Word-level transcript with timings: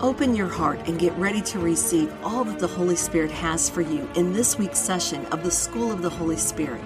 Open 0.00 0.36
your 0.36 0.46
heart 0.46 0.78
and 0.86 0.96
get 0.96 1.12
ready 1.14 1.40
to 1.42 1.58
receive 1.58 2.12
all 2.22 2.44
that 2.44 2.60
the 2.60 2.68
Holy 2.68 2.94
Spirit 2.94 3.32
has 3.32 3.68
for 3.68 3.80
you 3.80 4.08
in 4.14 4.32
this 4.32 4.56
week's 4.56 4.78
session 4.78 5.26
of 5.26 5.42
the 5.42 5.50
School 5.50 5.90
of 5.90 6.02
the 6.02 6.10
Holy 6.10 6.36
Spirit. 6.36 6.80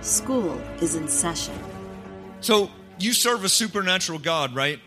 School 0.00 0.58
is 0.80 0.94
in 0.94 1.06
session. 1.06 1.54
So, 2.40 2.70
you 2.98 3.12
serve 3.12 3.44
a 3.44 3.50
supernatural 3.50 4.18
God, 4.18 4.54
right? 4.54 4.80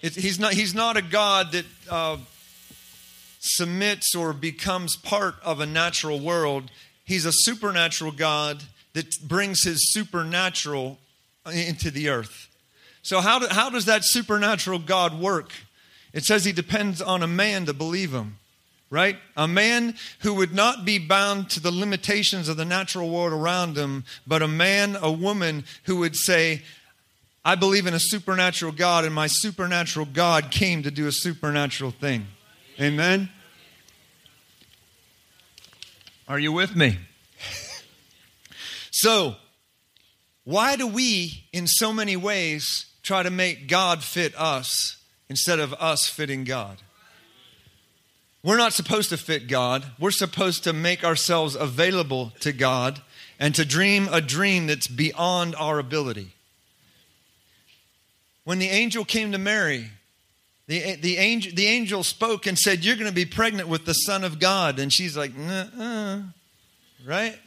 It, 0.00 0.14
he's, 0.14 0.38
not, 0.38 0.54
he's 0.54 0.74
not 0.74 0.96
a 0.96 1.02
God 1.02 1.52
that 1.52 1.66
uh, 1.90 2.16
submits 3.38 4.14
or 4.14 4.32
becomes 4.32 4.96
part 4.96 5.34
of 5.44 5.60
a 5.60 5.66
natural 5.66 6.18
world. 6.18 6.70
He's 7.04 7.26
a 7.26 7.32
supernatural 7.32 8.12
God 8.12 8.62
that 8.94 9.14
brings 9.28 9.62
his 9.62 9.92
supernatural 9.92 10.98
into 11.52 11.90
the 11.90 12.08
earth. 12.08 12.48
So, 13.02 13.20
how, 13.20 13.40
do, 13.40 13.48
how 13.50 13.68
does 13.68 13.84
that 13.84 14.04
supernatural 14.04 14.78
God 14.78 15.20
work? 15.20 15.52
It 16.12 16.24
says 16.24 16.44
he 16.44 16.52
depends 16.52 17.02
on 17.02 17.22
a 17.22 17.26
man 17.26 17.66
to 17.66 17.74
believe 17.74 18.12
him, 18.12 18.38
right? 18.90 19.16
A 19.36 19.46
man 19.46 19.94
who 20.20 20.34
would 20.34 20.54
not 20.54 20.84
be 20.84 20.98
bound 20.98 21.50
to 21.50 21.60
the 21.60 21.70
limitations 21.70 22.48
of 22.48 22.56
the 22.56 22.64
natural 22.64 23.10
world 23.10 23.32
around 23.32 23.76
him, 23.76 24.04
but 24.26 24.42
a 24.42 24.48
man, 24.48 24.96
a 25.00 25.12
woman 25.12 25.64
who 25.84 25.98
would 25.98 26.16
say, 26.16 26.62
I 27.44 27.54
believe 27.54 27.86
in 27.86 27.94
a 27.94 28.00
supernatural 28.00 28.72
God, 28.72 29.04
and 29.04 29.14
my 29.14 29.26
supernatural 29.26 30.06
God 30.06 30.50
came 30.50 30.82
to 30.82 30.90
do 30.90 31.06
a 31.06 31.12
supernatural 31.12 31.92
thing. 31.92 32.26
Amen? 32.80 33.30
Are 36.28 36.38
you 36.38 36.52
with 36.52 36.76
me? 36.76 36.98
so, 38.90 39.36
why 40.44 40.76
do 40.76 40.86
we, 40.86 41.44
in 41.52 41.66
so 41.66 41.92
many 41.92 42.16
ways, 42.16 42.86
try 43.02 43.22
to 43.22 43.30
make 43.30 43.66
God 43.66 44.02
fit 44.02 44.34
us? 44.36 44.97
Instead 45.28 45.58
of 45.58 45.74
us 45.74 46.08
fitting 46.08 46.44
God. 46.44 46.78
We're 48.42 48.56
not 48.56 48.72
supposed 48.72 49.10
to 49.10 49.16
fit 49.16 49.48
God. 49.48 49.84
We're 49.98 50.10
supposed 50.10 50.64
to 50.64 50.72
make 50.72 51.04
ourselves 51.04 51.54
available 51.54 52.32
to 52.40 52.52
God 52.52 53.02
and 53.38 53.54
to 53.54 53.64
dream 53.64 54.08
a 54.10 54.20
dream 54.20 54.66
that's 54.66 54.88
beyond 54.88 55.54
our 55.56 55.78
ability. 55.78 56.34
When 58.44 58.58
the 58.58 58.68
angel 58.68 59.04
came 59.04 59.32
to 59.32 59.38
Mary, 59.38 59.90
the, 60.66 60.96
the, 60.96 61.16
angel, 61.16 61.52
the 61.54 61.66
angel 61.66 62.02
spoke 62.04 62.46
and 62.46 62.58
said, 62.58 62.84
You're 62.84 62.96
going 62.96 63.08
to 63.08 63.14
be 63.14 63.26
pregnant 63.26 63.68
with 63.68 63.84
the 63.84 63.92
Son 63.92 64.24
of 64.24 64.38
God. 64.38 64.78
And 64.78 64.92
she's 64.92 65.16
like, 65.16 65.32
right? 67.04 67.38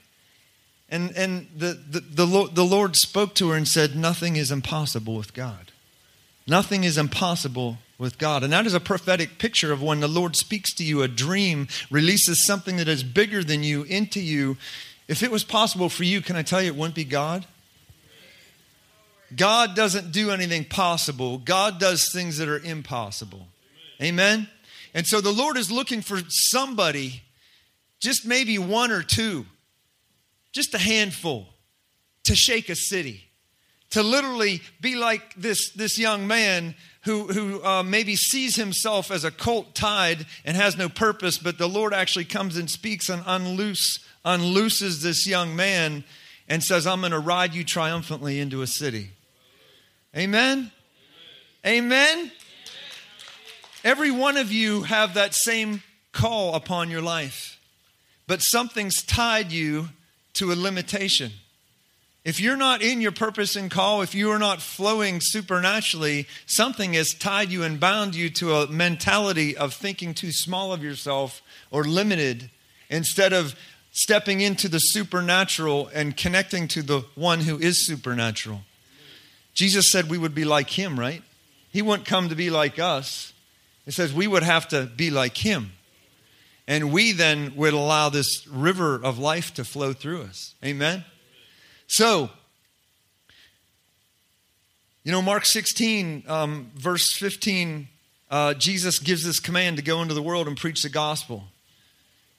And, 0.90 1.12
and 1.16 1.48
the, 1.56 1.80
the, 1.90 2.00
the, 2.00 2.50
the 2.52 2.66
Lord 2.66 2.96
spoke 2.96 3.34
to 3.36 3.50
her 3.50 3.56
and 3.56 3.68
said, 3.68 3.96
Nothing 3.96 4.36
is 4.36 4.52
impossible 4.52 5.16
with 5.16 5.34
God. 5.34 5.71
Nothing 6.52 6.84
is 6.84 6.98
impossible 6.98 7.78
with 7.98 8.18
God. 8.18 8.44
And 8.44 8.52
that 8.52 8.66
is 8.66 8.74
a 8.74 8.82
prophetic 8.82 9.38
picture 9.38 9.72
of 9.72 9.82
when 9.82 10.02
the 10.02 10.10
Lord 10.10 10.36
speaks 10.36 10.74
to 10.74 10.84
you, 10.84 11.02
a 11.02 11.08
dream 11.08 11.70
releases 11.90 12.46
something 12.46 12.76
that 12.76 12.90
is 12.90 13.04
bigger 13.04 13.42
than 13.42 13.64
you 13.64 13.84
into 13.84 14.20
you. 14.20 14.58
If 15.08 15.24
it 15.24 15.32
was 15.32 15.46
possible 15.46 15.88
for 15.88 16.04
you, 16.04 16.20
can 16.20 16.36
I 16.36 16.42
tell 16.42 16.62
you 16.62 16.68
it 16.68 16.76
wouldn't 16.76 16.96
be 16.96 17.06
God? 17.06 17.46
God 19.34 19.78
doesn't 19.78 20.12
do 20.12 20.32
anything 20.32 20.66
possible, 20.66 21.38
God 21.38 21.80
does 21.80 22.12
things 22.12 22.38
that 22.40 22.50
are 22.50 22.60
impossible. 22.60 23.48
Amen? 24.02 24.50
And 24.94 25.08
so 25.08 25.22
the 25.22 25.32
Lord 25.32 25.56
is 25.56 25.72
looking 25.72 26.02
for 26.02 26.20
somebody, 26.28 27.22
just 28.02 28.26
maybe 28.26 28.58
one 28.58 28.92
or 28.92 29.04
two, 29.04 29.46
just 30.52 30.74
a 30.74 30.80
handful, 30.80 31.48
to 32.26 32.36
shake 32.36 32.68
a 32.68 32.76
city 32.76 33.31
to 33.92 34.04
literally 34.04 34.62
be 34.80 34.96
like 34.96 35.36
this, 35.36 35.72
this 35.72 35.98
young 35.98 36.28
man 36.28 36.76
who, 37.04 37.28
who 37.28 37.64
uh, 37.64 37.84
maybe 37.84 38.16
sees 38.16 38.56
himself 38.56 39.12
as 39.12 39.24
a 39.24 39.32
colt 39.32 39.74
tied 39.76 40.26
and 40.46 40.56
has 40.56 40.78
no 40.78 40.88
purpose, 40.90 41.38
but 41.38 41.58
the 41.58 41.68
Lord 41.68 41.94
actually 41.94 42.26
comes 42.26 42.58
and 42.58 42.70
speaks 42.70 43.10
and 43.10 43.24
unloose, 43.26 44.00
unlooses 44.26 45.02
this 45.02 45.28
young 45.28 45.56
man 45.56 46.04
and 46.48 46.64
says, 46.64 46.86
I'm 46.86 47.00
going 47.00 47.12
to 47.12 47.20
ride 47.20 47.54
you 47.54 47.64
triumphantly 47.64 48.40
into 48.40 48.62
a 48.62 48.68
city. 48.68 49.12
Amen? 50.16 50.72
Amen? 51.66 51.94
Amen? 51.94 52.32
Every 53.84 54.12
one 54.12 54.38
of 54.38 54.52
you 54.52 54.84
have 54.84 55.16
that 55.16 55.34
same 55.34 55.82
call 56.12 56.54
upon 56.56 56.92
your 56.92 57.02
life, 57.02 57.60
but 58.28 58.40
something's 58.42 59.02
tied 59.02 59.52
you 59.52 59.90
to 60.34 60.52
a 60.52 60.56
limitation. 60.56 61.32
If 62.24 62.40
you're 62.40 62.58
not 62.58 62.84
in 62.84 63.02
your 63.02 63.12
purpose 63.12 63.56
and 63.56 63.72
call, 63.72 64.04
if 64.04 64.14
you 64.14 64.30
are 64.30 64.38
not 64.38 64.62
flowing 64.62 65.20
supernaturally, 65.22 66.28
something 66.46 66.94
has 66.94 67.16
tied 67.16 67.50
you 67.50 67.64
and 67.64 67.80
bound 67.80 68.14
you 68.14 68.30
to 68.32 68.56
a 68.58 68.68
mentality 68.68 69.58
of 69.58 69.74
thinking 69.74 70.14
too 70.14 70.32
small 70.32 70.72
of 70.72 70.84
yourself 70.84 71.42
or 71.72 71.84
limited 71.84 72.52
instead 72.90 73.34
of 73.34 73.56
stepping 73.92 74.40
into 74.40 74.70
the 74.70 74.78
supernatural 74.78 75.90
and 75.96 76.16
connecting 76.16 76.68
to 76.68 76.84
the 76.84 77.02
one 77.16 77.40
who 77.40 77.58
is 77.58 77.88
supernatural. 77.88 78.62
Jesus 79.56 79.92
said 79.92 80.08
we 80.08 80.20
would 80.20 80.36
be 80.36 80.46
like 80.46 80.70
him, 80.70 81.00
right? 81.00 81.24
He 81.72 81.82
wouldn't 81.82 82.08
come 82.08 82.30
to 82.30 82.36
be 82.36 82.52
like 82.52 82.78
us. 82.78 83.34
It 83.88 83.94
says 83.94 84.14
we 84.14 84.28
would 84.28 84.44
have 84.44 84.68
to 84.70 84.86
be 84.86 85.10
like 85.10 85.38
him. 85.38 85.72
And 86.68 86.94
we 86.94 87.12
then 87.14 87.56
would 87.56 87.74
allow 87.74 88.10
this 88.10 88.48
river 88.48 88.96
of 89.04 89.18
life 89.18 89.56
to 89.56 89.66
flow 89.66 89.92
through 89.92 90.22
us. 90.22 90.54
Amen? 90.64 91.04
So, 91.92 92.30
you 95.04 95.12
know, 95.12 95.22
Mark 95.22 95.46
16, 95.46 96.24
um, 96.26 96.72
verse 96.74 97.14
15, 97.18 97.90
uh, 98.30 98.54
Jesus 98.54 98.98
gives 98.98 99.26
this 99.26 99.42
command 99.42 99.76
to 99.76 99.84
go 99.84 100.02
into 100.02 100.14
the 100.14 100.22
world 100.22 100.48
and 100.48 100.56
preach 100.56 100.84
the 100.84 100.90
gospel. 100.90 101.44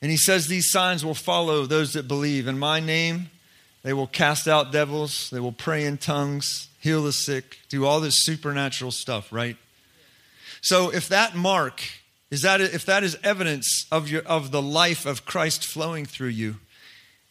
And 0.00 0.10
he 0.10 0.16
says, 0.16 0.46
These 0.46 0.70
signs 0.70 1.04
will 1.04 1.14
follow 1.14 1.66
those 1.66 1.92
that 1.92 2.08
believe. 2.08 2.48
In 2.48 2.58
my 2.58 2.80
name, 2.80 3.28
they 3.82 3.92
will 3.92 4.06
cast 4.06 4.48
out 4.48 4.72
devils, 4.72 5.28
they 5.28 5.38
will 5.38 5.52
pray 5.52 5.84
in 5.84 5.98
tongues, 5.98 6.69
heal 6.80 7.02
the 7.02 7.12
sick, 7.12 7.58
do 7.69 7.84
all 7.84 8.00
this 8.00 8.24
supernatural 8.24 8.90
stuff, 8.90 9.30
right? 9.30 9.58
So 10.62 10.88
if 10.88 11.10
that 11.10 11.36
mark 11.36 11.82
is 12.30 12.40
that 12.40 12.62
if 12.62 12.86
that 12.86 13.04
is 13.04 13.19
evidence 13.22 13.86
of 13.92 14.08
your 14.08 14.22
of 14.22 14.50
the 14.50 14.62
life 14.62 15.04
of 15.04 15.26
Christ 15.26 15.66
flowing 15.66 16.06
through 16.06 16.28
you, 16.28 16.56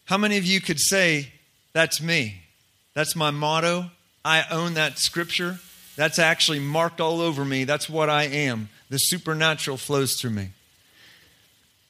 how 0.06 0.20
many 0.20 0.38
of 0.38 0.46
you 0.46 0.62
could 0.62 0.80
say, 0.80 1.32
that's 1.74 2.02
me. 2.02 2.42
That's 2.94 3.16
my 3.16 3.32
motto. 3.32 3.92
I 4.24 4.46
own 4.52 4.74
that 4.76 5.00
scripture. 5.00 5.60
That's 5.96 6.20
actually 6.20 6.60
marked 6.60 7.02
all 7.02 7.22
over 7.22 7.44
me. 7.46 7.64
That's 7.64 7.90
what 7.90 8.10
I 8.10 8.24
am. 8.24 8.70
The 8.90 8.98
supernatural 8.98 9.78
flows 9.78 10.20
through 10.20 10.32
me. 10.32 10.50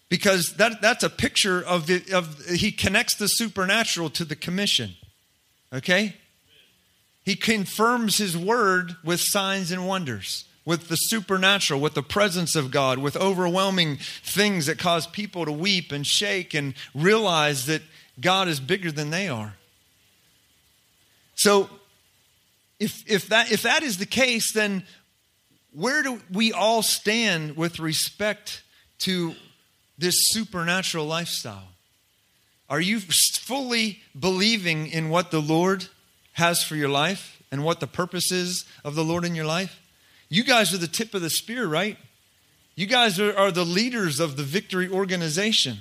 Because 0.09 0.55
that, 0.57 0.81
that's 0.81 1.03
a 1.03 1.09
picture 1.09 1.61
of, 1.61 1.87
the, 1.87 2.03
of, 2.13 2.45
he 2.45 2.71
connects 2.71 3.15
the 3.15 3.27
supernatural 3.27 4.09
to 4.11 4.25
the 4.25 4.35
commission. 4.35 4.91
Okay? 5.73 6.15
He 7.23 7.35
confirms 7.35 8.17
his 8.17 8.37
word 8.37 8.97
with 9.03 9.21
signs 9.21 9.71
and 9.71 9.87
wonders, 9.87 10.45
with 10.65 10.89
the 10.89 10.95
supernatural, 10.95 11.79
with 11.79 11.93
the 11.93 12.03
presence 12.03 12.55
of 12.55 12.71
God, 12.71 12.97
with 12.97 13.15
overwhelming 13.15 13.97
things 13.97 14.65
that 14.65 14.77
cause 14.77 15.07
people 15.07 15.45
to 15.45 15.51
weep 15.51 15.91
and 15.91 16.05
shake 16.05 16.53
and 16.53 16.73
realize 16.93 17.67
that 17.67 17.81
God 18.19 18.47
is 18.47 18.59
bigger 18.59 18.91
than 18.91 19.11
they 19.11 19.29
are. 19.29 19.55
So, 21.43 21.71
if, 22.79 23.03
if, 23.09 23.29
that, 23.29 23.51
if 23.51 23.63
that 23.63 23.81
is 23.81 23.97
the 23.97 24.05
case, 24.05 24.53
then 24.53 24.83
where 25.73 26.03
do 26.03 26.21
we 26.31 26.53
all 26.53 26.83
stand 26.83 27.57
with 27.57 27.79
respect 27.79 28.61
to 28.99 29.33
this 29.97 30.13
supernatural 30.17 31.07
lifestyle? 31.07 31.69
Are 32.69 32.79
you 32.79 32.99
fully 32.99 34.03
believing 34.17 34.85
in 34.85 35.09
what 35.09 35.31
the 35.31 35.41
Lord 35.41 35.87
has 36.33 36.61
for 36.61 36.75
your 36.75 36.89
life 36.89 37.41
and 37.51 37.63
what 37.63 37.79
the 37.79 37.87
purpose 37.87 38.31
is 38.31 38.63
of 38.85 38.93
the 38.93 39.03
Lord 39.03 39.25
in 39.25 39.33
your 39.33 39.45
life? 39.45 39.81
You 40.29 40.43
guys 40.43 40.75
are 40.75 40.77
the 40.77 40.85
tip 40.85 41.15
of 41.15 41.23
the 41.23 41.31
spear, 41.31 41.65
right? 41.65 41.97
You 42.75 42.85
guys 42.85 43.19
are, 43.19 43.35
are 43.35 43.51
the 43.51 43.65
leaders 43.65 44.19
of 44.19 44.37
the 44.37 44.43
victory 44.43 44.87
organization. 44.87 45.79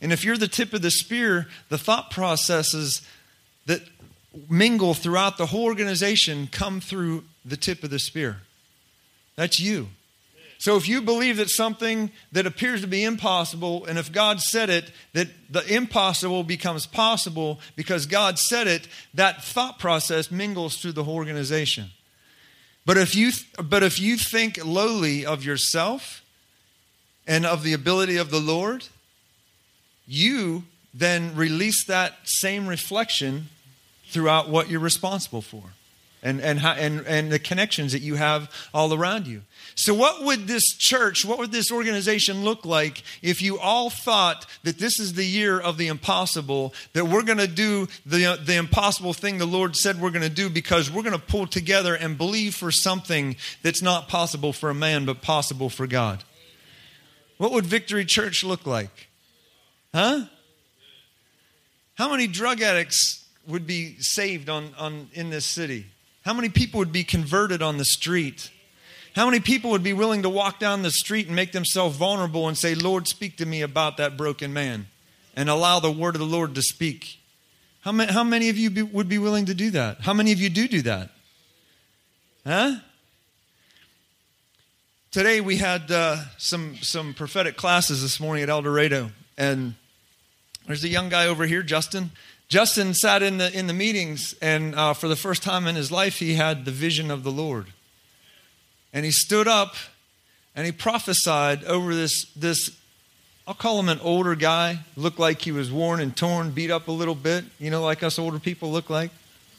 And 0.00 0.12
if 0.12 0.24
you're 0.24 0.36
the 0.36 0.48
tip 0.48 0.72
of 0.72 0.82
the 0.82 0.90
spear, 0.90 1.46
the 1.68 1.78
thought 1.78 2.10
processes 2.10 3.02
that 3.66 3.82
mingle 4.48 4.94
throughout 4.94 5.38
the 5.38 5.46
whole 5.46 5.64
organization 5.64 6.48
come 6.50 6.80
through 6.80 7.24
the 7.44 7.56
tip 7.56 7.82
of 7.84 7.90
the 7.90 7.98
spear. 7.98 8.38
That's 9.36 9.60
you. 9.60 9.88
So 10.58 10.76
if 10.76 10.88
you 10.88 11.02
believe 11.02 11.36
that 11.36 11.50
something 11.50 12.10
that 12.32 12.46
appears 12.46 12.80
to 12.80 12.86
be 12.86 13.04
impossible, 13.04 13.84
and 13.84 13.98
if 13.98 14.10
God 14.10 14.40
said 14.40 14.70
it, 14.70 14.90
that 15.12 15.28
the 15.50 15.66
impossible 15.72 16.44
becomes 16.44 16.86
possible 16.86 17.60
because 17.76 18.06
God 18.06 18.38
said 18.38 18.66
it, 18.66 18.88
that 19.12 19.44
thought 19.44 19.78
process 19.78 20.30
mingles 20.30 20.78
through 20.78 20.92
the 20.92 21.04
whole 21.04 21.16
organization. 21.16 21.90
But 22.86 22.96
if 22.96 23.14
you, 23.14 23.32
but 23.62 23.82
if 23.82 24.00
you 24.00 24.16
think 24.16 24.64
lowly 24.64 25.26
of 25.26 25.44
yourself 25.44 26.22
and 27.26 27.44
of 27.44 27.62
the 27.62 27.72
ability 27.72 28.16
of 28.16 28.30
the 28.30 28.40
Lord, 28.40 28.86
you 30.06 30.64
then 30.94 31.34
release 31.36 31.84
that 31.84 32.14
same 32.24 32.66
reflection 32.66 33.48
throughout 34.16 34.48
what 34.48 34.70
you're 34.70 34.80
responsible 34.80 35.42
for 35.42 35.62
and, 36.22 36.40
and, 36.40 36.58
how, 36.58 36.72
and, 36.72 37.06
and 37.06 37.30
the 37.30 37.38
connections 37.38 37.92
that 37.92 38.00
you 38.00 38.14
have 38.14 38.50
all 38.72 38.94
around 38.94 39.26
you. 39.26 39.42
So, 39.74 39.92
what 39.92 40.24
would 40.24 40.46
this 40.46 40.64
church, 40.78 41.26
what 41.26 41.36
would 41.36 41.52
this 41.52 41.70
organization 41.70 42.42
look 42.42 42.64
like 42.64 43.02
if 43.20 43.42
you 43.42 43.58
all 43.58 43.90
thought 43.90 44.46
that 44.62 44.78
this 44.78 44.98
is 44.98 45.12
the 45.12 45.26
year 45.26 45.60
of 45.60 45.76
the 45.76 45.88
impossible, 45.88 46.72
that 46.94 47.04
we're 47.04 47.24
going 47.24 47.36
to 47.36 47.46
do 47.46 47.88
the, 48.06 48.40
the 48.42 48.56
impossible 48.56 49.12
thing 49.12 49.36
the 49.36 49.44
Lord 49.44 49.76
said 49.76 50.00
we're 50.00 50.08
going 50.08 50.22
to 50.22 50.30
do 50.30 50.48
because 50.48 50.90
we're 50.90 51.02
going 51.02 51.12
to 51.12 51.18
pull 51.18 51.46
together 51.46 51.94
and 51.94 52.16
believe 52.16 52.54
for 52.54 52.70
something 52.70 53.36
that's 53.62 53.82
not 53.82 54.08
possible 54.08 54.54
for 54.54 54.70
a 54.70 54.74
man 54.74 55.04
but 55.04 55.20
possible 55.20 55.68
for 55.68 55.86
God? 55.86 56.24
What 57.36 57.52
would 57.52 57.66
Victory 57.66 58.06
Church 58.06 58.42
look 58.42 58.66
like? 58.66 59.08
Huh? 59.92 60.24
How 61.96 62.10
many 62.10 62.26
drug 62.26 62.62
addicts 62.62 63.25
would 63.46 63.66
be 63.66 63.96
saved 64.00 64.48
on, 64.48 64.70
on, 64.78 65.08
in 65.12 65.30
this 65.30 65.46
city? 65.46 65.86
How 66.24 66.34
many 66.34 66.48
people 66.48 66.78
would 66.78 66.92
be 66.92 67.04
converted 67.04 67.62
on 67.62 67.76
the 67.76 67.84
street? 67.84 68.50
How 69.14 69.24
many 69.26 69.40
people 69.40 69.70
would 69.70 69.82
be 69.82 69.92
willing 69.92 70.22
to 70.22 70.28
walk 70.28 70.58
down 70.58 70.82
the 70.82 70.90
street 70.90 71.26
and 71.26 71.34
make 71.34 71.52
themselves 71.52 71.96
vulnerable 71.96 72.48
and 72.48 72.58
say, 72.58 72.74
Lord, 72.74 73.08
speak 73.08 73.36
to 73.38 73.46
me 73.46 73.62
about 73.62 73.96
that 73.96 74.16
broken 74.16 74.52
man? 74.52 74.88
And 75.34 75.48
allow 75.48 75.80
the 75.80 75.90
word 75.90 76.14
of 76.14 76.20
the 76.20 76.26
Lord 76.26 76.54
to 76.54 76.62
speak. 76.62 77.20
How 77.80 77.92
many, 77.92 78.12
how 78.12 78.24
many 78.24 78.48
of 78.48 78.58
you 78.58 78.70
be, 78.70 78.82
would 78.82 79.08
be 79.08 79.18
willing 79.18 79.46
to 79.46 79.54
do 79.54 79.70
that? 79.70 80.00
How 80.00 80.12
many 80.12 80.32
of 80.32 80.40
you 80.40 80.50
do 80.50 80.66
do 80.66 80.82
that? 80.82 81.10
Huh? 82.44 82.76
Today 85.12 85.40
we 85.40 85.56
had 85.56 85.90
uh, 85.90 86.16
some, 86.36 86.76
some 86.82 87.14
prophetic 87.14 87.56
classes 87.56 88.02
this 88.02 88.18
morning 88.20 88.42
at 88.42 88.50
El 88.50 88.62
Dorado. 88.62 89.12
And 89.38 89.74
there's 90.66 90.84
a 90.84 90.88
young 90.88 91.08
guy 91.08 91.26
over 91.26 91.46
here, 91.46 91.62
Justin. 91.62 92.10
Justin 92.48 92.94
sat 92.94 93.22
in 93.22 93.38
the, 93.38 93.56
in 93.56 93.66
the 93.66 93.74
meetings, 93.74 94.34
and 94.40 94.74
uh, 94.74 94.92
for 94.94 95.08
the 95.08 95.16
first 95.16 95.42
time 95.42 95.66
in 95.66 95.74
his 95.74 95.90
life, 95.90 96.18
he 96.18 96.34
had 96.34 96.64
the 96.64 96.70
vision 96.70 97.10
of 97.10 97.24
the 97.24 97.32
Lord 97.32 97.66
and 98.96 99.04
he 99.04 99.10
stood 99.10 99.46
up 99.46 99.74
and 100.54 100.64
he 100.64 100.72
prophesied 100.72 101.62
over 101.64 101.94
this, 101.94 102.24
this 102.34 102.70
I'll 103.46 103.52
call 103.52 103.78
him 103.78 103.90
an 103.90 104.00
older 104.00 104.34
guy, 104.34 104.78
looked 104.96 105.18
like 105.18 105.42
he 105.42 105.52
was 105.52 105.70
worn 105.70 106.00
and 106.00 106.16
torn, 106.16 106.50
beat 106.50 106.70
up 106.70 106.88
a 106.88 106.92
little 106.92 107.14
bit, 107.14 107.44
you 107.60 107.70
know, 107.70 107.82
like 107.82 108.02
us 108.02 108.18
older 108.18 108.38
people 108.38 108.72
look 108.72 108.88
like, 108.88 109.10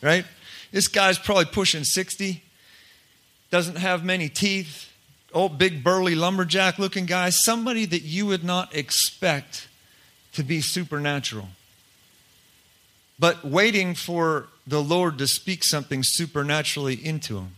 right? 0.01 0.25
This 0.71 0.87
guy's 0.87 1.19
probably 1.19 1.45
pushing 1.45 1.83
60, 1.83 2.43
doesn't 3.51 3.77
have 3.77 4.03
many 4.03 4.27
teeth, 4.27 4.91
old 5.33 5.59
big 5.59 5.83
burly 5.83 6.15
lumberjack 6.15 6.79
looking 6.79 7.05
guy, 7.05 7.29
somebody 7.29 7.85
that 7.85 8.01
you 8.01 8.25
would 8.25 8.43
not 8.43 8.75
expect 8.75 9.67
to 10.33 10.41
be 10.41 10.61
supernatural. 10.61 11.49
But 13.19 13.43
waiting 13.43 13.95
for 13.95 14.47
the 14.65 14.81
Lord 14.81 15.17
to 15.17 15.27
speak 15.27 15.63
something 15.63 16.01
supernaturally 16.03 16.93
into 16.93 17.37
him. 17.37 17.55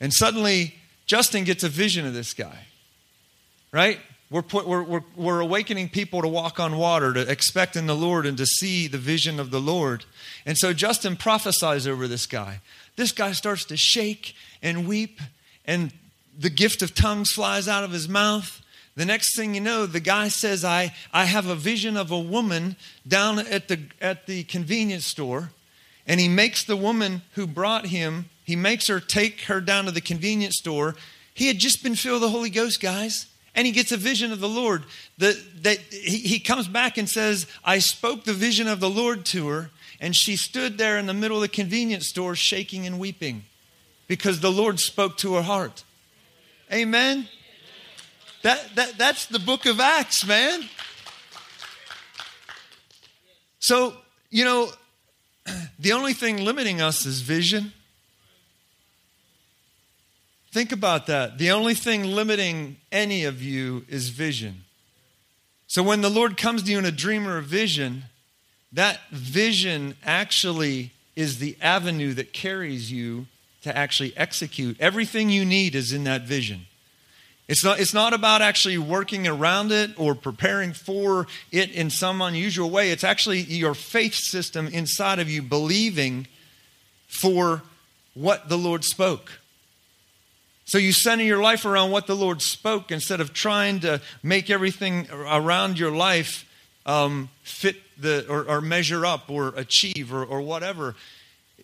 And 0.00 0.12
suddenly, 0.12 0.74
Justin 1.06 1.44
gets 1.44 1.64
a 1.64 1.68
vision 1.68 2.06
of 2.06 2.14
this 2.14 2.34
guy, 2.34 2.66
right? 3.72 3.98
We're, 4.30 4.42
put, 4.42 4.68
we're, 4.68 4.82
we're, 4.82 5.04
we're 5.16 5.40
awakening 5.40 5.88
people 5.88 6.20
to 6.20 6.28
walk 6.28 6.60
on 6.60 6.76
water, 6.76 7.14
to 7.14 7.30
expect 7.30 7.76
in 7.76 7.86
the 7.86 7.96
Lord, 7.96 8.26
and 8.26 8.36
to 8.36 8.44
see 8.44 8.86
the 8.86 8.98
vision 8.98 9.40
of 9.40 9.50
the 9.50 9.60
Lord. 9.60 10.04
And 10.44 10.58
so 10.58 10.74
Justin 10.74 11.16
prophesies 11.16 11.86
over 11.86 12.06
this 12.06 12.26
guy. 12.26 12.60
This 12.96 13.10
guy 13.10 13.32
starts 13.32 13.64
to 13.66 13.76
shake 13.76 14.34
and 14.62 14.86
weep, 14.86 15.20
and 15.64 15.92
the 16.38 16.50
gift 16.50 16.82
of 16.82 16.94
tongues 16.94 17.32
flies 17.32 17.68
out 17.68 17.84
of 17.84 17.90
his 17.90 18.08
mouth. 18.08 18.60
The 18.98 19.06
next 19.06 19.36
thing 19.36 19.54
you 19.54 19.60
know, 19.60 19.86
the 19.86 20.00
guy 20.00 20.26
says, 20.26 20.64
I, 20.64 20.92
I 21.12 21.26
have 21.26 21.46
a 21.46 21.54
vision 21.54 21.96
of 21.96 22.10
a 22.10 22.18
woman 22.18 22.74
down 23.06 23.38
at 23.38 23.68
the, 23.68 23.78
at 24.00 24.26
the 24.26 24.42
convenience 24.42 25.06
store. 25.06 25.52
And 26.04 26.18
he 26.18 26.28
makes 26.28 26.64
the 26.64 26.76
woman 26.76 27.22
who 27.34 27.46
brought 27.46 27.86
him 27.86 28.28
he 28.48 28.56
makes 28.56 28.88
her 28.88 28.98
take 28.98 29.42
her 29.42 29.60
down 29.60 29.84
to 29.84 29.90
the 29.90 30.00
convenience 30.00 30.56
store. 30.56 30.96
He 31.34 31.48
had 31.48 31.58
just 31.58 31.82
been 31.82 31.94
filled 31.94 32.22
with 32.22 32.30
the 32.30 32.34
Holy 32.34 32.48
Ghost, 32.48 32.80
guys. 32.80 33.26
And 33.54 33.66
he 33.66 33.74
gets 33.74 33.92
a 33.92 33.98
vision 33.98 34.32
of 34.32 34.40
the 34.40 34.48
Lord. 34.48 34.84
That, 35.18 35.36
that 35.64 35.76
he, 35.90 36.16
he 36.16 36.40
comes 36.40 36.66
back 36.66 36.96
and 36.96 37.06
says, 37.06 37.46
I 37.62 37.78
spoke 37.78 38.24
the 38.24 38.32
vision 38.32 38.66
of 38.66 38.80
the 38.80 38.88
Lord 38.88 39.26
to 39.26 39.48
her, 39.48 39.70
and 40.00 40.16
she 40.16 40.34
stood 40.34 40.78
there 40.78 40.96
in 40.96 41.04
the 41.04 41.12
middle 41.12 41.36
of 41.36 41.42
the 41.42 41.48
convenience 41.48 42.08
store 42.08 42.34
shaking 42.34 42.86
and 42.86 42.98
weeping 42.98 43.44
because 44.06 44.40
the 44.40 44.50
Lord 44.50 44.80
spoke 44.80 45.18
to 45.18 45.34
her 45.34 45.42
heart. 45.42 45.84
Amen. 46.72 47.28
That, 48.42 48.74
that, 48.76 48.98
that's 48.98 49.26
the 49.26 49.38
book 49.38 49.66
of 49.66 49.80
Acts, 49.80 50.26
man. 50.26 50.68
So, 53.58 53.94
you 54.30 54.44
know, 54.44 54.70
the 55.78 55.92
only 55.92 56.12
thing 56.12 56.44
limiting 56.44 56.80
us 56.80 57.04
is 57.04 57.20
vision. 57.20 57.72
Think 60.52 60.72
about 60.72 61.06
that. 61.06 61.38
The 61.38 61.50
only 61.50 61.74
thing 61.74 62.04
limiting 62.04 62.76
any 62.90 63.24
of 63.24 63.42
you 63.42 63.84
is 63.88 64.08
vision. 64.08 64.64
So 65.66 65.82
when 65.82 66.00
the 66.00 66.08
Lord 66.08 66.36
comes 66.36 66.62
to 66.62 66.70
you 66.72 66.78
in 66.78 66.86
a 66.86 66.90
dream 66.90 67.28
or 67.28 67.36
a 67.36 67.42
vision, 67.42 68.04
that 68.72 69.00
vision 69.10 69.96
actually 70.02 70.92
is 71.14 71.38
the 71.38 71.56
avenue 71.60 72.14
that 72.14 72.32
carries 72.32 72.90
you 72.90 73.26
to 73.62 73.76
actually 73.76 74.16
execute. 74.16 74.80
Everything 74.80 75.28
you 75.28 75.44
need 75.44 75.74
is 75.74 75.92
in 75.92 76.04
that 76.04 76.22
vision. 76.22 76.67
It's 77.48 77.64
not, 77.64 77.80
it's 77.80 77.94
not 77.94 78.12
about 78.12 78.42
actually 78.42 78.76
working 78.76 79.26
around 79.26 79.72
it 79.72 79.98
or 79.98 80.14
preparing 80.14 80.74
for 80.74 81.26
it 81.50 81.70
in 81.70 81.88
some 81.88 82.20
unusual 82.20 82.68
way. 82.68 82.90
It's 82.90 83.04
actually 83.04 83.40
your 83.40 83.72
faith 83.72 84.14
system 84.14 84.68
inside 84.68 85.18
of 85.18 85.30
you 85.30 85.40
believing 85.40 86.26
for 87.06 87.62
what 88.12 88.50
the 88.50 88.58
Lord 88.58 88.84
spoke. 88.84 89.40
So 90.66 90.76
you 90.76 90.92
center 90.92 91.24
your 91.24 91.42
life 91.42 91.64
around 91.64 91.90
what 91.90 92.06
the 92.06 92.14
Lord 92.14 92.42
spoke 92.42 92.92
instead 92.92 93.22
of 93.22 93.32
trying 93.32 93.80
to 93.80 94.02
make 94.22 94.50
everything 94.50 95.08
around 95.10 95.78
your 95.78 95.92
life 95.92 96.44
um, 96.84 97.30
fit 97.42 97.76
the 97.98 98.26
or, 98.28 98.44
or, 98.44 98.60
measure 98.60 99.06
up 99.06 99.30
or 99.30 99.48
achieve 99.56 100.12
or, 100.12 100.24
or 100.24 100.42
whatever. 100.42 100.94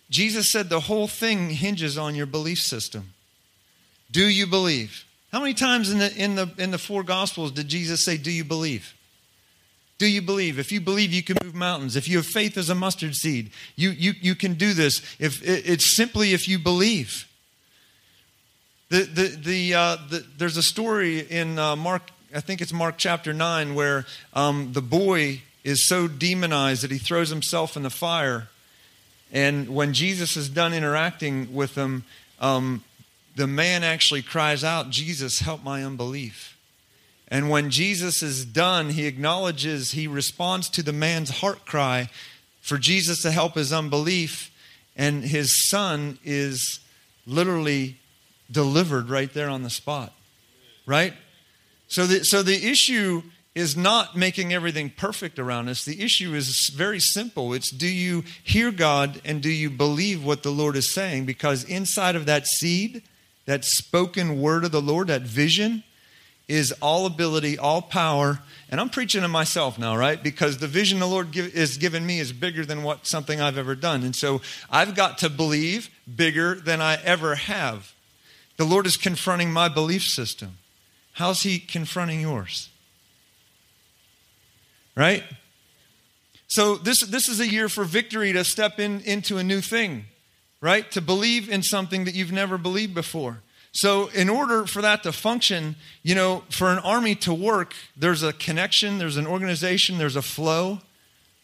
Jesus 0.09 0.51
said 0.51 0.69
the 0.69 0.81
whole 0.81 1.07
thing 1.07 1.51
hinges 1.51 1.97
on 1.97 2.15
your 2.15 2.25
belief 2.25 2.59
system. 2.59 3.13
Do 4.11 4.27
you 4.27 4.47
believe? 4.47 5.05
How 5.35 5.41
many 5.41 5.53
times 5.53 5.91
in 5.91 5.99
the 5.99 6.15
in 6.15 6.35
the 6.35 6.49
in 6.57 6.71
the 6.71 6.77
four 6.77 7.03
gospels 7.03 7.51
did 7.51 7.67
Jesus 7.67 8.05
say, 8.05 8.15
"Do 8.15 8.31
you 8.31 8.45
believe"? 8.45 8.93
Do 9.97 10.07
you 10.07 10.21
believe? 10.21 10.59
If 10.59 10.71
you 10.71 10.79
believe, 10.79 11.11
you 11.11 11.23
can 11.23 11.35
move 11.43 11.53
mountains. 11.53 11.97
If 11.97 12.07
you 12.07 12.15
have 12.15 12.25
faith 12.25 12.57
as 12.57 12.69
a 12.69 12.75
mustard 12.75 13.15
seed, 13.15 13.51
you 13.75 13.89
you 13.89 14.13
you 14.21 14.33
can 14.33 14.53
do 14.53 14.73
this. 14.73 15.01
If 15.19 15.41
it's 15.43 15.93
simply 15.93 16.31
if 16.31 16.47
you 16.47 16.57
believe. 16.57 17.27
The, 18.87 19.01
the, 19.01 19.23
the, 19.23 19.73
uh, 19.73 19.97
the, 20.09 20.25
there's 20.37 20.55
a 20.55 20.63
story 20.63 21.19
in 21.19 21.59
uh, 21.59 21.75
Mark, 21.75 22.03
I 22.33 22.39
think 22.39 22.61
it's 22.61 22.71
Mark 22.71 22.95
chapter 22.97 23.33
9, 23.33 23.75
where 23.75 24.05
um, 24.33 24.71
the 24.71 24.81
boy 24.81 25.41
is 25.65 25.85
so 25.87 26.07
demonized 26.07 26.83
that 26.83 26.91
he 26.91 26.99
throws 26.99 27.29
himself 27.29 27.75
in 27.75 27.83
the 27.83 27.89
fire. 27.89 28.47
And 29.33 29.67
when 29.69 29.93
Jesus 29.93 30.37
is 30.37 30.47
done 30.47 30.71
interacting 30.71 31.53
with 31.53 31.75
him, 31.75 32.05
um, 32.39 32.83
the 33.35 33.47
man 33.47 33.83
actually 33.83 34.21
cries 34.21 34.63
out, 34.63 34.89
Jesus, 34.89 35.39
help 35.39 35.63
my 35.63 35.83
unbelief. 35.83 36.57
And 37.27 37.49
when 37.49 37.69
Jesus 37.69 38.21
is 38.21 38.45
done, 38.45 38.91
he 38.91 39.05
acknowledges, 39.05 39.91
he 39.91 40.07
responds 40.07 40.69
to 40.69 40.83
the 40.83 40.93
man's 40.93 41.41
heart 41.41 41.65
cry 41.65 42.09
for 42.61 42.77
Jesus 42.77 43.21
to 43.23 43.31
help 43.31 43.55
his 43.55 43.73
unbelief. 43.73 44.51
And 44.95 45.23
his 45.23 45.67
son 45.69 46.19
is 46.23 46.79
literally 47.25 47.97
delivered 48.49 49.09
right 49.09 49.33
there 49.33 49.49
on 49.49 49.63
the 49.63 49.69
spot. 49.69 50.13
Right? 50.85 51.13
So 51.87 52.05
the, 52.07 52.23
so 52.23 52.41
the 52.41 52.69
issue 52.69 53.23
is 53.55 53.75
not 53.75 54.15
making 54.15 54.53
everything 54.53 54.89
perfect 54.89 55.39
around 55.39 55.69
us. 55.69 55.85
The 55.85 56.01
issue 56.01 56.33
is 56.35 56.69
very 56.75 56.99
simple. 56.99 57.53
It's 57.53 57.71
do 57.71 57.87
you 57.87 58.23
hear 58.43 58.71
God 58.71 59.21
and 59.25 59.41
do 59.41 59.49
you 59.49 59.69
believe 59.69 60.23
what 60.23 60.43
the 60.43 60.51
Lord 60.51 60.75
is 60.75 60.93
saying? 60.93 61.25
Because 61.25 61.63
inside 61.63 62.15
of 62.15 62.25
that 62.25 62.45
seed, 62.45 63.01
that 63.45 63.63
spoken 63.63 64.41
word 64.41 64.65
of 64.65 64.71
the 64.71 64.81
Lord, 64.81 65.07
that 65.07 65.21
vision, 65.21 65.83
is 66.47 66.71
all 66.73 67.05
ability, 67.05 67.57
all 67.57 67.81
power. 67.81 68.39
And 68.69 68.79
I'm 68.79 68.89
preaching 68.89 69.21
to 69.21 69.27
myself 69.27 69.79
now, 69.79 69.95
right? 69.95 70.21
Because 70.21 70.57
the 70.57 70.67
vision 70.67 70.99
the 70.99 71.07
Lord 71.07 71.31
give, 71.31 71.55
is 71.55 71.77
given 71.77 72.05
me 72.05 72.19
is 72.19 72.31
bigger 72.31 72.65
than 72.65 72.83
what 72.83 73.07
something 73.07 73.41
I've 73.41 73.57
ever 73.57 73.75
done. 73.75 74.03
And 74.03 74.15
so 74.15 74.41
I've 74.69 74.95
got 74.95 75.17
to 75.19 75.29
believe 75.29 75.89
bigger 76.13 76.55
than 76.55 76.81
I 76.81 77.01
ever 77.03 77.35
have. 77.35 77.93
The 78.57 78.65
Lord 78.65 78.85
is 78.85 78.97
confronting 78.97 79.51
my 79.51 79.67
belief 79.67 80.03
system. 80.03 80.57
how's 81.13 81.41
he 81.41 81.59
confronting 81.59 82.21
yours? 82.21 82.69
Right? 84.95 85.23
So 86.47 86.75
this, 86.75 87.01
this 87.01 87.27
is 87.27 87.39
a 87.39 87.47
year 87.47 87.67
for 87.67 87.83
victory 87.83 88.31
to 88.33 88.43
step 88.43 88.79
in, 88.79 89.01
into 89.01 89.37
a 89.37 89.43
new 89.43 89.61
thing, 89.61 90.05
right? 90.65 90.89
To 90.93 90.99
believe 90.99 91.47
in 91.47 91.61
something 91.61 92.05
that 92.05 92.15
you've 92.15 92.31
never 92.31 92.57
believed 92.57 92.95
before. 92.95 93.43
So, 93.71 94.07
in 94.07 94.29
order 94.29 94.65
for 94.65 94.81
that 94.81 95.03
to 95.03 95.11
function, 95.11 95.75
you 96.01 96.15
know, 96.15 96.43
for 96.49 96.71
an 96.71 96.79
army 96.79 97.13
to 97.17 97.35
work, 97.35 97.75
there's 97.95 98.23
a 98.23 98.33
connection, 98.33 98.97
there's 98.97 99.15
an 99.15 99.27
organization, 99.27 99.99
there's 99.99 100.15
a 100.15 100.23
flow, 100.23 100.79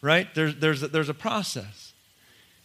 right? 0.00 0.26
There, 0.34 0.50
there's, 0.50 0.82
a, 0.82 0.88
there's 0.88 1.08
a 1.08 1.14
process. 1.14 1.92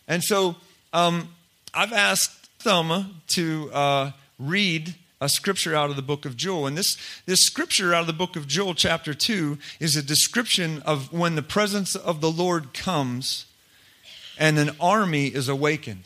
And 0.08 0.24
so, 0.24 0.56
um, 0.94 1.30
I've 1.76 1.94
asked 1.94 2.50
Thelma 2.58 3.12
to 3.36 3.70
uh, 3.72 4.12
read 4.40 4.96
a 5.22 5.30
scripture 5.30 5.76
out 5.76 5.92
of 5.92 5.96
the 5.96 6.02
book 6.02 6.26
of 6.26 6.36
Joel. 6.36 6.66
And 6.66 6.76
this, 6.76 6.98
this 7.28 7.42
scripture 7.42 7.94
out 7.94 8.02
of 8.02 8.08
the 8.08 8.14
book 8.14 8.36
of 8.36 8.48
Joel, 8.48 8.74
chapter 8.74 9.14
2, 9.14 9.60
is 9.80 9.96
a 9.96 10.02
description 10.02 10.82
of 10.88 11.14
when 11.14 11.36
the 11.36 11.44
presence 11.44 11.96
of 11.96 12.20
the 12.20 12.32
Lord 12.32 12.74
comes 12.74 13.46
and 14.40 14.58
an 14.58 14.72
army 14.80 15.28
is 15.28 15.48
awakened. 15.48 16.06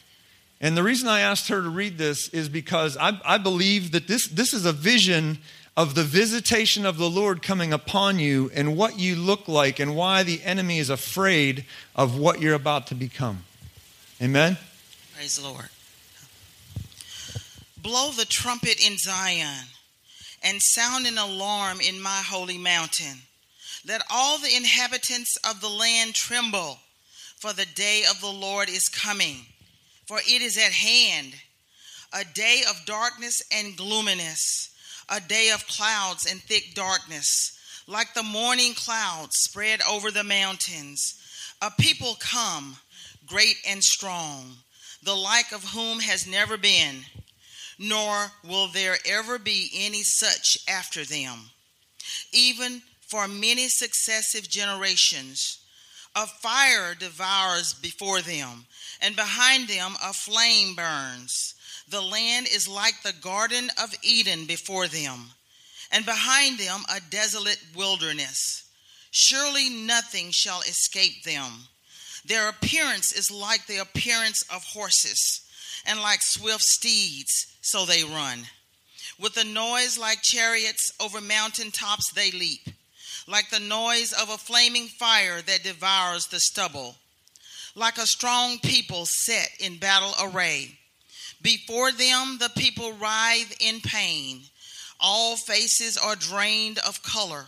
And 0.63 0.77
the 0.77 0.83
reason 0.83 1.09
I 1.09 1.21
asked 1.21 1.47
her 1.47 1.59
to 1.59 1.69
read 1.69 1.97
this 1.97 2.29
is 2.29 2.47
because 2.47 2.95
I, 2.95 3.19
I 3.25 3.39
believe 3.39 3.91
that 3.93 4.07
this, 4.07 4.27
this 4.27 4.53
is 4.53 4.63
a 4.63 4.71
vision 4.71 5.39
of 5.75 5.95
the 5.95 6.03
visitation 6.03 6.85
of 6.85 6.99
the 6.99 7.09
Lord 7.09 7.41
coming 7.41 7.73
upon 7.73 8.19
you 8.19 8.51
and 8.53 8.77
what 8.77 8.99
you 8.99 9.15
look 9.15 9.47
like 9.47 9.79
and 9.79 9.95
why 9.95 10.21
the 10.21 10.43
enemy 10.43 10.77
is 10.77 10.91
afraid 10.91 11.65
of 11.95 12.15
what 12.15 12.41
you're 12.41 12.53
about 12.53 12.87
to 12.87 12.95
become. 12.95 13.43
Amen? 14.21 14.59
Praise 15.15 15.37
the 15.37 15.49
Lord. 15.49 15.69
Blow 17.81 18.11
the 18.11 18.25
trumpet 18.25 18.85
in 18.85 18.97
Zion 18.99 19.65
and 20.43 20.61
sound 20.61 21.07
an 21.07 21.17
alarm 21.17 21.79
in 21.81 21.99
my 21.99 22.21
holy 22.23 22.59
mountain. 22.59 23.23
Let 23.87 24.03
all 24.11 24.37
the 24.37 24.55
inhabitants 24.55 25.37
of 25.37 25.59
the 25.59 25.69
land 25.69 26.13
tremble, 26.13 26.77
for 27.37 27.51
the 27.51 27.65
day 27.65 28.03
of 28.07 28.21
the 28.21 28.27
Lord 28.27 28.69
is 28.69 28.87
coming 28.87 29.47
for 30.07 30.19
it 30.19 30.41
is 30.41 30.57
at 30.57 30.71
hand 30.71 31.33
a 32.13 32.25
day 32.33 32.61
of 32.69 32.85
darkness 32.85 33.41
and 33.53 33.77
gloominess, 33.77 34.69
a 35.09 35.21
day 35.21 35.49
of 35.53 35.67
clouds 35.67 36.29
and 36.29 36.41
thick 36.41 36.73
darkness, 36.73 37.57
like 37.87 38.13
the 38.13 38.23
morning 38.23 38.73
clouds 38.73 39.35
spread 39.37 39.79
over 39.89 40.11
the 40.11 40.23
mountains. 40.23 41.15
A 41.61 41.71
people 41.79 42.17
come, 42.19 42.77
great 43.25 43.55
and 43.67 43.83
strong, 43.83 44.57
the 45.03 45.15
like 45.15 45.51
of 45.51 45.63
whom 45.63 45.99
has 45.99 46.27
never 46.27 46.57
been, 46.57 47.01
nor 47.79 48.31
will 48.43 48.67
there 48.67 48.97
ever 49.05 49.39
be 49.39 49.69
any 49.75 50.03
such 50.03 50.57
after 50.67 51.05
them. 51.05 51.49
Even 52.33 52.81
for 53.07 53.27
many 53.27 53.67
successive 53.67 54.49
generations, 54.49 55.60
a 56.15 56.27
fire 56.27 56.93
devours 56.95 57.73
before 57.73 58.21
them, 58.21 58.65
and 59.01 59.15
behind 59.15 59.67
them 59.67 59.95
a 60.03 60.13
flame 60.13 60.75
burns. 60.75 61.55
The 61.89 62.01
land 62.01 62.47
is 62.53 62.67
like 62.67 63.01
the 63.03 63.13
Garden 63.13 63.69
of 63.81 63.93
Eden 64.03 64.45
before 64.45 64.87
them, 64.87 65.31
and 65.91 66.05
behind 66.05 66.57
them 66.57 66.83
a 66.89 66.99
desolate 67.09 67.61
wilderness. 67.75 68.63
Surely 69.11 69.69
nothing 69.69 70.31
shall 70.31 70.61
escape 70.61 71.23
them. 71.23 71.67
Their 72.25 72.49
appearance 72.49 73.11
is 73.11 73.31
like 73.31 73.65
the 73.67 73.77
appearance 73.77 74.43
of 74.49 74.63
horses, 74.63 75.41
and 75.85 75.99
like 75.99 76.19
swift 76.21 76.63
steeds, 76.63 77.47
so 77.61 77.85
they 77.85 78.03
run. 78.03 78.43
With 79.19 79.37
a 79.37 79.43
noise 79.43 79.97
like 79.97 80.21
chariots 80.21 80.91
over 80.99 81.19
mountain 81.19 81.71
tops 81.71 82.11
they 82.13 82.31
leap, 82.31 82.69
like 83.27 83.49
the 83.49 83.59
noise 83.59 84.13
of 84.13 84.29
a 84.29 84.37
flaming 84.37 84.87
fire 84.87 85.41
that 85.41 85.63
devours 85.63 86.27
the 86.27 86.39
stubble 86.39 86.95
like 87.75 87.97
a 87.97 88.05
strong 88.05 88.59
people 88.59 89.05
set 89.05 89.49
in 89.59 89.77
battle 89.77 90.13
array. 90.21 90.77
Before 91.41 91.91
them, 91.91 92.37
the 92.39 92.51
people 92.55 92.93
writhe 92.93 93.55
in 93.59 93.79
pain. 93.81 94.41
All 94.99 95.35
faces 95.35 95.97
are 95.97 96.15
drained 96.15 96.79
of 96.79 97.01
color. 97.01 97.45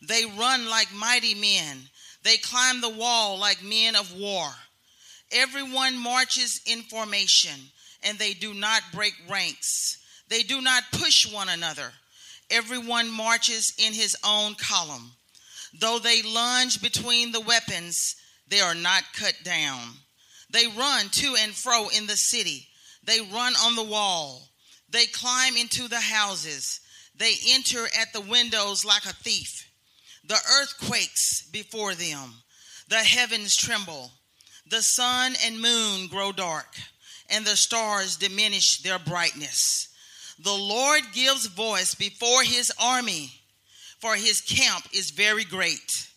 They 0.00 0.24
run 0.38 0.68
like 0.68 0.94
mighty 0.94 1.34
men. 1.34 1.78
They 2.22 2.36
climb 2.36 2.80
the 2.80 2.88
wall 2.88 3.38
like 3.38 3.62
men 3.62 3.96
of 3.96 4.14
war. 4.16 4.48
Everyone 5.32 5.96
marches 5.96 6.60
in 6.66 6.82
formation, 6.82 7.58
and 8.04 8.18
they 8.18 8.34
do 8.34 8.54
not 8.54 8.82
break 8.92 9.14
ranks. 9.28 9.98
They 10.28 10.42
do 10.42 10.60
not 10.60 10.84
push 10.92 11.32
one 11.32 11.48
another. 11.48 11.92
Everyone 12.52 13.10
marches 13.10 13.72
in 13.78 13.94
his 13.94 14.14
own 14.22 14.54
column. 14.56 15.12
Though 15.72 15.98
they 15.98 16.20
lunge 16.20 16.82
between 16.82 17.32
the 17.32 17.40
weapons, 17.40 18.14
they 18.46 18.60
are 18.60 18.74
not 18.74 19.14
cut 19.14 19.34
down. 19.42 19.78
They 20.50 20.66
run 20.66 21.08
to 21.08 21.34
and 21.40 21.52
fro 21.54 21.88
in 21.88 22.06
the 22.06 22.16
city. 22.16 22.68
They 23.02 23.20
run 23.20 23.54
on 23.56 23.74
the 23.74 23.82
wall. 23.82 24.50
They 24.90 25.06
climb 25.06 25.56
into 25.56 25.88
the 25.88 26.00
houses. 26.00 26.80
They 27.16 27.32
enter 27.48 27.86
at 27.98 28.12
the 28.12 28.20
windows 28.20 28.84
like 28.84 29.06
a 29.06 29.14
thief. 29.14 29.66
The 30.24 30.34
earth 30.34 30.74
quakes 30.86 31.48
before 31.50 31.94
them. 31.94 32.34
The 32.88 32.96
heavens 32.96 33.56
tremble. 33.56 34.10
The 34.66 34.82
sun 34.82 35.34
and 35.44 35.58
moon 35.60 36.06
grow 36.08 36.32
dark, 36.32 36.76
and 37.30 37.46
the 37.46 37.56
stars 37.56 38.16
diminish 38.16 38.82
their 38.82 38.98
brightness. 38.98 39.88
The 40.38 40.52
Lord 40.52 41.02
gives 41.12 41.46
voice 41.46 41.94
before 41.94 42.42
his 42.42 42.72
army, 42.80 43.30
for 43.98 44.14
his 44.14 44.40
camp 44.40 44.84
is 44.92 45.10
very 45.10 45.44
great. 45.44 46.08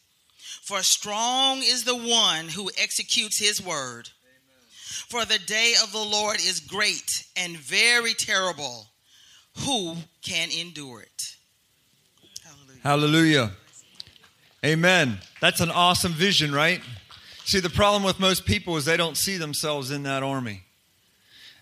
For 0.63 0.81
strong 0.81 1.59
is 1.59 1.83
the 1.83 1.95
one 1.95 2.49
who 2.49 2.71
executes 2.81 3.37
his 3.37 3.61
word. 3.63 4.09
Amen. 4.25 5.05
For 5.09 5.25
the 5.25 5.37
day 5.37 5.75
of 5.83 5.91
the 5.91 6.03
Lord 6.03 6.37
is 6.37 6.59
great 6.59 7.25
and 7.37 7.55
very 7.57 8.13
terrible. 8.13 8.87
Who 9.59 9.97
can 10.23 10.49
endure 10.49 11.01
it? 11.01 11.35
Hallelujah. 12.43 12.81
Hallelujah. 12.83 13.51
Amen. 14.65 15.19
That's 15.39 15.59
an 15.59 15.69
awesome 15.69 16.13
vision, 16.13 16.51
right? 16.51 16.81
See, 17.45 17.59
the 17.59 17.69
problem 17.69 18.01
with 18.01 18.19
most 18.19 18.45
people 18.45 18.75
is 18.77 18.85
they 18.85 18.97
don't 18.97 19.17
see 19.17 19.37
themselves 19.37 19.91
in 19.91 20.01
that 20.03 20.23
army. 20.23 20.64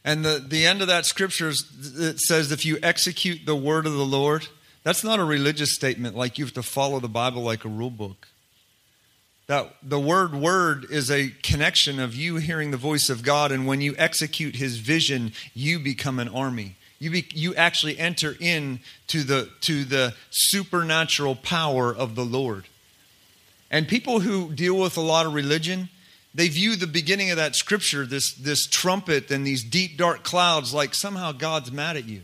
And 0.06 0.26
the, 0.26 0.44
the 0.46 0.66
end 0.66 0.82
of 0.82 0.88
that 0.88 1.06
scripture 1.06 1.50
is, 1.50 1.64
it 1.98 2.20
says, 2.20 2.52
if 2.52 2.66
you 2.66 2.78
execute 2.84 3.46
the 3.46 3.56
word 3.56 3.86
of 3.86 3.94
the 3.94 4.06
Lord, 4.06 4.48
that's 4.84 5.04
not 5.04 5.20
a 5.20 5.24
religious 5.24 5.74
statement 5.74 6.16
like 6.16 6.38
you 6.38 6.46
have 6.46 6.54
to 6.56 6.64
follow 6.64 7.00
the 7.00 7.08
Bible 7.08 7.42
like 7.42 7.64
a 7.64 7.70
rule 7.70 7.90
book. 7.90 8.28
That 9.48 9.76
the 9.82 10.00
word 10.00 10.34
word 10.34 10.88
is 10.90 11.10
a 11.10 11.30
connection 11.42 12.00
of 12.00 12.16
you 12.16 12.38
hearing 12.38 12.72
the 12.72 12.78
voice 12.78 13.10
of 13.10 13.24
God, 13.24 13.52
and 13.52 13.68
when 13.68 13.82
you 13.82 13.94
execute 13.98 14.56
his 14.56 14.78
vision, 14.78 15.34
you 15.54 15.80
become 15.80 16.20
an 16.20 16.30
army. 16.30 16.76
You, 17.00 17.12
be, 17.12 17.28
you 17.34 17.54
actually 17.56 18.00
enter 18.00 18.36
in 18.40 18.80
to 19.08 19.24
the, 19.24 19.50
to 19.62 19.84
the 19.84 20.14
supernatural 20.30 21.36
power 21.36 21.94
of 21.94 22.16
the 22.16 22.24
Lord. 22.24 22.68
And 23.70 23.88
people 23.88 24.22
who 24.22 24.54
deal 24.54 24.78
with 24.78 24.96
a 24.96 25.02
lot 25.02 25.26
of 25.26 25.34
religion, 25.34 25.90
they 26.34 26.48
view 26.48 26.76
the 26.76 26.88
beginning 26.88 27.30
of 27.30 27.38
that 27.38 27.56
scripture, 27.56 28.06
this, 28.06 28.34
this 28.34 28.66
trumpet 28.68 29.30
and 29.30 29.46
these 29.46 29.64
deep, 29.64 29.98
dark 29.98 30.24
clouds, 30.24 30.74
like 30.74 30.96
somehow 30.96 31.32
God's 31.32 31.72
mad 31.72 31.96
at 31.96 32.06
you. 32.06 32.22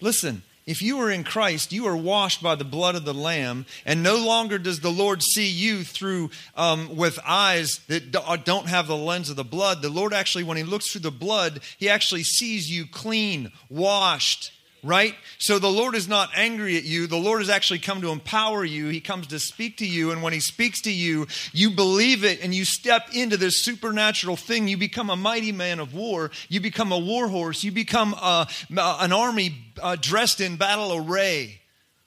Listen, 0.00 0.42
if 0.66 0.82
you 0.82 1.00
are 1.00 1.10
in 1.10 1.24
Christ, 1.24 1.72
you 1.72 1.86
are 1.86 1.96
washed 1.96 2.42
by 2.42 2.54
the 2.54 2.64
blood 2.64 2.94
of 2.94 3.04
the 3.04 3.14
Lamb, 3.14 3.66
and 3.84 4.02
no 4.02 4.24
longer 4.24 4.58
does 4.58 4.80
the 4.80 4.92
Lord 4.92 5.22
see 5.22 5.48
you 5.48 5.82
through 5.82 6.30
um, 6.54 6.96
with 6.96 7.18
eyes 7.26 7.80
that 7.88 8.14
uh, 8.14 8.36
don't 8.36 8.68
have 8.68 8.86
the 8.86 8.96
lens 8.96 9.30
of 9.30 9.36
the 9.36 9.44
blood. 9.44 9.82
The 9.82 9.88
Lord 9.88 10.12
actually, 10.12 10.44
when 10.44 10.58
He 10.58 10.62
looks 10.62 10.92
through 10.92 11.00
the 11.00 11.10
blood, 11.10 11.60
He 11.78 11.88
actually 11.88 12.22
sees 12.22 12.70
you 12.70 12.86
clean, 12.86 13.52
washed, 13.68 14.52
right? 14.82 15.14
So 15.38 15.58
the 15.58 15.70
Lord 15.70 15.94
is 15.94 16.08
not 16.08 16.30
angry 16.34 16.76
at 16.76 16.84
you. 16.84 17.06
The 17.06 17.16
Lord 17.16 17.40
has 17.40 17.50
actually 17.50 17.80
come 17.80 18.00
to 18.02 18.10
empower 18.10 18.64
you. 18.64 18.88
He 18.88 19.00
comes 19.00 19.26
to 19.28 19.38
speak 19.38 19.78
to 19.78 19.86
you. 19.86 20.10
And 20.10 20.22
when 20.22 20.32
He 20.32 20.40
speaks 20.40 20.80
to 20.82 20.92
you, 20.92 21.26
you 21.52 21.70
believe 21.70 22.24
it 22.24 22.42
and 22.42 22.54
you 22.54 22.64
step 22.64 23.08
into 23.12 23.36
this 23.36 23.64
supernatural 23.64 24.36
thing. 24.36 24.68
You 24.68 24.76
become 24.76 25.10
a 25.10 25.16
mighty 25.16 25.52
man 25.52 25.80
of 25.80 25.94
war. 25.94 26.30
You 26.48 26.60
become 26.60 26.92
a 26.92 26.98
war 26.98 27.28
horse. 27.28 27.62
You 27.62 27.72
become 27.72 28.14
a, 28.14 28.48
an 28.76 29.12
army 29.12 29.56
uh, 29.82 29.96
dressed 30.00 30.40
in 30.40 30.56
battle 30.56 30.94
array. 30.94 31.60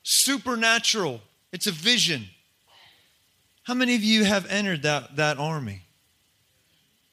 Supernatural. 0.04 1.22
It's 1.52 1.68
a 1.68 1.72
vision. 1.72 2.26
How 3.64 3.74
many 3.74 3.96
of 3.96 4.04
you 4.04 4.26
have 4.26 4.46
entered 4.48 4.84
that, 4.84 5.16
that 5.16 5.38
army? 5.38 5.84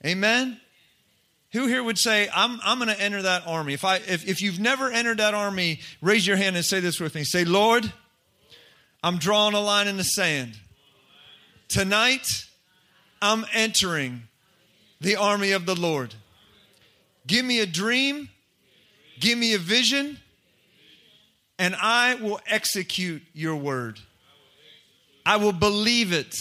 Amen? 0.05 0.61
Who 1.53 1.67
here 1.67 1.83
would 1.83 1.99
say, 1.99 2.29
I'm, 2.33 2.61
I'm 2.63 2.79
going 2.79 2.95
to 2.95 3.01
enter 3.01 3.23
that 3.23 3.47
army? 3.47 3.75
If, 3.75 3.85
I, 3.85 3.97
if, 3.97 4.27
if 4.29 4.41
you've 4.41 4.61
never 4.61 4.91
entered 4.91 5.19
that 5.19 5.35
army, 5.35 5.81
raise 6.01 6.27
your 6.27 6.37
hand 6.37 6.55
and 6.55 6.65
say 6.65 6.79
this 6.79 7.01
with 7.01 7.15
me. 7.15 7.25
Say, 7.25 7.45
Lord, 7.45 7.93
I'm 9.03 9.19
drawing 9.19 9.55
a 9.55 9.61
line 9.61 9.89
in 9.89 9.97
the 9.97 10.05
sand. 10.05 10.57
Tonight, 11.69 12.27
I'm 13.21 13.45
entering 13.53 14.23
the 15.01 15.17
army 15.17 15.53
of 15.53 15.67
the 15.67 15.75
Lord. 15.75 16.15
Give 17.27 17.45
me 17.45 17.61
a 17.61 17.67
dream, 17.67 18.29
give 19.19 19.37
me 19.37 19.55
a 19.55 19.59
vision, 19.59 20.19
and 21.59 21.75
I 21.77 22.15
will 22.15 22.41
execute 22.47 23.23
your 23.33 23.57
word. 23.57 23.99
I 25.27 25.37
will 25.37 25.53
believe 25.53 26.13
it 26.13 26.35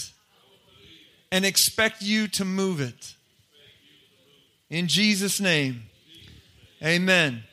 and 1.31 1.45
expect 1.45 2.01
you 2.01 2.27
to 2.29 2.45
move 2.45 2.79
it. 2.79 3.15
In 4.69 4.87
Jesus' 4.87 5.41
name, 5.41 5.83
amen. 6.83 7.43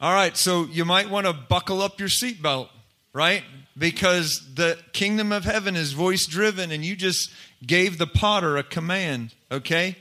All 0.00 0.12
right, 0.12 0.36
so 0.36 0.64
you 0.64 0.84
might 0.84 1.08
want 1.08 1.26
to 1.26 1.32
buckle 1.32 1.80
up 1.80 2.00
your 2.00 2.08
seatbelt, 2.08 2.68
right? 3.12 3.44
Because 3.78 4.42
the 4.54 4.76
kingdom 4.92 5.30
of 5.30 5.44
heaven 5.44 5.76
is 5.76 5.92
voice 5.92 6.26
driven, 6.26 6.72
and 6.72 6.84
you 6.84 6.96
just 6.96 7.30
gave 7.64 7.98
the 7.98 8.06
potter 8.06 8.56
a 8.56 8.64
command, 8.64 9.32
okay? 9.50 9.96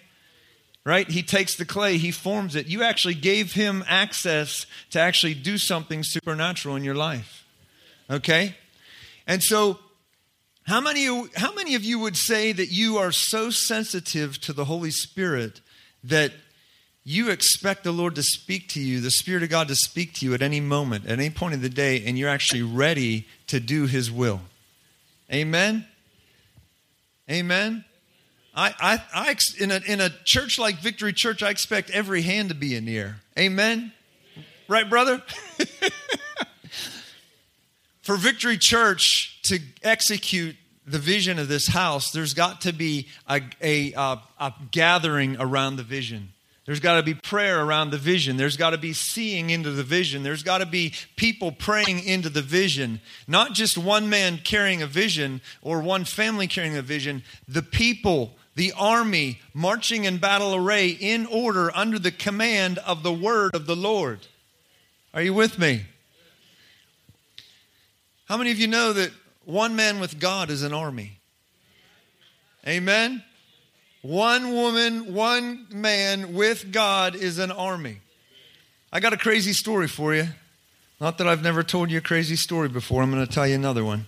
Right? 0.83 1.07
He 1.09 1.21
takes 1.21 1.55
the 1.55 1.65
clay, 1.65 1.97
he 1.97 2.11
forms 2.11 2.55
it. 2.55 2.65
You 2.65 2.81
actually 2.81 3.15
gave 3.15 3.53
him 3.53 3.83
access 3.87 4.65
to 4.89 4.99
actually 4.99 5.35
do 5.35 5.59
something 5.59 6.01
supernatural 6.03 6.75
in 6.75 6.83
your 6.83 6.95
life, 6.95 7.45
okay? 8.09 8.55
And 9.27 9.43
so 9.43 9.77
how 10.63 10.81
many, 10.81 11.05
how 11.35 11.53
many 11.53 11.75
of 11.75 11.83
you 11.83 11.99
would 11.99 12.17
say 12.17 12.51
that 12.51 12.71
you 12.71 12.97
are 12.97 13.11
so 13.11 13.51
sensitive 13.51 14.41
to 14.41 14.51
the 14.51 14.65
Holy 14.65 14.91
Spirit 14.91 15.61
that 16.03 16.31
you 17.07 17.29
expect 17.29 17.83
the 17.83 17.91
Lord 17.91 18.15
to 18.15 18.23
speak 18.23 18.67
to 18.69 18.81
you, 18.81 18.99
the 18.99 19.11
Spirit 19.11 19.43
of 19.43 19.49
God 19.49 19.67
to 19.67 19.75
speak 19.75 20.15
to 20.15 20.25
you 20.25 20.33
at 20.33 20.41
any 20.41 20.59
moment, 20.59 21.05
at 21.05 21.11
any 21.11 21.29
point 21.29 21.53
of 21.53 21.61
the 21.61 21.69
day, 21.69 22.03
and 22.03 22.17
you're 22.17 22.27
actually 22.29 22.63
ready 22.63 23.27
to 23.47 23.59
do 23.59 23.85
His 23.85 24.11
will? 24.11 24.41
Amen? 25.31 25.85
Amen? 27.29 27.85
I, 28.55 28.73
I, 28.79 29.03
I, 29.13 29.35
in, 29.59 29.69
a, 29.69 29.81
in 29.85 30.01
a 30.01 30.09
church 30.23 30.57
like 30.57 30.79
Victory 30.79 31.13
Church, 31.13 31.43
I 31.43 31.51
expect 31.51 31.91
every 31.91 32.23
hand 32.23 32.49
to 32.49 32.55
be 32.55 32.75
in 32.75 32.85
the 32.85 32.97
air. 32.97 33.17
Amen? 33.37 33.93
Right, 34.67 34.89
brother? 34.89 35.21
For 38.01 38.17
Victory 38.17 38.57
Church 38.57 39.39
to 39.43 39.59
execute 39.83 40.55
the 40.87 40.99
vision 40.99 41.37
of 41.37 41.49
this 41.49 41.67
house, 41.67 42.11
there's 42.11 42.33
got 42.33 42.61
to 42.61 42.73
be 42.73 43.07
a, 43.29 43.41
a, 43.61 43.93
a, 43.93 44.21
a 44.39 44.53
gathering 44.71 45.37
around 45.39 45.75
the 45.75 45.83
vision. 45.83 46.29
There's 46.65 46.79
got 46.79 46.95
to 46.95 47.03
be 47.03 47.13
prayer 47.13 47.63
around 47.63 47.91
the 47.91 47.99
vision. 47.99 48.37
There's 48.37 48.57
got 48.57 48.71
to 48.71 48.77
be 48.79 48.91
seeing 48.91 49.51
into 49.51 49.69
the 49.69 49.83
vision. 49.83 50.23
There's 50.23 50.41
got 50.41 50.59
to 50.59 50.65
be 50.65 50.93
people 51.15 51.51
praying 51.51 52.03
into 52.03 52.29
the 52.29 52.41
vision. 52.41 53.01
Not 53.27 53.53
just 53.53 53.77
one 53.77 54.09
man 54.09 54.39
carrying 54.43 54.81
a 54.81 54.87
vision 54.87 55.41
or 55.61 55.79
one 55.79 56.05
family 56.05 56.47
carrying 56.47 56.75
a 56.75 56.81
vision. 56.81 57.23
The 57.47 57.61
people, 57.61 58.33
the 58.55 58.73
army, 58.75 59.39
marching 59.53 60.05
in 60.05 60.17
battle 60.17 60.55
array 60.55 60.89
in 60.89 61.27
order 61.27 61.69
under 61.75 61.99
the 61.99 62.11
command 62.11 62.79
of 62.79 63.03
the 63.03 63.13
word 63.13 63.53
of 63.53 63.67
the 63.67 63.75
Lord. 63.75 64.25
Are 65.13 65.21
you 65.21 65.35
with 65.35 65.59
me? 65.59 65.83
How 68.25 68.37
many 68.37 68.49
of 68.49 68.57
you 68.57 68.67
know 68.67 68.91
that 68.91 69.11
one 69.45 69.75
man 69.75 69.99
with 69.99 70.19
God 70.19 70.49
is 70.49 70.63
an 70.63 70.73
army? 70.73 71.19
Amen? 72.67 73.23
One 74.05 74.53
woman, 74.53 75.15
one 75.15 75.65
man 75.71 76.35
with 76.35 76.71
God 76.71 77.15
is 77.15 77.39
an 77.39 77.49
army. 77.49 78.01
I 78.93 78.99
got 78.99 79.13
a 79.13 79.17
crazy 79.17 79.51
story 79.51 79.87
for 79.87 80.13
you. 80.13 80.27
Not 81.01 81.17
that 81.17 81.27
I've 81.27 81.41
never 81.41 81.63
told 81.63 81.89
you 81.89 81.97
a 81.97 82.01
crazy 82.01 82.35
story 82.35 82.69
before. 82.69 83.01
I'm 83.01 83.09
going 83.09 83.25
to 83.25 83.31
tell 83.31 83.47
you 83.47 83.55
another 83.55 83.83
one. 83.83 84.05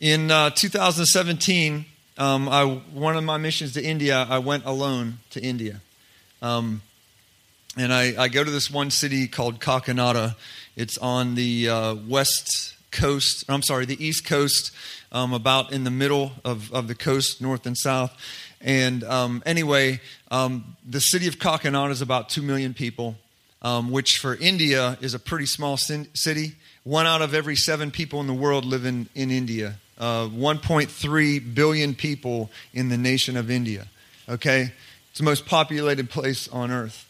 In 0.00 0.32
uh, 0.32 0.50
2017, 0.50 1.84
um, 2.18 2.48
I, 2.48 2.64
one 2.64 3.16
of 3.16 3.22
my 3.22 3.36
missions 3.36 3.74
to 3.74 3.84
India, 3.84 4.26
I 4.28 4.40
went 4.40 4.64
alone 4.64 5.20
to 5.30 5.40
India. 5.40 5.80
Um, 6.42 6.82
and 7.76 7.92
I, 7.92 8.24
I, 8.24 8.26
go 8.26 8.42
to 8.42 8.50
this 8.50 8.68
one 8.68 8.90
city 8.90 9.28
called 9.28 9.60
Kakinada. 9.60 10.34
It's 10.74 10.98
on 10.98 11.36
the 11.36 11.68
uh, 11.68 11.94
west 11.94 12.74
coast, 12.90 13.44
I'm 13.48 13.62
sorry, 13.62 13.84
the 13.84 14.04
east 14.04 14.26
coast, 14.26 14.72
um, 15.12 15.32
about 15.32 15.72
in 15.72 15.84
the 15.84 15.90
middle 15.90 16.32
of, 16.44 16.72
of 16.72 16.88
the 16.88 16.94
coast, 16.96 17.40
north 17.40 17.66
and 17.66 17.76
south. 17.76 18.16
And 18.60 19.04
um, 19.04 19.42
anyway, 19.46 20.00
um, 20.30 20.76
the 20.88 21.00
city 21.00 21.28
of 21.28 21.38
Kakinada 21.38 21.90
is 21.90 22.02
about 22.02 22.28
2 22.28 22.42
million 22.42 22.74
people, 22.74 23.16
um, 23.62 23.90
which 23.90 24.18
for 24.18 24.34
India 24.34 24.98
is 25.00 25.14
a 25.14 25.18
pretty 25.18 25.46
small 25.46 25.76
city. 25.76 26.56
One 26.84 27.06
out 27.06 27.22
of 27.22 27.34
every 27.34 27.56
seven 27.56 27.90
people 27.90 28.20
in 28.20 28.26
the 28.26 28.34
world 28.34 28.64
live 28.64 28.84
in, 28.84 29.08
in 29.14 29.30
India. 29.30 29.76
Uh, 29.98 30.28
1.3 30.28 31.54
billion 31.54 31.94
people 31.94 32.50
in 32.72 32.88
the 32.88 32.98
nation 32.98 33.36
of 33.36 33.50
India. 33.50 33.86
Okay? 34.28 34.72
It's 35.10 35.18
the 35.18 35.24
most 35.24 35.46
populated 35.46 36.10
place 36.10 36.48
on 36.48 36.70
earth. 36.70 37.04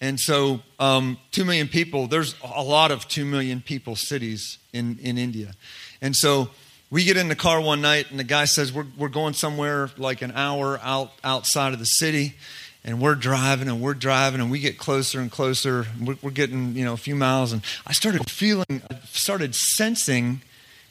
And 0.00 0.18
so, 0.18 0.60
um, 0.78 1.18
2 1.32 1.44
million 1.44 1.68
people, 1.68 2.06
there's 2.06 2.34
a 2.42 2.62
lot 2.62 2.90
of 2.90 3.06
2 3.08 3.26
million 3.26 3.60
people 3.60 3.96
cities 3.96 4.56
in, 4.72 4.98
in 5.02 5.18
India. 5.18 5.52
And 6.00 6.16
so, 6.16 6.48
we 6.90 7.04
get 7.04 7.16
in 7.16 7.28
the 7.28 7.36
car 7.36 7.60
one 7.60 7.80
night, 7.80 8.10
and 8.10 8.18
the 8.18 8.24
guy 8.24 8.44
says, 8.44 8.72
We're, 8.72 8.86
we're 8.96 9.08
going 9.08 9.34
somewhere 9.34 9.90
like 9.96 10.22
an 10.22 10.32
hour 10.34 10.78
out 10.82 11.12
outside 11.22 11.72
of 11.72 11.78
the 11.78 11.84
city. 11.84 12.34
And 12.82 12.98
we're 12.98 13.14
driving 13.14 13.68
and 13.68 13.82
we're 13.82 13.92
driving, 13.92 14.40
and 14.40 14.50
we 14.50 14.58
get 14.58 14.78
closer 14.78 15.20
and 15.20 15.30
closer. 15.30 15.86
We're, 16.02 16.16
we're 16.22 16.30
getting, 16.30 16.74
you 16.74 16.84
know, 16.84 16.94
a 16.94 16.98
few 16.98 17.14
miles. 17.14 17.52
And 17.52 17.62
I 17.86 17.92
started 17.92 18.30
feeling, 18.30 18.82
I 18.90 18.96
started 19.12 19.54
sensing 19.54 20.40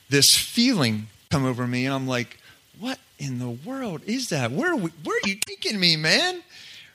this 0.07 0.35
feeling 0.35 1.07
come 1.31 1.45
over 1.45 1.65
me. 1.65 1.85
And 1.85 1.95
I'm 1.95 2.07
like, 2.07 2.37
What 2.79 2.99
in 3.17 3.39
the 3.39 3.49
world 3.49 4.01
is 4.05 4.29
that? 4.29 4.51
Where 4.51 4.73
are, 4.73 4.75
we, 4.75 4.91
where 5.03 5.17
are 5.17 5.27
you 5.27 5.35
taking 5.35 5.79
me, 5.79 5.95
man? 5.95 6.43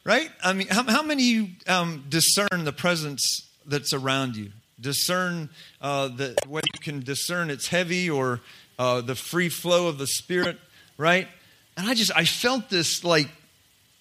right? 0.05 0.31
I 0.43 0.53
mean, 0.53 0.69
how, 0.69 0.85
how 0.85 1.03
many 1.03 1.25
you 1.25 1.49
um, 1.67 2.05
discern 2.09 2.65
the 2.65 2.73
presence 2.73 3.49
that's 3.67 3.93
around 3.93 4.37
you? 4.37 4.51
Discern 4.81 5.49
uh, 5.81 6.09
the, 6.09 6.37
whether 6.47 6.67
you 6.75 6.81
can 6.81 7.01
discern 7.01 7.51
it's 7.51 7.69
heavy 7.69 8.11
or 8.11 8.41
uh, 8.79 9.01
the 9.01 9.15
free 9.15 9.49
flow 9.49 9.89
of 9.89 9.99
the 9.99 10.07
Spirit, 10.07 10.59
right? 10.97 11.29
And 11.77 11.89
I 11.89 11.95
just, 11.95 12.13
I 12.15 12.25
felt 12.25 12.71
this 12.71 13.05
like, 13.05 13.29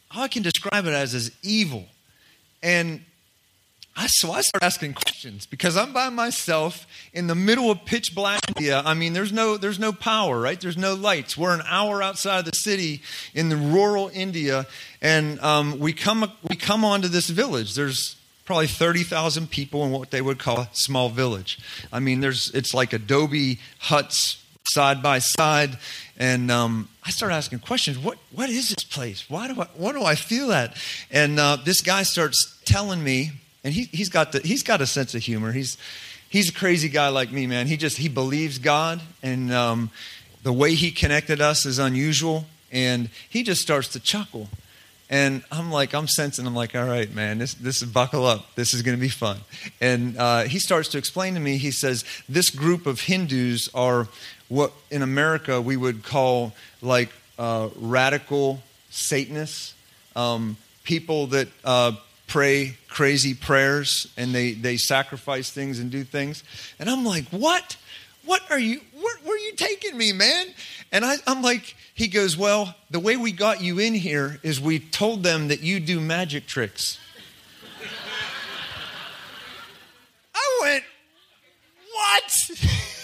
how 0.09 0.21
I 0.21 0.27
can 0.27 0.43
describe 0.43 0.85
it 0.85 0.93
as, 0.93 1.13
as 1.15 1.31
evil. 1.41 1.85
And 2.61 3.01
I, 3.95 4.07
so 4.07 4.31
I 4.31 4.41
started 4.41 4.65
asking 4.65 4.93
questions 4.93 5.45
because 5.45 5.77
I'm 5.77 5.93
by 5.93 6.09
myself 6.09 6.87
in 7.13 7.27
the 7.27 7.35
middle 7.35 7.69
of 7.69 7.85
pitch 7.85 8.15
black 8.15 8.41
India. 8.55 8.81
I 8.83 8.95
mean, 8.95 9.13
there's 9.13 9.31
no, 9.31 9.57
there's 9.57 9.79
no 9.79 9.91
power, 9.91 10.39
right? 10.39 10.59
There's 10.59 10.77
no 10.77 10.95
lights. 10.95 11.37
We're 11.37 11.53
an 11.53 11.63
hour 11.67 12.01
outside 12.01 12.39
of 12.39 12.45
the 12.45 12.55
city 12.55 13.01
in 13.35 13.49
the 13.49 13.57
rural 13.57 14.09
India, 14.13 14.65
and 15.01 15.39
um, 15.41 15.79
we 15.79 15.93
come 15.93 16.31
we 16.49 16.55
come 16.55 16.83
onto 16.83 17.07
this 17.07 17.29
village. 17.29 17.75
There's 17.75 18.15
probably 18.45 18.67
30,000 18.67 19.49
people 19.49 19.85
in 19.85 19.91
what 19.91 20.11
they 20.11 20.21
would 20.21 20.39
call 20.39 20.61
a 20.61 20.69
small 20.73 21.09
village. 21.09 21.59
I 21.91 21.99
mean, 21.99 22.19
there's 22.19 22.49
it's 22.53 22.73
like 22.73 22.93
adobe 22.93 23.59
huts 23.79 24.42
side 24.65 25.03
by 25.03 25.19
side, 25.19 25.77
and 26.17 26.49
um, 26.51 26.89
I 27.03 27.11
started 27.11 27.35
asking 27.35 27.59
questions. 27.59 27.97
What 27.97 28.17
what 28.31 28.49
is 28.49 28.69
this 28.69 28.83
place? 28.83 29.29
Why 29.29 29.47
do 29.47 29.61
I 29.61 29.67
why 29.75 29.91
do 29.91 30.03
I 30.03 30.15
feel 30.15 30.47
that? 30.47 30.75
And 31.11 31.39
uh, 31.39 31.57
this 31.63 31.81
guy 31.81 32.03
starts 32.03 32.59
telling 32.65 33.03
me 33.03 33.31
and 33.63 33.73
he, 33.73 33.83
he's 33.91 34.09
got 34.09 34.31
the, 34.31 34.39
he's 34.39 34.63
got 34.63 34.81
a 34.81 34.85
sense 34.85 35.15
of 35.15 35.21
humor. 35.21 35.51
He's 35.51 35.77
he's 36.29 36.49
a 36.49 36.53
crazy 36.53 36.89
guy 36.89 37.09
like 37.09 37.31
me, 37.31 37.47
man. 37.47 37.67
He 37.67 37.77
just 37.77 37.97
he 37.97 38.09
believes 38.09 38.59
God, 38.59 39.01
and 39.21 39.51
um, 39.53 39.89
the 40.43 40.53
way 40.53 40.73
he 40.73 40.91
connected 40.91 41.41
us 41.41 41.65
is 41.65 41.79
unusual. 41.79 42.45
And 42.71 43.11
he 43.29 43.43
just 43.43 43.61
starts 43.61 43.89
to 43.89 43.99
chuckle, 43.99 44.49
and 45.07 45.43
I'm 45.51 45.71
like, 45.71 45.93
I'm 45.93 46.07
sensing. 46.07 46.47
I'm 46.47 46.55
like, 46.55 46.75
all 46.75 46.85
right, 46.85 47.13
man, 47.13 47.37
this 47.37 47.53
this 47.53 47.81
is 47.81 47.89
buckle 47.89 48.25
up. 48.25 48.55
This 48.55 48.73
is 48.73 48.81
going 48.81 48.97
to 48.97 49.01
be 49.01 49.09
fun. 49.09 49.37
And 49.79 50.17
uh, 50.17 50.43
he 50.43 50.59
starts 50.59 50.89
to 50.89 50.97
explain 50.97 51.35
to 51.35 51.39
me. 51.39 51.57
He 51.57 51.71
says 51.71 52.03
this 52.27 52.49
group 52.49 52.85
of 52.85 53.01
Hindus 53.01 53.69
are 53.73 54.07
what 54.53 54.73
in 54.91 55.01
America 55.01 55.61
we 55.61 55.77
would 55.77 56.03
call 56.03 56.53
like 56.81 57.09
uh, 57.39 57.69
radical 57.75 58.61
Satanists, 58.89 59.73
um, 60.15 60.57
people 60.83 61.27
that. 61.27 61.47
Uh, 61.63 61.93
pray 62.33 62.75
crazy 62.87 63.35
prayers 63.35 64.11
and 64.17 64.33
they, 64.33 64.53
they 64.53 64.75
sacrifice 64.75 65.51
things 65.51 65.77
and 65.77 65.91
do 65.91 66.03
things. 66.03 66.43
And 66.79 66.89
I'm 66.89 67.05
like, 67.05 67.29
what? 67.29 67.77
What 68.25 68.41
are 68.49 68.57
you, 68.57 68.81
where, 68.99 69.15
where 69.23 69.35
are 69.35 69.39
you 69.39 69.53
taking 69.53 69.95
me, 69.95 70.13
man? 70.13 70.47
And 70.91 71.05
I, 71.05 71.17
I'm 71.27 71.43
like, 71.43 71.75
he 71.93 72.07
goes, 72.07 72.35
well, 72.35 72.73
the 72.89 72.99
way 72.99 73.17
we 73.17 73.33
got 73.33 73.61
you 73.61 73.77
in 73.77 73.93
here 73.93 74.39
is 74.41 74.59
we 74.59 74.79
told 74.79 75.21
them 75.21 75.49
that 75.49 75.61
you 75.61 75.79
do 75.79 75.99
magic 75.99 76.47
tricks. 76.47 76.97
I 80.33 80.59
went, 80.61 80.83
what? 81.91 82.59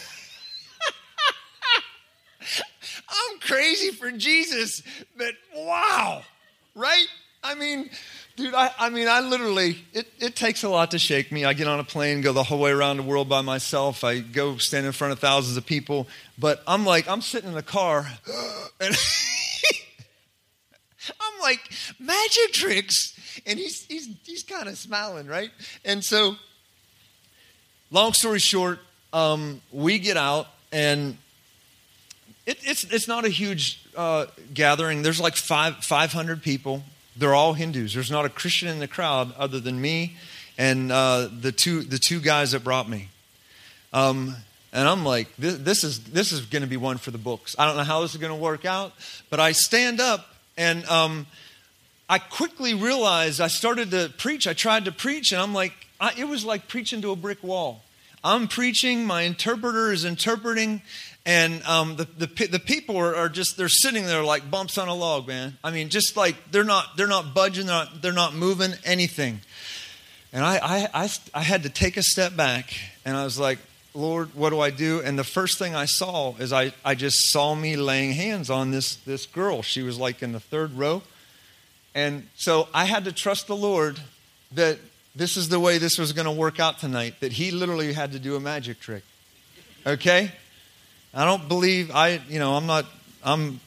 I'm 3.10 3.40
crazy 3.40 3.92
for 3.92 4.12
Jesus, 4.12 4.84
but 5.18 5.34
wow, 5.56 6.24
right? 6.76 7.08
I 7.44 7.56
mean, 7.56 7.90
Dude, 8.40 8.54
I, 8.54 8.72
I 8.80 8.90
mean, 8.90 9.10
I 9.10 9.20
literally, 9.20 9.84
it, 9.92 10.08
it 10.18 10.34
takes 10.34 10.64
a 10.64 10.70
lot 10.70 10.92
to 10.92 10.98
shake 10.98 11.30
me. 11.30 11.44
I 11.44 11.52
get 11.52 11.68
on 11.68 11.82
a 11.82 11.84
plane, 11.84 12.22
go 12.22 12.32
the 12.32 12.44
whole 12.44 12.62
way 12.62 12.72
around 12.72 12.96
the 12.96 13.04
world 13.04 13.28
by 13.28 13.42
myself. 13.42 14.06
I 14.06 14.20
go 14.20 14.56
stand 14.56 14.86
in 14.86 14.94
front 14.94 15.12
of 15.12 15.20
thousands 15.20 15.58
of 15.58 15.66
people. 15.66 16.08
But 16.38 16.64
I'm 16.66 16.86
like, 16.86 17.10
I'm 17.10 17.20
sitting 17.20 17.50
in 17.50 17.56
the 17.56 17.62
car, 17.62 18.08
and 18.80 18.96
I'm 21.10 21.42
like, 21.42 21.60
magic 22.00 22.54
tricks. 22.54 23.42
And 23.46 23.60
he's, 23.60 23.84
he's, 23.88 24.08
he's 24.24 24.44
kind 24.44 24.70
of 24.70 24.78
smiling, 24.78 25.28
right? 25.28 25.52
And 25.84 26.02
so, 26.02 26.38
long 27.92 28.14
story 28.14 28.40
short, 28.40 28.80
um, 29.12 29.62
we 29.70 30.00
get 30.00 30.16
out, 30.16 30.48
and 30.72 31.18
it, 32.50 32.58
it's, 32.64 32.84
it's 32.86 33.08
not 33.08 33.26
a 33.26 33.30
huge 33.30 33.80
uh, 33.96 34.26
gathering. 34.56 35.04
There's 35.04 35.22
like 35.22 35.36
five, 35.36 35.84
500 35.84 36.42
people. 36.42 36.84
They're 37.16 37.36
all 37.36 37.54
Hindus. 37.54 37.94
There's 37.94 38.10
not 38.10 38.26
a 38.26 38.30
Christian 38.30 38.70
in 38.70 38.80
the 38.80 38.88
crowd 38.88 39.36
other 39.38 39.60
than 39.60 39.80
me 39.80 40.16
and 40.58 40.92
uh, 40.92 41.30
the, 41.32 41.52
two, 41.52 41.84
the 41.84 42.00
two 42.00 42.20
guys 42.20 42.54
that 42.54 42.64
brought 42.64 42.90
me. 42.90 43.10
Um, 43.94 44.36
and 44.74 44.88
I'm 44.88 45.06
like, 45.06 45.28
this, 45.38 45.58
this 45.58 45.84
is, 45.84 46.04
this 46.06 46.32
is 46.32 46.42
going 46.42 46.64
to 46.64 46.68
be 46.68 46.78
one 46.78 46.98
for 46.98 47.12
the 47.12 47.20
books. 47.20 47.56
I 47.60 47.68
don't 47.68 47.78
know 47.78 47.84
how 47.84 48.02
this 48.02 48.16
is 48.16 48.18
going 48.18 48.34
to 48.34 48.40
work 48.40 48.66
out, 48.66 48.94
but 49.30 49.40
I 49.40 49.52
stand 49.52 50.00
up 50.00 50.26
and 50.58 50.84
um, 50.86 51.28
I 52.10 52.18
quickly 52.18 52.74
realized 52.74 53.42
I 53.42 53.48
started 53.48 53.92
to 53.92 54.12
preach. 54.18 54.48
I 54.48 54.54
tried 54.54 54.86
to 54.86 54.92
preach, 54.92 55.32
and 55.32 55.40
I'm 55.40 55.54
like, 55.54 55.74
I, 56.02 56.14
it 56.18 56.28
was 56.28 56.44
like 56.44 56.68
preaching 56.68 57.02
to 57.04 57.12
a 57.12 57.16
brick 57.16 57.44
wall. 57.44 57.84
I'm 58.24 58.48
preaching, 58.48 59.06
my 59.06 59.22
interpreter 59.22 59.94
is 59.94 60.04
interpreting, 60.04 60.82
and 61.30 61.64
um, 61.66 61.96
the, 61.96 62.06
the, 62.06 62.48
the 62.48 62.60
people 62.60 62.98
are, 62.98 63.16
are, 63.16 63.30
just 63.30 63.56
they're 63.56 63.70
sitting 63.70 64.08
there 64.08 64.24
like 64.24 64.50
bumps 64.50 64.80
on 64.80 64.88
a 64.88 64.96
log, 64.96 65.28
man. 65.28 65.60
I 65.64 65.70
mean, 65.70 65.90
just 65.90 66.18
like 66.18 66.36
they're 66.50 66.64
not 66.64 66.98
they're 66.98 67.06
not 67.06 67.36
budging, 67.36 67.68
they're 67.68 67.76
not, 67.76 68.02
they're 68.02 68.14
not 68.14 68.34
moving 68.34 68.72
anything. 68.84 69.42
And 70.34 70.44
I, 70.44 70.58
I, 70.58 71.04
I, 71.04 71.10
I 71.36 71.42
had 71.44 71.62
to 71.64 71.70
take 71.70 71.98
a 71.98 72.02
step 72.02 72.36
back, 72.36 72.74
and 73.06 73.16
I 73.16 73.24
was 73.24 73.38
like, 73.38 73.60
Lord, 73.94 74.34
what 74.34 74.50
do 74.50 74.60
I 74.60 74.72
do? 74.72 75.04
And 75.06 75.20
the 75.20 75.24
first 75.24 75.60
thing 75.60 75.76
I 75.76 75.86
saw 75.86 76.36
is 76.38 76.52
I, 76.52 76.74
I 76.84 76.96
just 76.96 77.32
saw 77.32 77.54
me 77.54 77.76
laying 77.76 78.14
hands 78.14 78.50
on 78.50 78.72
this, 78.72 78.96
this 78.96 79.28
girl. 79.28 79.62
She 79.62 79.84
was 79.84 80.00
like 80.00 80.24
in 80.24 80.32
the 80.32 80.40
third 80.40 80.74
row. 80.74 81.04
And 81.94 82.28
so 82.36 82.70
I 82.74 82.86
had 82.86 83.06
to 83.06 83.12
trust 83.12 83.46
the 83.46 83.56
Lord 83.56 84.00
that 84.54 84.80
this 85.16 85.38
is 85.38 85.50
the 85.50 85.60
way 85.60 85.78
this 85.78 86.00
was 86.00 86.12
going 86.12 86.26
to 86.26 86.32
work 86.32 86.60
out 86.60 86.80
tonight, 86.80 87.20
that 87.20 87.34
He 87.34 87.52
literally 87.52 87.94
had 87.94 88.14
to 88.14 88.20
do 88.20 88.36
a 88.36 88.40
magic 88.40 88.80
trick. 88.80 89.04
Okay? 89.86 90.32
I 91.14 91.26
don't 91.26 91.48
believe, 91.48 91.92
I, 91.92 92.22
you 92.30 92.40
know, 92.40 92.54
I'm 92.54 92.66
not, 92.66 92.86
I'm, 93.24 93.60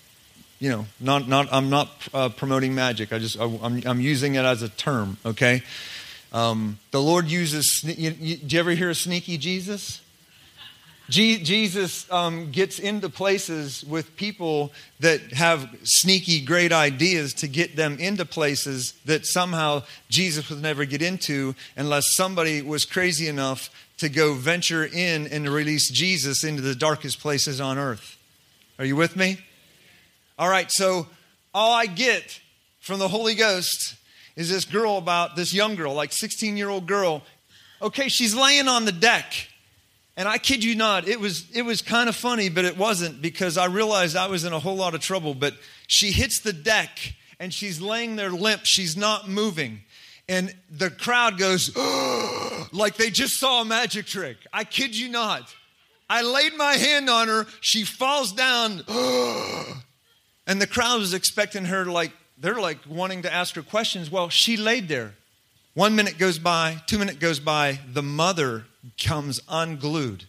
you 0.61 0.71
know, 0.71 0.87
not, 1.01 1.29
not, 1.29 1.49
I'm 1.53 1.71
not 1.71 1.91
uh, 2.15 2.29
promoting 2.29 2.75
magic. 2.75 3.13
I 3.13 3.19
just, 3.19 3.39
I, 3.39 3.45
I'm, 3.45 3.83
I'm 3.85 4.01
using 4.01 4.37
it 4.37 4.45
as 4.45 4.63
a 4.63 4.69
term, 4.69 5.17
okay? 5.27 5.63
Um, 6.33 6.79
the 6.93 7.03
Lord 7.03 7.27
uses, 7.27 7.83
you, 7.85 8.15
you, 8.19 8.37
do 8.37 8.55
you 8.55 8.61
ever 8.61 8.71
hear 8.71 8.91
of 8.91 8.97
sneaky 8.97 9.39
Jesus? 9.39 10.01
Jesus 11.09 12.11
um, 12.11 12.53
gets 12.53 12.79
into 12.79 13.11
places 13.11 13.85
with 13.85 14.17
people 14.17 14.73
that 15.01 15.21
have 15.33 15.69
sneaky, 15.83 16.43
great 16.43 16.73
ideas 16.73 17.35
to 17.35 17.49
get 17.49 17.77
them 17.77 17.99
into 17.99 18.25
places 18.25 18.95
that 19.05 19.27
somehow 19.27 19.83
Jesus 20.09 20.49
would 20.49 20.63
never 20.63 20.87
get 20.87 21.03
into 21.03 21.55
unless 21.77 22.15
somebody 22.15 22.63
was 22.63 22.87
crazy 22.87 23.29
enough 23.29 23.69
to 24.03 24.09
go 24.09 24.35
venture 24.35 24.85
in 24.85 25.27
and 25.29 25.49
release 25.49 25.91
Jesus 25.91 26.45
into 26.45 26.61
the 26.61 26.75
darkest 26.75 27.19
places 27.19 27.61
on 27.61 27.79
earth. 27.79 28.19
Are 28.79 28.85
you 28.85 28.95
with 28.95 29.17
me? 29.17 29.39
All 30.39 30.49
right, 30.49 30.71
so 30.71 31.07
all 31.55 31.73
I 31.73 31.87
get 31.87 32.41
from 32.81 32.99
the 32.99 33.09
Holy 33.09 33.35
Ghost 33.35 33.95
is 34.37 34.51
this 34.51 34.65
girl 34.65 34.99
about 34.99 35.37
this 35.37 35.55
young 35.55 35.75
girl, 35.75 35.95
like 35.95 36.13
16 36.13 36.57
year 36.57 36.69
old 36.69 36.87
girl. 36.87 37.23
Okay, 37.81 38.09
she's 38.09 38.35
laying 38.35 38.69
on 38.69 38.85
the 38.85 38.93
deck 38.93 39.49
and 40.17 40.29
I 40.29 40.39
kid 40.39 40.63
you 40.63 40.75
not, 40.75 41.09
it 41.09 41.21
was, 41.21 41.47
it 41.55 41.63
was 41.63 41.81
kind 41.81 42.09
of 42.09 42.15
funny, 42.15 42.49
but 42.49 42.65
it 42.65 42.77
wasn't 42.77 43.23
because 43.23 43.57
I 43.57 43.67
realized 43.67 44.17
I 44.17 44.27
was 44.27 44.45
in 44.45 44.53
a 44.53 44.59
whole 44.59 44.77
lot 44.77 44.95
of 44.95 45.01
trouble. 45.01 45.35
But 45.35 45.55
she 45.87 46.13
hits 46.13 46.41
the 46.41 46.53
deck 46.53 47.15
and 47.41 47.53
she's 47.53 47.81
laying 47.81 48.17
there 48.17 48.31
limp. 48.31 48.63
She's 48.65 48.97
not 48.97 49.29
moving. 49.29 49.83
And 50.29 50.55
the 50.71 50.91
crowd 50.91 51.39
goes, 51.39 51.75
like 52.73 52.97
they 52.97 53.11
just 53.11 53.39
saw 53.39 53.63
a 53.63 53.65
magic 53.65 54.07
trick. 54.07 54.37
I 54.53 54.65
kid 54.65 54.97
you 54.97 55.09
not. 55.09 55.55
I 56.09 56.23
laid 56.23 56.55
my 56.57 56.75
hand 56.75 57.09
on 57.09 57.29
her. 57.29 57.47
She 57.61 57.85
falls 57.85 58.33
down. 58.33 58.83
and 60.47 60.61
the 60.61 60.67
crowd 60.67 61.01
was 61.01 61.15
expecting 61.15 61.67
her 61.67 61.85
like, 61.85 62.13
they're 62.39 62.61
like 62.61 62.79
wanting 62.89 63.23
to 63.23 63.33
ask 63.33 63.55
her 63.55 63.63
questions. 63.63 64.11
Well, 64.11 64.29
she 64.29 64.57
laid 64.57 64.89
there. 64.89 65.15
One 65.75 65.97
minute 65.97 66.19
goes 66.19 66.39
by, 66.39 66.83
two 66.87 66.99
minutes 66.99 67.19
goes 67.19 67.41
by. 67.41 67.81
The 67.91 68.03
mother 68.03 68.65
comes 69.03 69.41
unglued. 69.49 70.25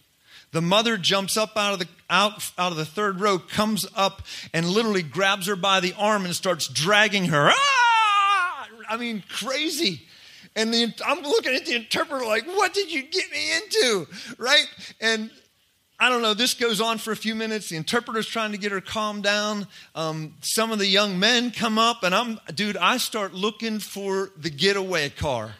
The 0.52 0.62
mother 0.62 0.96
jumps 0.96 1.36
up 1.36 1.56
out 1.56 1.74
of 1.74 1.80
the 1.80 1.88
out, 2.08 2.50
out 2.56 2.70
of 2.70 2.78
the 2.78 2.84
third 2.84 3.20
row, 3.20 3.38
comes 3.38 3.84
up 3.94 4.22
and 4.52 4.68
literally 4.68 5.02
grabs 5.02 5.48
her 5.48 5.56
by 5.56 5.80
the 5.80 5.92
arm 5.98 6.24
and 6.24 6.34
starts 6.34 6.68
dragging 6.68 7.26
her. 7.26 7.50
Ah! 7.50 7.83
I 8.88 8.96
mean, 8.96 9.22
crazy. 9.28 10.02
And 10.56 10.72
the, 10.72 10.92
I'm 11.04 11.22
looking 11.22 11.54
at 11.54 11.66
the 11.66 11.74
interpreter 11.74 12.24
like, 12.24 12.46
what 12.46 12.72
did 12.74 12.92
you 12.92 13.02
get 13.02 13.30
me 13.32 13.56
into? 13.56 14.06
Right? 14.38 14.66
And 15.00 15.30
I 15.98 16.08
don't 16.08 16.22
know, 16.22 16.34
this 16.34 16.54
goes 16.54 16.80
on 16.80 16.98
for 16.98 17.12
a 17.12 17.16
few 17.16 17.34
minutes. 17.34 17.68
The 17.68 17.76
interpreter's 17.76 18.26
trying 18.26 18.52
to 18.52 18.58
get 18.58 18.72
her 18.72 18.80
calmed 18.80 19.22
down. 19.22 19.66
Um, 19.94 20.34
some 20.42 20.72
of 20.72 20.78
the 20.78 20.86
young 20.86 21.18
men 21.18 21.50
come 21.50 21.78
up, 21.78 22.02
and 22.02 22.14
I'm, 22.14 22.40
dude, 22.54 22.76
I 22.76 22.96
start 22.98 23.32
looking 23.32 23.78
for 23.78 24.30
the 24.36 24.50
getaway 24.50 25.08
car. 25.10 25.54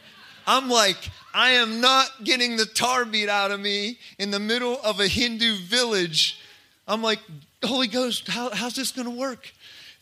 I'm 0.47 0.69
like, 0.69 0.99
I 1.33 1.53
am 1.53 1.81
not 1.81 2.09
getting 2.23 2.57
the 2.57 2.67
tar 2.67 3.05
beat 3.05 3.29
out 3.29 3.53
of 3.53 3.61
me 3.61 3.99
in 4.19 4.31
the 4.31 4.41
middle 4.41 4.79
of 4.83 5.01
a 5.01 5.09
Hindu 5.09 5.57
village. 5.57 6.41
I'm 6.87 7.03
like, 7.03 7.21
Holy 7.65 7.87
Ghost, 7.87 8.29
how, 8.29 8.51
how's 8.51 8.75
this 8.75 8.93
going 8.93 9.09
to 9.09 9.15
work? 9.15 9.54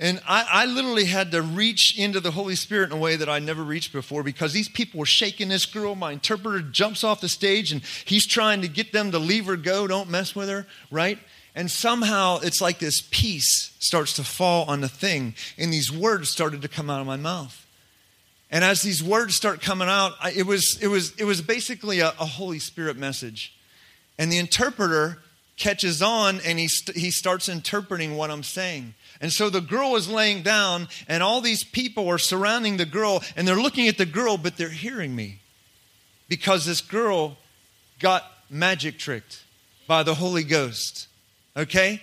And 0.03 0.21
I, 0.27 0.45
I, 0.51 0.67
literally 0.67 1.05
had 1.05 1.31
to 1.31 1.43
reach 1.43 1.97
into 1.97 2.19
the 2.19 2.33
Holy 2.33 2.57
Spirit 2.57 2.91
in 2.91 2.99
a 2.99 3.01
way 3.01 3.15
that 3.15 3.29
I 3.29 3.39
never 3.39 3.63
reached 3.63 3.93
before 3.93 4.25
because 4.25 4.53
these 4.53 4.69
people 4.69 4.99
were 4.99 5.07
shaking 5.07 5.49
this 5.49 5.65
girl. 5.65 5.95
My 5.95 6.11
interpreter 6.11 6.61
jumps 6.61 7.05
off 7.05 7.21
the 7.21 7.29
stage 7.29 7.71
and 7.71 7.83
he's 8.05 8.27
trying 8.27 8.63
to 8.63 8.69
get 8.69 8.93
them 8.93 9.13
to 9.13 9.21
leave 9.21 9.47
her 9.47 9.57
go. 9.57 9.87
Don't 9.87 10.11
mess 10.11 10.35
with 10.35 10.49
her, 10.49 10.67
right? 10.91 11.21
And 11.55 11.71
somehow 11.71 12.41
it's 12.43 12.61
like 12.61 12.81
this 12.81 13.07
peace 13.13 13.77
starts 13.79 14.15
to 14.15 14.25
fall 14.25 14.65
on 14.65 14.81
the 14.81 14.89
thing, 14.89 15.37
and 15.57 15.73
these 15.73 15.93
words 15.93 16.31
started 16.31 16.63
to 16.63 16.69
come 16.69 16.91
out 16.91 17.01
of 17.01 17.07
my 17.07 17.17
mouth. 17.17 17.65
And 18.51 18.65
as 18.65 18.83
these 18.83 19.05
words 19.05 19.37
start 19.37 19.63
coming 19.63 19.89
out, 19.89 20.15
it 20.35 20.47
was, 20.47 20.79
it 20.83 20.89
was, 20.89 21.15
it 21.17 21.25
was 21.27 21.43
basically 21.43 22.01
a, 22.01 22.09
a 22.09 22.27
Holy 22.27 22.59
Spirit 22.59 22.97
message. 22.97 23.57
And 24.19 24.33
the 24.33 24.39
interpreter 24.39 25.19
catches 25.63 26.03
on 26.03 26.41
and 26.41 26.59
he, 26.59 26.67
st- 26.67 26.97
he 26.97 27.13
starts 27.13 27.49
interpreting 27.49 28.17
what 28.17 28.33
I'm 28.33 28.43
saying. 28.43 28.95
And 29.21 29.33
so 29.33 29.49
the 29.49 29.61
girl 29.61 29.95
is 29.95 30.09
laying 30.09 30.43
down, 30.43 30.89
and 31.07 31.23
all 31.23 31.41
these 31.41 31.63
people 31.63 32.09
are 32.09 32.19
surrounding 32.19 32.77
the 32.77 32.85
girl, 32.85 33.23
and 33.37 33.47
they're 33.47 33.55
looking 33.55 33.87
at 33.87 33.97
the 33.97 34.05
girl, 34.05 34.37
but 34.37 34.57
they're 34.57 34.69
hearing 34.69 35.15
me 35.15 35.39
because 36.29 36.67
this 36.67 36.81
girl 36.81 37.39
got 38.01 38.25
magic 38.51 38.99
tricked 38.99 39.45
by 39.87 40.03
the 40.03 40.15
Holy 40.15 40.43
Ghost. 40.43 41.07
Okay? 41.57 42.03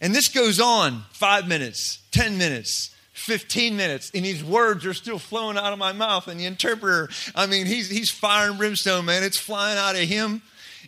And 0.00 0.12
this 0.12 0.26
goes 0.26 0.58
on 0.58 1.04
five 1.12 1.46
minutes, 1.46 2.00
10 2.10 2.36
minutes, 2.36 2.92
15 3.12 3.76
minutes 3.76 4.12
and 4.14 4.24
these 4.24 4.44
words 4.44 4.86
are 4.86 4.94
still 4.94 5.18
flowing 5.18 5.56
out 5.56 5.72
of 5.72 5.78
my 5.78 5.92
mouth 5.92 6.28
and 6.28 6.38
the 6.38 6.44
interpreter 6.44 7.08
i 7.34 7.46
mean 7.46 7.66
he's, 7.66 7.90
he's 7.90 8.12
fire 8.12 8.48
and 8.48 8.58
brimstone 8.58 9.04
man 9.04 9.24
it's 9.24 9.38
flying 9.38 9.76
out 9.76 9.96
of 9.96 10.02
him 10.02 10.40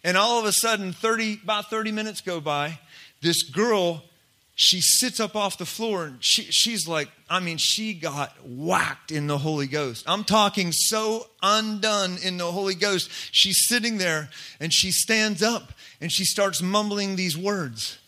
and 0.05 0.17
all 0.17 0.39
of 0.39 0.45
a 0.45 0.53
sudden 0.53 0.93
30 0.93 1.41
about 1.43 1.71
30 1.71 1.93
minutes 1.93 2.21
go 2.21 2.41
by 2.41 2.79
this 3.23 3.43
girl 3.43 4.03
she 4.55 4.81
sits 4.81 5.21
up 5.21 5.35
off 5.35 5.57
the 5.57 5.65
floor 5.65 6.05
and 6.05 6.23
she, 6.23 6.43
she's 6.45 6.87
like 6.87 7.09
i 7.29 7.41
mean 7.41 7.57
she 7.57 7.95
got 7.95 8.35
whacked 8.45 9.11
in 9.11 9.27
the 9.27 9.39
holy 9.39 9.67
ghost 9.67 10.05
i'm 10.07 10.25
talking 10.25 10.73
so 10.73 11.27
undone 11.43 12.19
in 12.23 12.37
the 12.37 12.51
holy 12.51 12.75
ghost 12.75 13.11
she's 13.31 13.67
sitting 13.69 13.99
there 13.99 14.29
and 14.59 14.73
she 14.73 14.91
stands 14.91 15.43
up 15.43 15.73
and 16.01 16.11
she 16.11 16.25
starts 16.25 16.63
mumbling 16.63 17.17
these 17.17 17.37
words 17.37 17.99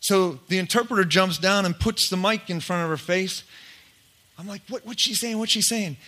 so 0.00 0.40
the 0.48 0.58
interpreter 0.58 1.04
jumps 1.04 1.38
down 1.38 1.66
and 1.66 1.78
puts 1.78 2.08
the 2.08 2.16
mic 2.16 2.48
in 2.48 2.60
front 2.60 2.84
of 2.84 2.88
her 2.88 2.96
face. 2.96 3.44
I'm 4.38 4.48
like, 4.48 4.62
what, 4.68 4.86
what's 4.86 5.02
she 5.02 5.14
saying? 5.14 5.38
What's 5.38 5.52
she 5.52 5.60
saying? 5.60 5.98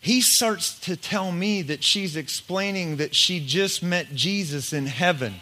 He 0.00 0.20
starts 0.20 0.78
to 0.80 0.96
tell 0.96 1.32
me 1.32 1.62
that 1.62 1.82
she's 1.82 2.16
explaining 2.16 2.96
that 2.96 3.14
she 3.14 3.44
just 3.44 3.82
met 3.82 4.14
Jesus 4.14 4.72
in 4.72 4.86
heaven. 4.86 5.34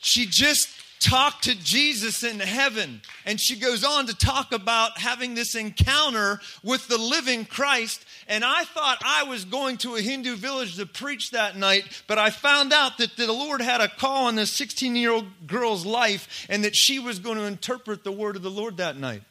She 0.00 0.26
just 0.26 0.68
talked 1.00 1.44
to 1.44 1.54
Jesus 1.54 2.24
in 2.24 2.40
heaven. 2.40 3.02
And 3.26 3.40
she 3.40 3.56
goes 3.56 3.84
on 3.84 4.06
to 4.06 4.16
talk 4.16 4.52
about 4.52 4.98
having 4.98 5.34
this 5.34 5.54
encounter 5.54 6.40
with 6.62 6.88
the 6.88 6.98
living 6.98 7.44
Christ. 7.44 8.04
And 8.26 8.44
I 8.44 8.64
thought 8.64 8.98
I 9.04 9.24
was 9.24 9.44
going 9.44 9.76
to 9.78 9.96
a 9.96 10.00
Hindu 10.00 10.36
village 10.36 10.76
to 10.76 10.86
preach 10.86 11.30
that 11.32 11.56
night, 11.56 11.84
but 12.06 12.18
I 12.18 12.30
found 12.30 12.72
out 12.72 12.98
that 12.98 13.16
the 13.16 13.30
Lord 13.32 13.60
had 13.60 13.80
a 13.80 13.88
call 13.88 14.26
on 14.26 14.34
this 14.34 14.50
16 14.52 14.96
year 14.96 15.12
old 15.12 15.26
girl's 15.46 15.84
life 15.84 16.46
and 16.48 16.64
that 16.64 16.74
she 16.74 16.98
was 16.98 17.18
going 17.18 17.38
to 17.38 17.44
interpret 17.44 18.02
the 18.02 18.12
word 18.12 18.36
of 18.36 18.42
the 18.42 18.50
Lord 18.50 18.78
that 18.78 18.96
night. 18.96 19.22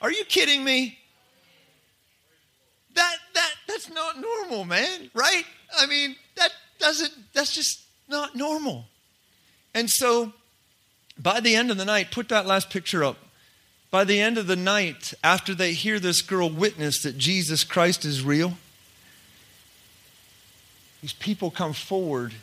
Are 0.00 0.10
you 0.10 0.24
kidding 0.24 0.64
me? 0.64 0.98
That, 2.94 3.16
that, 3.34 3.54
that's 3.66 3.90
not 3.90 4.20
normal, 4.20 4.64
man, 4.64 5.10
right? 5.14 5.44
I 5.76 5.86
mean, 5.86 6.16
that 6.36 6.52
doesn't, 6.78 7.12
that's 7.32 7.54
just 7.54 7.82
not 8.08 8.34
normal. 8.36 8.86
And 9.74 9.90
so 9.90 10.32
by 11.18 11.40
the 11.40 11.54
end 11.54 11.70
of 11.70 11.76
the 11.76 11.84
night, 11.84 12.10
put 12.10 12.28
that 12.28 12.46
last 12.46 12.70
picture 12.70 13.04
up. 13.04 13.16
By 13.90 14.04
the 14.04 14.20
end 14.20 14.38
of 14.38 14.46
the 14.46 14.56
night, 14.56 15.14
after 15.22 15.54
they 15.54 15.72
hear 15.72 16.00
this 16.00 16.20
girl 16.20 16.50
witness 16.50 17.02
that 17.02 17.16
Jesus 17.16 17.62
Christ 17.62 18.04
is 18.04 18.22
real, 18.22 18.54
these 21.00 21.12
people 21.12 21.50
come 21.50 21.72
forward 21.72 22.34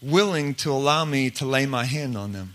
willing 0.00 0.54
to 0.54 0.70
allow 0.70 1.04
me 1.04 1.30
to 1.30 1.44
lay 1.44 1.66
my 1.66 1.84
hand 1.84 2.16
on 2.16 2.32
them. 2.32 2.54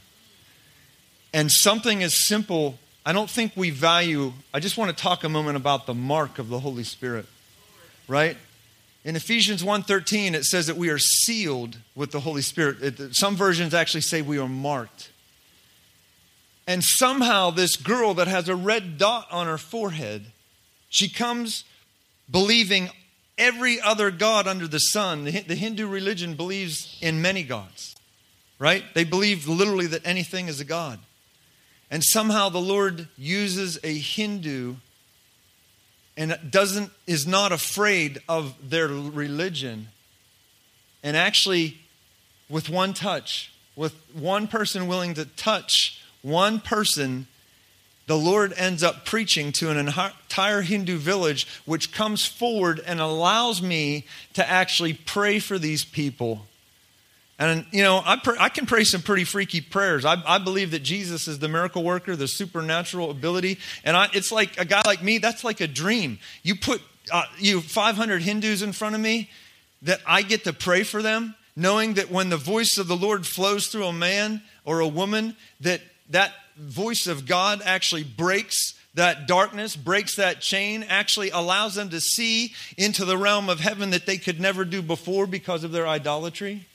And 1.34 1.52
something 1.52 2.02
as 2.02 2.28
simple, 2.28 2.80
I 3.10 3.12
don't 3.12 3.28
think 3.28 3.54
we 3.56 3.72
value, 3.72 4.34
I 4.54 4.60
just 4.60 4.78
want 4.78 4.96
to 4.96 5.04
talk 5.04 5.24
a 5.24 5.30
moment 5.30 5.58
about 5.58 5.88
the 5.88 5.96
mark 5.96 6.38
of 6.38 6.48
the 6.50 6.60
Holy 6.60 6.84
Spirit. 6.84 7.26
Right? 8.08 8.38
In 9.04 9.16
Ephesians 9.16 9.64
1:13 9.64 10.36
it 10.36 10.44
says 10.44 10.68
that 10.68 10.78
we 10.78 10.90
are 10.90 11.00
sealed 11.00 11.78
with 11.96 12.12
the 12.12 12.20
Holy 12.20 12.44
Spirit. 12.44 12.84
It, 12.84 13.16
some 13.16 13.36
versions 13.36 13.74
actually 13.74 14.02
say 14.02 14.22
we 14.22 14.38
are 14.38 14.48
marked. 14.48 15.10
And 16.68 16.84
somehow 16.84 17.50
this 17.50 17.78
girl 17.78 18.14
that 18.14 18.28
has 18.28 18.48
a 18.48 18.56
red 18.56 19.00
dot 19.00 19.28
on 19.32 19.48
her 19.48 19.58
forehead, 19.58 20.28
she 20.90 21.10
comes 21.10 21.64
believing 22.30 22.92
every 23.40 23.82
other 23.82 24.12
god 24.12 24.46
under 24.46 24.68
the 24.68 24.78
sun. 24.78 25.24
The, 25.24 25.32
the 25.32 25.56
Hindu 25.56 25.88
religion 25.88 26.36
believes 26.36 26.96
in 27.02 27.24
many 27.24 27.42
gods. 27.42 27.96
Right? 28.60 28.84
They 28.94 29.04
believe 29.04 29.48
literally 29.48 29.88
that 29.88 30.06
anything 30.06 30.48
is 30.48 30.60
a 30.60 30.66
god. 30.66 31.00
And 31.92 32.04
somehow 32.04 32.50
the 32.50 32.60
Lord 32.62 33.08
uses 33.18 33.80
a 33.84 33.98
Hindu 33.98 34.76
and 36.16 36.38
doesn't 36.50 36.92
is 37.08 37.26
not 37.26 37.52
afraid 37.52 38.22
of 38.28 38.54
their 38.70 38.88
religion. 38.88 39.88
And 41.02 41.16
actually 41.16 41.78
with 42.50 42.70
one 42.70 42.94
touch 42.94 43.52
with 43.76 43.94
one 44.14 44.48
person 44.48 44.88
willing 44.88 45.14
to 45.14 45.26
touch 45.26 46.02
one 46.22 46.60
person 46.60 47.28
the 48.08 48.18
lord 48.18 48.52
ends 48.58 48.84
up 48.84 49.06
preaching 49.06 49.52
to 49.52 49.70
an 49.70 49.78
entire 49.78 50.62
hindu 50.62 50.98
village 50.98 51.48
which 51.66 51.94
comes 51.94 52.26
forward 52.26 52.82
and 52.86 53.00
allows 53.00 53.62
me 53.62 54.06
to 54.34 54.48
actually 54.50 54.94
pray 54.94 55.40
for 55.40 55.58
these 55.60 55.86
people 55.86 56.46
and, 57.40 57.66
you 57.72 57.84
know, 57.84 58.02
I, 58.06 58.18
pr- 58.18 58.38
I 58.38 58.50
can 58.50 58.66
pray 58.66 58.84
some 58.84 59.02
pretty 59.02 59.24
freaky 59.24 59.62
prayers. 59.62 60.04
I, 60.04 60.22
I 60.28 60.40
believe 60.40 60.72
that 60.72 60.84
Jesus 60.84 61.28
is 61.28 61.40
the 61.40 61.48
miracle 61.48 61.84
worker, 61.84 62.18
the 62.18 62.28
supernatural 62.28 63.10
ability. 63.10 63.60
And 63.86 63.96
I, 63.96 64.10
it's 64.14 64.30
like 64.30 64.60
a 64.60 64.66
guy 64.66 64.82
like 64.86 65.02
me, 65.02 65.20
that's 65.20 65.46
like 65.46 65.62
a 65.62 65.68
dream. 65.68 66.20
You 66.44 66.56
put 66.56 66.82
uh, 67.12 67.24
you 67.38 67.62
500 67.62 68.22
Hindus 68.22 68.62
in 68.62 68.74
front 68.74 68.94
of 68.96 69.02
me 69.02 69.30
that 69.84 70.02
I 70.06 70.22
get 70.22 70.44
to 70.44 70.54
pray 70.54 70.84
for 70.84 71.02
them, 71.02 71.34
knowing 71.56 71.94
that 71.94 72.12
when 72.12 72.30
the 72.30 72.38
voice 72.38 72.78
of 72.78 72.88
the 72.88 72.98
Lord 72.98 73.26
flows 73.26 73.68
through 73.68 73.86
a 73.86 73.94
man 73.94 74.42
or 74.66 74.82
a 74.82 74.88
woman, 74.88 75.38
that 75.62 75.82
that 76.10 76.34
voice 76.58 77.08
of 77.08 77.26
God 77.26 77.62
actually 77.64 78.04
breaks 78.04 78.74
that 78.96 79.28
darkness, 79.28 79.78
breaks 79.78 80.16
that 80.16 80.42
chain, 80.42 80.84
actually 80.84 81.30
allows 81.30 81.76
them 81.76 81.90
to 81.90 82.02
see 82.02 82.54
into 82.78 83.06
the 83.06 83.18
realm 83.18 83.48
of 83.48 83.62
heaven 83.62 83.92
that 83.92 84.06
they 84.06 84.18
could 84.18 84.42
never 84.42 84.66
do 84.66 84.82
before 84.82 85.26
because 85.26 85.64
of 85.64 85.72
their 85.72 85.88
idolatry. 85.88 86.66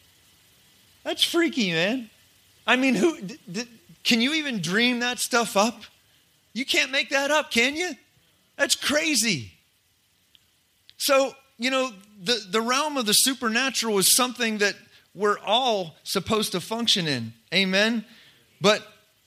That's 1.04 1.22
freaky, 1.22 1.72
man. 1.72 2.10
I 2.66 2.76
mean, 2.76 2.94
who 2.94 3.20
d- 3.20 3.38
d- 3.50 3.68
can 4.02 4.20
you 4.20 4.34
even 4.34 4.60
dream 4.60 5.00
that 5.00 5.18
stuff 5.18 5.56
up? 5.56 5.82
You 6.52 6.64
can't 6.64 6.90
make 6.90 7.10
that 7.10 7.30
up, 7.30 7.50
can 7.50 7.76
you? 7.76 7.92
That's 8.56 8.74
crazy. 8.74 9.52
So, 10.96 11.34
you 11.58 11.70
know, 11.70 11.92
the, 12.22 12.40
the 12.50 12.60
realm 12.60 12.96
of 12.96 13.06
the 13.06 13.12
supernatural 13.12 13.98
is 13.98 14.16
something 14.16 14.58
that 14.58 14.74
we're 15.14 15.38
all 15.38 15.96
supposed 16.02 16.52
to 16.52 16.60
function 16.60 17.06
in. 17.06 17.34
Amen. 17.52 18.04
But 18.60 18.86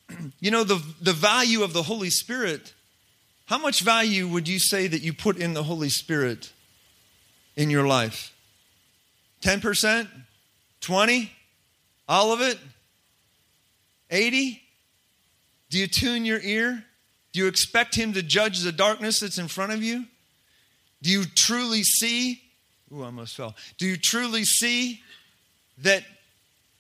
you 0.40 0.52
know, 0.52 0.64
the 0.64 0.82
the 1.02 1.14
value 1.14 1.64
of 1.64 1.74
the 1.74 1.84
Holy 1.84 2.10
Spirit, 2.10 2.74
how 3.46 3.58
much 3.58 3.82
value 3.82 4.28
would 4.28 4.48
you 4.48 4.60
say 4.60 4.88
that 4.88 5.02
you 5.02 5.14
put 5.14 5.38
in 5.38 5.54
the 5.54 5.64
Holy 5.64 5.90
Spirit 5.90 6.52
in 7.56 7.70
your 7.70 7.88
life? 7.88 8.34
10%? 9.42 10.08
20? 10.82 11.32
All 12.08 12.32
of 12.32 12.42
it? 12.42 12.58
80? 14.10 14.62
Do 15.70 15.78
you 15.78 15.88
tune 15.88 16.26
your 16.26 16.40
ear? 16.40 16.84
Do 17.34 17.40
you 17.40 17.48
expect 17.48 17.96
Him 17.96 18.14
to 18.14 18.24
judge 18.24 18.62
the 18.62 18.72
darkness 18.72 19.20
that's 19.20 19.38
in 19.38 19.48
front 19.48 19.74
of 19.74 19.84
you? 19.84 20.06
Do 21.02 21.12
you 21.12 21.26
truly 21.26 21.84
see? 21.84 22.42
Ooh, 22.94 23.04
I 23.04 23.08
almost 23.08 23.36
fell. 23.36 23.56
Do 23.78 23.86
you 23.86 23.98
truly 23.98 24.44
see 24.44 25.02
that 25.80 26.04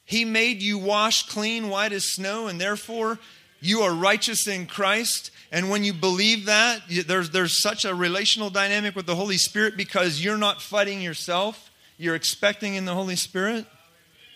He 0.05 0.25
made 0.25 0.61
you 0.61 0.77
wash 0.77 1.27
clean, 1.27 1.69
white 1.69 1.91
as 1.91 2.05
snow, 2.13 2.47
and 2.47 2.59
therefore 2.59 3.19
you 3.59 3.81
are 3.81 3.93
righteous 3.93 4.47
in 4.47 4.65
Christ? 4.67 5.31
And 5.51 5.69
when 5.69 5.83
you 5.83 5.93
believe 5.93 6.45
that, 6.45 6.81
there's, 7.07 7.29
there's 7.29 7.61
such 7.61 7.85
a 7.85 7.93
relational 7.93 8.49
dynamic 8.49 8.95
with 8.95 9.05
the 9.05 9.15
Holy 9.15 9.37
Spirit 9.37 9.77
because 9.77 10.23
you're 10.23 10.37
not 10.37 10.61
fighting 10.61 11.01
yourself, 11.01 11.71
you're 11.97 12.15
expecting 12.15 12.75
in 12.75 12.85
the 12.85 12.93
Holy 12.93 13.15
Spirit. 13.15 13.65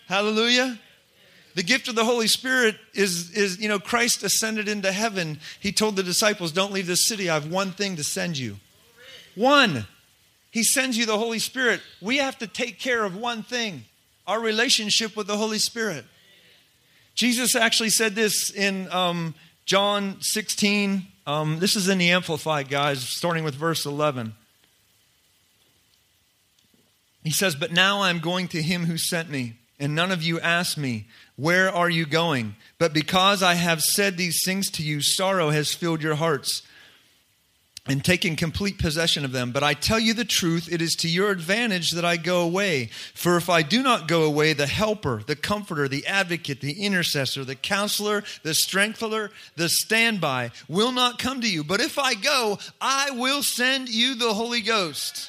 Hallelujah. 0.08 0.78
The 1.54 1.62
gift 1.62 1.88
of 1.88 1.94
the 1.94 2.04
Holy 2.04 2.28
Spirit 2.28 2.76
is, 2.94 3.30
is, 3.32 3.60
you 3.60 3.68
know, 3.68 3.78
Christ 3.78 4.22
ascended 4.22 4.68
into 4.68 4.90
heaven. 4.90 5.38
He 5.60 5.72
told 5.72 5.96
the 5.96 6.02
disciples, 6.02 6.52
Don't 6.52 6.72
leave 6.72 6.86
this 6.86 7.06
city. 7.06 7.28
I 7.28 7.34
have 7.34 7.50
one 7.50 7.72
thing 7.72 7.96
to 7.96 8.04
send 8.04 8.38
you. 8.38 8.56
One. 9.34 9.86
He 10.50 10.62
sends 10.62 10.98
you 10.98 11.06
the 11.06 11.18
Holy 11.18 11.38
Spirit. 11.38 11.80
We 12.00 12.18
have 12.18 12.38
to 12.38 12.46
take 12.46 12.78
care 12.78 13.04
of 13.04 13.16
one 13.16 13.42
thing 13.42 13.84
our 14.26 14.38
relationship 14.38 15.16
with 15.16 15.26
the 15.26 15.36
Holy 15.36 15.58
Spirit. 15.58 16.04
Jesus 17.14 17.56
actually 17.56 17.90
said 17.90 18.14
this 18.14 18.50
in 18.50 18.90
um, 18.92 19.34
John 19.64 20.16
16. 20.20 21.06
Um, 21.26 21.58
this 21.58 21.74
is 21.74 21.88
in 21.88 21.98
the 21.98 22.10
Amplified, 22.10 22.68
guys, 22.68 23.00
starting 23.00 23.44
with 23.44 23.54
verse 23.54 23.84
11. 23.84 24.34
He 27.24 27.30
says, 27.30 27.54
But 27.54 27.72
now 27.72 28.02
I'm 28.02 28.20
going 28.20 28.48
to 28.48 28.62
him 28.62 28.84
who 28.84 28.96
sent 28.96 29.28
me 29.28 29.56
and 29.82 29.96
none 29.96 30.12
of 30.12 30.22
you 30.22 30.38
ask 30.38 30.78
me, 30.78 31.06
Where 31.36 31.74
are 31.74 31.90
you 31.90 32.06
going? 32.06 32.56
But 32.78 32.92
because 32.92 33.42
I 33.42 33.54
have 33.54 33.80
said 33.80 34.16
these 34.16 34.42
things 34.44 34.70
to 34.72 34.82
you, 34.82 35.00
sorrow 35.00 35.50
has 35.50 35.72
filled 35.72 36.02
your 36.02 36.16
hearts 36.16 36.62
and 37.86 38.04
taken 38.04 38.36
complete 38.36 38.78
possession 38.78 39.24
of 39.24 39.32
them. 39.32 39.50
But 39.50 39.64
I 39.64 39.74
tell 39.74 39.98
you 39.98 40.14
the 40.14 40.24
truth, 40.24 40.72
it 40.72 40.80
is 40.80 40.94
to 40.96 41.08
your 41.08 41.30
advantage 41.30 41.92
that 41.92 42.04
I 42.04 42.16
go 42.16 42.42
away. 42.42 42.90
For 43.14 43.36
if 43.36 43.50
I 43.50 43.62
do 43.62 43.82
not 43.82 44.06
go 44.06 44.22
away, 44.22 44.52
the 44.52 44.68
helper, 44.68 45.22
the 45.26 45.34
comforter, 45.34 45.88
the 45.88 46.06
advocate, 46.06 46.60
the 46.60 46.84
intercessor, 46.84 47.44
the 47.44 47.56
counselor, 47.56 48.22
the 48.44 48.54
strengthener, 48.54 49.30
the 49.56 49.68
standby 49.68 50.52
will 50.68 50.92
not 50.92 51.18
come 51.18 51.40
to 51.40 51.50
you. 51.50 51.64
But 51.64 51.80
if 51.80 51.98
I 51.98 52.14
go, 52.14 52.58
I 52.80 53.10
will 53.10 53.42
send 53.42 53.88
you 53.88 54.14
the 54.14 54.34
Holy 54.34 54.60
Ghost 54.60 55.28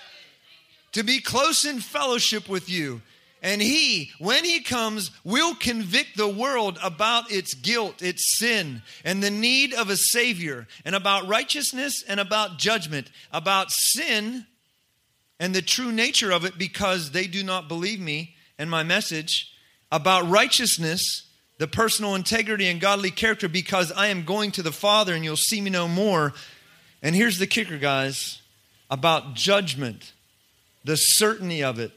to 0.92 1.04
be 1.04 1.20
close 1.22 1.66
in 1.66 1.80
fellowship 1.80 2.48
with 2.48 2.70
you 2.70 3.02
and 3.43 3.62
he, 3.62 4.12
when 4.19 4.45
he 4.45 4.62
comes, 4.62 5.12
will 5.25 5.53
convict 5.53 6.15
the 6.15 6.29
world 6.29 6.79
about 6.82 7.29
its 7.29 7.53
guilt, 7.53 8.01
its 8.01 8.38
sin, 8.39 8.82
and 9.03 9.21
the 9.21 9.29
need 9.29 9.73
of 9.73 9.89
a 9.89 9.97
Savior, 9.97 10.65
and 10.86 10.95
about 10.95 11.27
righteousness 11.27 12.06
and 12.08 12.21
about 12.21 12.58
judgment, 12.58 13.12
about 13.34 13.67
sin 13.69 14.45
and 15.41 15.53
the 15.53 15.62
true 15.62 15.91
nature 15.91 16.32
of 16.32 16.45
it 16.45 16.58
because 16.58 17.12
they 17.12 17.27
do 17.27 17.43
not 17.43 17.67
believe 17.67 17.99
me 17.99 18.34
and 18.58 18.71
my 18.71 18.84
message, 18.84 19.51
about 19.91 20.29
righteousness, 20.29 21.27
the 21.58 21.67
personal 21.67 22.15
integrity 22.15 22.67
and 22.67 22.79
godly 22.79 23.12
character 23.12 23.49
because 23.49 23.91
I 23.91 24.08
am 24.08 24.23
going 24.23 24.51
to 24.51 24.63
the 24.63 24.71
Father 24.71 25.13
and 25.13 25.23
you'll 25.23 25.36
see 25.36 25.60
me 25.60 25.69
no 25.69 25.89
more. 25.89 26.34
And 27.01 27.13
here's 27.13 27.39
the 27.39 27.47
kicker, 27.47 27.77
guys 27.77 28.39
about 28.89 29.34
judgment, 29.34 30.13
the 30.86 30.95
certainty 30.95 31.63
of 31.63 31.79
it 31.79 31.91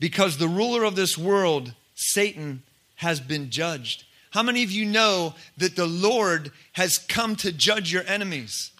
because 0.00 0.38
the 0.38 0.48
ruler 0.48 0.82
of 0.82 0.96
this 0.96 1.16
world, 1.16 1.74
Satan, 1.94 2.64
has 2.96 3.20
been 3.20 3.50
judged. 3.50 4.04
How 4.30 4.42
many 4.42 4.64
of 4.64 4.70
you 4.70 4.86
know 4.86 5.34
that 5.58 5.76
the 5.76 5.86
Lord 5.86 6.50
has 6.72 6.98
come 6.98 7.36
to 7.36 7.52
judge 7.52 7.92
your 7.92 8.04
enemies? 8.06 8.72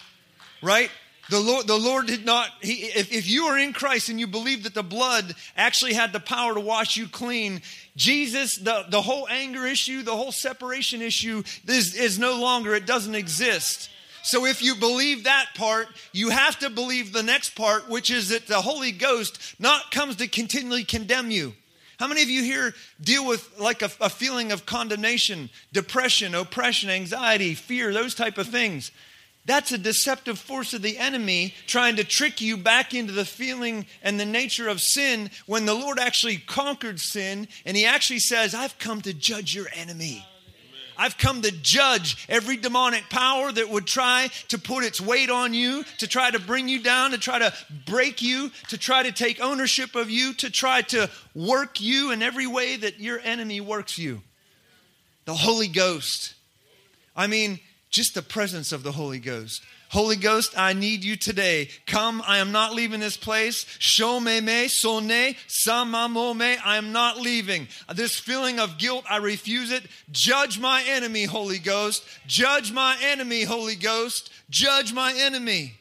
Right? 0.62 0.90
The 1.28 1.40
Lord, 1.40 1.66
the 1.68 1.76
Lord 1.76 2.06
did 2.06 2.24
not, 2.24 2.48
he, 2.60 2.86
if, 2.86 3.12
if 3.12 3.28
you 3.28 3.44
are 3.44 3.58
in 3.58 3.72
Christ 3.72 4.08
and 4.08 4.18
you 4.18 4.26
believe 4.26 4.64
that 4.64 4.74
the 4.74 4.82
blood 4.82 5.34
actually 5.56 5.92
had 5.92 6.12
the 6.12 6.18
power 6.18 6.54
to 6.54 6.60
wash 6.60 6.96
you 6.96 7.06
clean, 7.06 7.62
Jesus, 7.94 8.56
the, 8.56 8.84
the 8.88 9.02
whole 9.02 9.28
anger 9.28 9.64
issue, 9.64 10.02
the 10.02 10.16
whole 10.16 10.32
separation 10.32 11.00
issue 11.00 11.44
is, 11.68 11.94
is 11.94 12.18
no 12.18 12.40
longer, 12.40 12.74
it 12.74 12.84
doesn't 12.84 13.14
exist. 13.14 13.90
So 14.22 14.46
if 14.46 14.62
you 14.62 14.74
believe 14.74 15.24
that 15.24 15.46
part, 15.54 15.88
you 16.12 16.30
have 16.30 16.58
to 16.60 16.70
believe 16.70 17.12
the 17.12 17.22
next 17.22 17.54
part, 17.54 17.88
which 17.88 18.10
is 18.10 18.28
that 18.28 18.46
the 18.46 18.60
Holy 18.60 18.92
Ghost 18.92 19.56
not 19.58 19.90
comes 19.90 20.16
to 20.16 20.28
continually 20.28 20.84
condemn 20.84 21.30
you. 21.30 21.54
How 21.98 22.08
many 22.08 22.22
of 22.22 22.30
you 22.30 22.42
here 22.42 22.74
deal 23.00 23.26
with 23.26 23.58
like 23.58 23.82
a, 23.82 23.90
a 24.00 24.08
feeling 24.08 24.52
of 24.52 24.64
condemnation, 24.64 25.50
depression, 25.72 26.34
oppression, 26.34 26.88
anxiety, 26.88 27.54
fear, 27.54 27.92
those 27.92 28.14
type 28.14 28.38
of 28.38 28.48
things? 28.48 28.90
That's 29.46 29.72
a 29.72 29.78
deceptive 29.78 30.38
force 30.38 30.74
of 30.74 30.82
the 30.82 30.98
enemy 30.98 31.54
trying 31.66 31.96
to 31.96 32.04
trick 32.04 32.40
you 32.40 32.56
back 32.56 32.94
into 32.94 33.12
the 33.12 33.24
feeling 33.24 33.86
and 34.02 34.20
the 34.20 34.26
nature 34.26 34.68
of 34.68 34.80
sin 34.80 35.30
when 35.46 35.66
the 35.66 35.74
Lord 35.74 35.98
actually 35.98 36.36
conquered 36.36 37.00
sin 37.00 37.48
and 37.64 37.76
he 37.76 37.86
actually 37.86 38.20
says, 38.20 38.54
I've 38.54 38.78
come 38.78 39.00
to 39.02 39.14
judge 39.14 39.54
your 39.54 39.66
enemy. 39.74 40.26
I've 41.00 41.16
come 41.16 41.40
to 41.40 41.50
judge 41.50 42.26
every 42.28 42.58
demonic 42.58 43.08
power 43.08 43.50
that 43.50 43.70
would 43.70 43.86
try 43.86 44.28
to 44.48 44.58
put 44.58 44.84
its 44.84 45.00
weight 45.00 45.30
on 45.30 45.54
you, 45.54 45.82
to 45.96 46.06
try 46.06 46.30
to 46.30 46.38
bring 46.38 46.68
you 46.68 46.82
down, 46.82 47.12
to 47.12 47.18
try 47.18 47.38
to 47.38 47.54
break 47.86 48.20
you, 48.20 48.50
to 48.68 48.76
try 48.76 49.02
to 49.02 49.10
take 49.10 49.40
ownership 49.40 49.96
of 49.96 50.10
you, 50.10 50.34
to 50.34 50.50
try 50.50 50.82
to 50.82 51.08
work 51.34 51.80
you 51.80 52.10
in 52.10 52.22
every 52.22 52.46
way 52.46 52.76
that 52.76 53.00
your 53.00 53.18
enemy 53.20 53.62
works 53.62 53.96
you. 53.96 54.20
The 55.24 55.32
Holy 55.32 55.68
Ghost. 55.68 56.34
I 57.16 57.28
mean, 57.28 57.60
just 57.88 58.14
the 58.14 58.20
presence 58.20 58.70
of 58.70 58.82
the 58.82 58.92
Holy 58.92 59.20
Ghost. 59.20 59.62
Holy 59.90 60.14
Ghost, 60.14 60.54
I 60.56 60.72
need 60.72 61.02
you 61.02 61.16
today. 61.16 61.68
Come, 61.86 62.22
I 62.24 62.38
am 62.38 62.52
not 62.52 62.74
leaving 62.74 63.00
this 63.00 63.16
place. 63.16 63.66
Show 63.80 64.20
me 64.20 64.40
me, 64.40 64.68
sone, 64.68 65.34
samamo 65.48 66.36
me. 66.36 66.56
I 66.64 66.76
am 66.76 66.92
not 66.92 67.18
leaving. 67.18 67.66
This 67.92 68.18
feeling 68.18 68.60
of 68.60 68.78
guilt, 68.78 69.04
I 69.10 69.16
refuse 69.16 69.72
it. 69.72 69.82
Judge 70.12 70.60
my 70.60 70.84
enemy, 70.86 71.24
Holy 71.24 71.58
Ghost. 71.58 72.04
Judge 72.28 72.70
my 72.70 72.96
enemy, 73.02 73.42
Holy 73.42 73.74
Ghost. 73.74 74.30
Judge 74.48 74.92
my 74.92 75.12
enemy. 75.12 75.74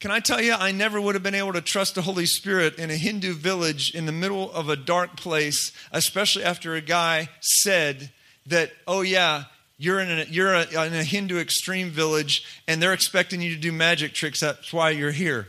Can 0.00 0.10
I 0.10 0.18
tell 0.18 0.42
you, 0.42 0.54
I 0.54 0.72
never 0.72 1.00
would 1.00 1.14
have 1.14 1.22
been 1.22 1.36
able 1.36 1.52
to 1.52 1.60
trust 1.60 1.94
the 1.94 2.02
Holy 2.02 2.26
Spirit 2.26 2.80
in 2.80 2.90
a 2.90 2.96
Hindu 2.96 3.34
village 3.34 3.94
in 3.94 4.06
the 4.06 4.12
middle 4.12 4.50
of 4.50 4.68
a 4.68 4.74
dark 4.74 5.16
place, 5.16 5.70
especially 5.92 6.42
after 6.42 6.74
a 6.74 6.80
guy 6.80 7.28
said 7.40 8.10
that, 8.46 8.72
oh, 8.88 9.02
yeah, 9.02 9.44
you're 9.80 9.98
in 9.98 10.10
a, 10.10 10.24
you're 10.24 10.52
a, 10.52 10.84
in 10.84 10.92
a 10.92 11.02
Hindu 11.02 11.38
extreme 11.38 11.88
village 11.90 12.44
and 12.68 12.82
they're 12.82 12.92
expecting 12.92 13.40
you 13.40 13.54
to 13.54 13.60
do 13.60 13.72
magic 13.72 14.12
tricks. 14.12 14.40
That's 14.40 14.74
why 14.74 14.90
you're 14.90 15.10
here. 15.10 15.48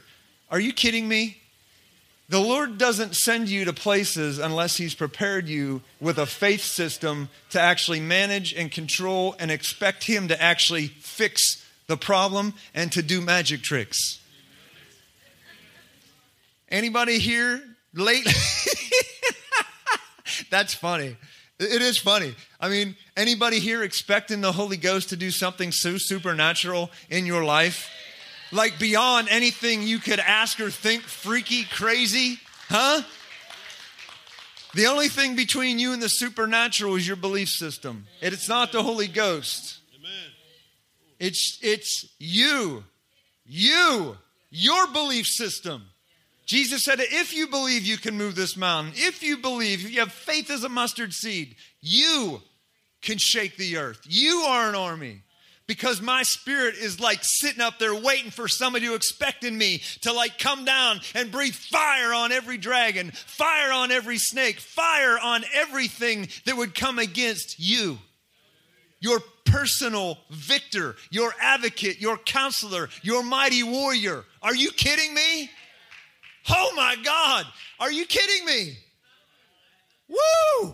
Are 0.50 0.60
you 0.60 0.72
kidding 0.72 1.06
me? 1.06 1.38
The 2.30 2.40
Lord 2.40 2.78
doesn't 2.78 3.18
send 3.18 3.50
you 3.50 3.66
to 3.66 3.74
places 3.74 4.40
unless 4.40 4.78
He's 4.78 4.96
prepared 4.96 5.50
you 5.50 5.82
with 6.00 6.18
a 6.18 6.26
faith 6.26 6.64
system 6.64 7.28
to 7.50 7.60
actually 7.60 8.00
manage 8.00 8.54
and 8.54 8.72
control 8.72 9.36
and 9.38 9.52
expect 9.52 10.06
Him 10.06 10.30
to 10.30 10.42
actually 10.42 10.88
fix 10.88 11.66
the 11.88 11.98
problem 11.98 12.54
and 12.74 12.90
to 12.94 13.02
do 13.02 13.20
magic 13.20 13.64
tricks. 13.64 14.22
Anybody 16.70 17.20
here 17.20 17.62
lately? 17.94 18.32
That's 20.50 20.74
funny. 20.74 21.18
It 21.62 21.84
is 21.84 22.00
funny. 22.00 22.34
I 22.60 22.70
mean, 22.70 22.96
anybody 23.16 23.60
here 23.60 23.84
expecting 23.84 24.42
the 24.42 24.52
Holy 24.52 24.78
Ghost 24.78 25.10
to 25.10 25.16
do 25.16 25.30
something 25.30 25.72
so 25.72 25.98
supernatural 25.98 26.90
in 27.08 27.28
your 27.28 27.44
life? 27.44 27.88
Like 28.52 28.80
beyond 28.80 29.30
anything 29.30 29.84
you 29.84 30.00
could 30.00 30.20
ask 30.20 30.60
or 30.60 30.72
think, 30.72 31.04
freaky, 31.04 31.66
crazy? 31.66 32.40
Huh? 32.68 33.04
The 34.74 34.88
only 34.88 35.08
thing 35.08 35.36
between 35.36 35.78
you 35.78 35.94
and 35.94 36.02
the 36.02 36.08
supernatural 36.08 36.96
is 36.96 37.08
your 37.08 37.16
belief 37.16 37.50
system. 37.50 38.08
It's 38.22 38.50
not 38.50 38.72
the 38.72 38.82
Holy 38.82 39.08
Ghost. 39.08 39.82
It's, 41.20 41.60
it's 41.62 42.10
you. 42.18 42.84
You. 43.46 44.18
Your 44.50 44.88
belief 44.88 45.28
system. 45.28 45.91
Jesus 46.52 46.84
said, 46.84 47.00
If 47.00 47.34
you 47.34 47.48
believe 47.48 47.86
you 47.86 47.96
can 47.96 48.18
move 48.18 48.36
this 48.36 48.58
mountain, 48.58 48.92
if 48.98 49.24
you 49.24 49.38
believe, 49.38 49.86
if 49.86 49.92
you 49.92 50.02
have 50.02 50.12
faith 50.12 50.52
as 50.52 50.66
a 50.66 50.70
mustard 50.70 51.14
seed, 51.14 51.56
you 51.80 52.42
can 53.02 53.18
shake 53.18 53.56
the 53.56 53.78
earth. 53.78 54.02
You 54.04 54.40
are 54.50 54.68
an 54.68 54.76
army. 54.76 55.22
Because 55.66 56.02
my 56.02 56.24
spirit 56.24 56.76
is 56.76 57.00
like 57.00 57.20
sitting 57.22 57.62
up 57.62 57.80
there 57.80 57.96
waiting 57.96 58.32
for 58.32 58.50
somebody 58.50 58.86
who 58.88 58.96
expecting 58.96 59.58
me 59.58 59.82
to 60.02 60.12
like 60.12 60.38
come 60.40 60.66
down 60.66 61.00
and 61.16 61.32
breathe 61.32 61.54
fire 61.54 62.14
on 62.14 62.34
every 62.34 62.58
dragon, 62.58 63.12
fire 63.12 63.72
on 63.72 63.90
every 63.90 64.18
snake, 64.18 64.60
fire 64.60 65.18
on 65.24 65.46
everything 65.54 66.28
that 66.46 66.58
would 66.58 66.76
come 66.76 67.00
against 67.00 67.56
you. 67.60 67.98
Your 69.00 69.22
personal 69.46 70.18
victor, 70.30 70.98
your 71.12 71.34
advocate, 71.40 72.02
your 72.02 72.18
counselor, 72.18 72.90
your 73.04 73.24
mighty 73.24 73.64
warrior. 73.64 74.26
Are 74.42 74.56
you 74.56 74.72
kidding 74.72 75.14
me? 75.14 75.50
Oh 76.50 76.74
my 76.76 76.96
God, 77.04 77.46
are 77.80 77.92
you 77.92 78.06
kidding 78.06 78.46
me? 78.46 78.78
Woo! 80.08 80.74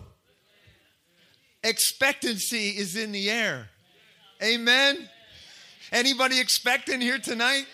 Expectancy 1.63 2.69
is 2.69 2.95
in 2.95 3.11
the 3.11 3.29
air. 3.29 3.67
Amen. 4.41 5.09
Anybody 5.91 6.39
expecting 6.39 7.01
here 7.01 7.17
tonight? 7.17 7.65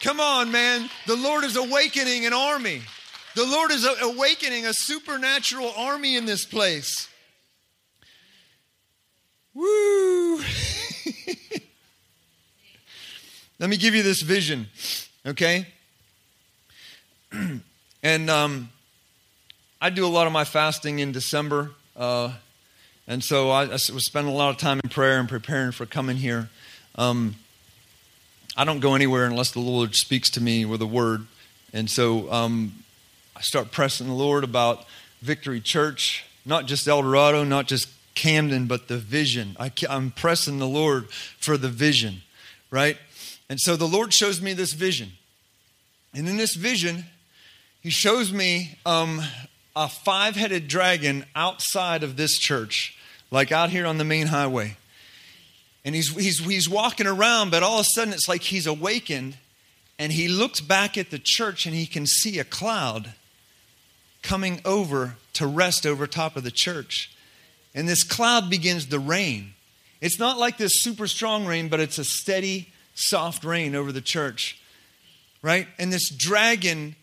Come 0.00 0.20
on, 0.20 0.50
man. 0.50 0.88
The 1.06 1.16
Lord 1.16 1.44
is 1.44 1.56
awakening 1.56 2.26
an 2.26 2.32
army. 2.32 2.82
The 3.34 3.44
Lord 3.46 3.70
is 3.70 3.86
awakening 4.02 4.66
a 4.66 4.72
supernatural 4.74 5.72
army 5.76 6.16
in 6.16 6.26
this 6.26 6.44
place. 6.44 7.08
Woo! 9.54 10.38
Let 13.58 13.70
me 13.70 13.76
give 13.76 13.94
you 13.94 14.02
this 14.02 14.22
vision, 14.22 14.66
okay? 15.24 15.66
and 18.02 18.30
um, 18.30 18.70
I 19.80 19.90
do 19.90 20.06
a 20.06 20.08
lot 20.08 20.26
of 20.26 20.32
my 20.32 20.44
fasting 20.44 20.98
in 20.98 21.12
December. 21.12 21.70
Uh, 21.96 22.32
and 23.06 23.22
so 23.22 23.50
I, 23.50 23.64
I, 23.64 23.66
was 23.72 24.04
spending 24.04 24.32
a 24.32 24.36
lot 24.36 24.50
of 24.50 24.58
time 24.58 24.80
in 24.82 24.90
prayer 24.90 25.18
and 25.18 25.28
preparing 25.28 25.72
for 25.72 25.86
coming 25.86 26.16
here. 26.16 26.50
Um, 26.96 27.36
I 28.56 28.64
don't 28.64 28.80
go 28.80 28.94
anywhere 28.94 29.24
unless 29.24 29.50
the 29.50 29.60
Lord 29.60 29.94
speaks 29.94 30.30
to 30.30 30.42
me 30.42 30.64
with 30.64 30.82
a 30.82 30.86
word. 30.86 31.26
And 31.72 31.88
so 31.88 32.30
um, 32.30 32.84
I 33.34 33.40
start 33.40 33.70
pressing 33.70 34.06
the 34.06 34.14
Lord 34.14 34.44
about 34.44 34.84
Victory 35.22 35.60
Church, 35.60 36.24
not 36.44 36.66
just 36.66 36.86
El 36.86 37.02
Dorado, 37.02 37.44
not 37.44 37.66
just 37.66 37.88
Camden, 38.14 38.66
but 38.66 38.88
the 38.88 38.98
vision. 38.98 39.56
I, 39.58 39.72
I'm 39.88 40.10
pressing 40.10 40.58
the 40.58 40.68
Lord 40.68 41.10
for 41.10 41.56
the 41.56 41.68
vision, 41.68 42.22
right? 42.70 42.98
And 43.48 43.58
so 43.58 43.74
the 43.74 43.88
Lord 43.88 44.12
shows 44.12 44.42
me 44.42 44.52
this 44.52 44.74
vision. 44.74 45.12
And 46.14 46.28
in 46.28 46.36
this 46.36 46.54
vision, 46.54 47.06
he 47.82 47.90
shows 47.90 48.32
me 48.32 48.78
um, 48.86 49.20
a 49.74 49.88
five 49.88 50.36
headed 50.36 50.68
dragon 50.68 51.24
outside 51.34 52.04
of 52.04 52.16
this 52.16 52.38
church, 52.38 52.96
like 53.32 53.50
out 53.50 53.70
here 53.70 53.86
on 53.86 53.98
the 53.98 54.04
main 54.04 54.28
highway. 54.28 54.76
And 55.84 55.94
he's, 55.94 56.14
he's, 56.14 56.38
he's 56.38 56.68
walking 56.68 57.08
around, 57.08 57.50
but 57.50 57.64
all 57.64 57.80
of 57.80 57.86
a 57.86 57.88
sudden 57.92 58.14
it's 58.14 58.28
like 58.28 58.42
he's 58.42 58.68
awakened 58.68 59.36
and 59.98 60.12
he 60.12 60.28
looks 60.28 60.60
back 60.60 60.96
at 60.96 61.10
the 61.10 61.18
church 61.18 61.66
and 61.66 61.74
he 61.74 61.86
can 61.86 62.06
see 62.06 62.38
a 62.38 62.44
cloud 62.44 63.14
coming 64.22 64.60
over 64.64 65.16
to 65.32 65.46
rest 65.46 65.84
over 65.84 66.06
top 66.06 66.36
of 66.36 66.44
the 66.44 66.52
church. 66.52 67.10
And 67.74 67.88
this 67.88 68.04
cloud 68.04 68.48
begins 68.48 68.86
to 68.86 68.98
rain. 69.00 69.54
It's 70.00 70.20
not 70.20 70.38
like 70.38 70.56
this 70.56 70.82
super 70.82 71.08
strong 71.08 71.46
rain, 71.46 71.68
but 71.68 71.80
it's 71.80 71.98
a 71.98 72.04
steady, 72.04 72.68
soft 72.94 73.42
rain 73.42 73.74
over 73.74 73.90
the 73.90 74.00
church, 74.00 74.60
right? 75.42 75.66
And 75.78 75.92
this 75.92 76.08
dragon 76.08 76.94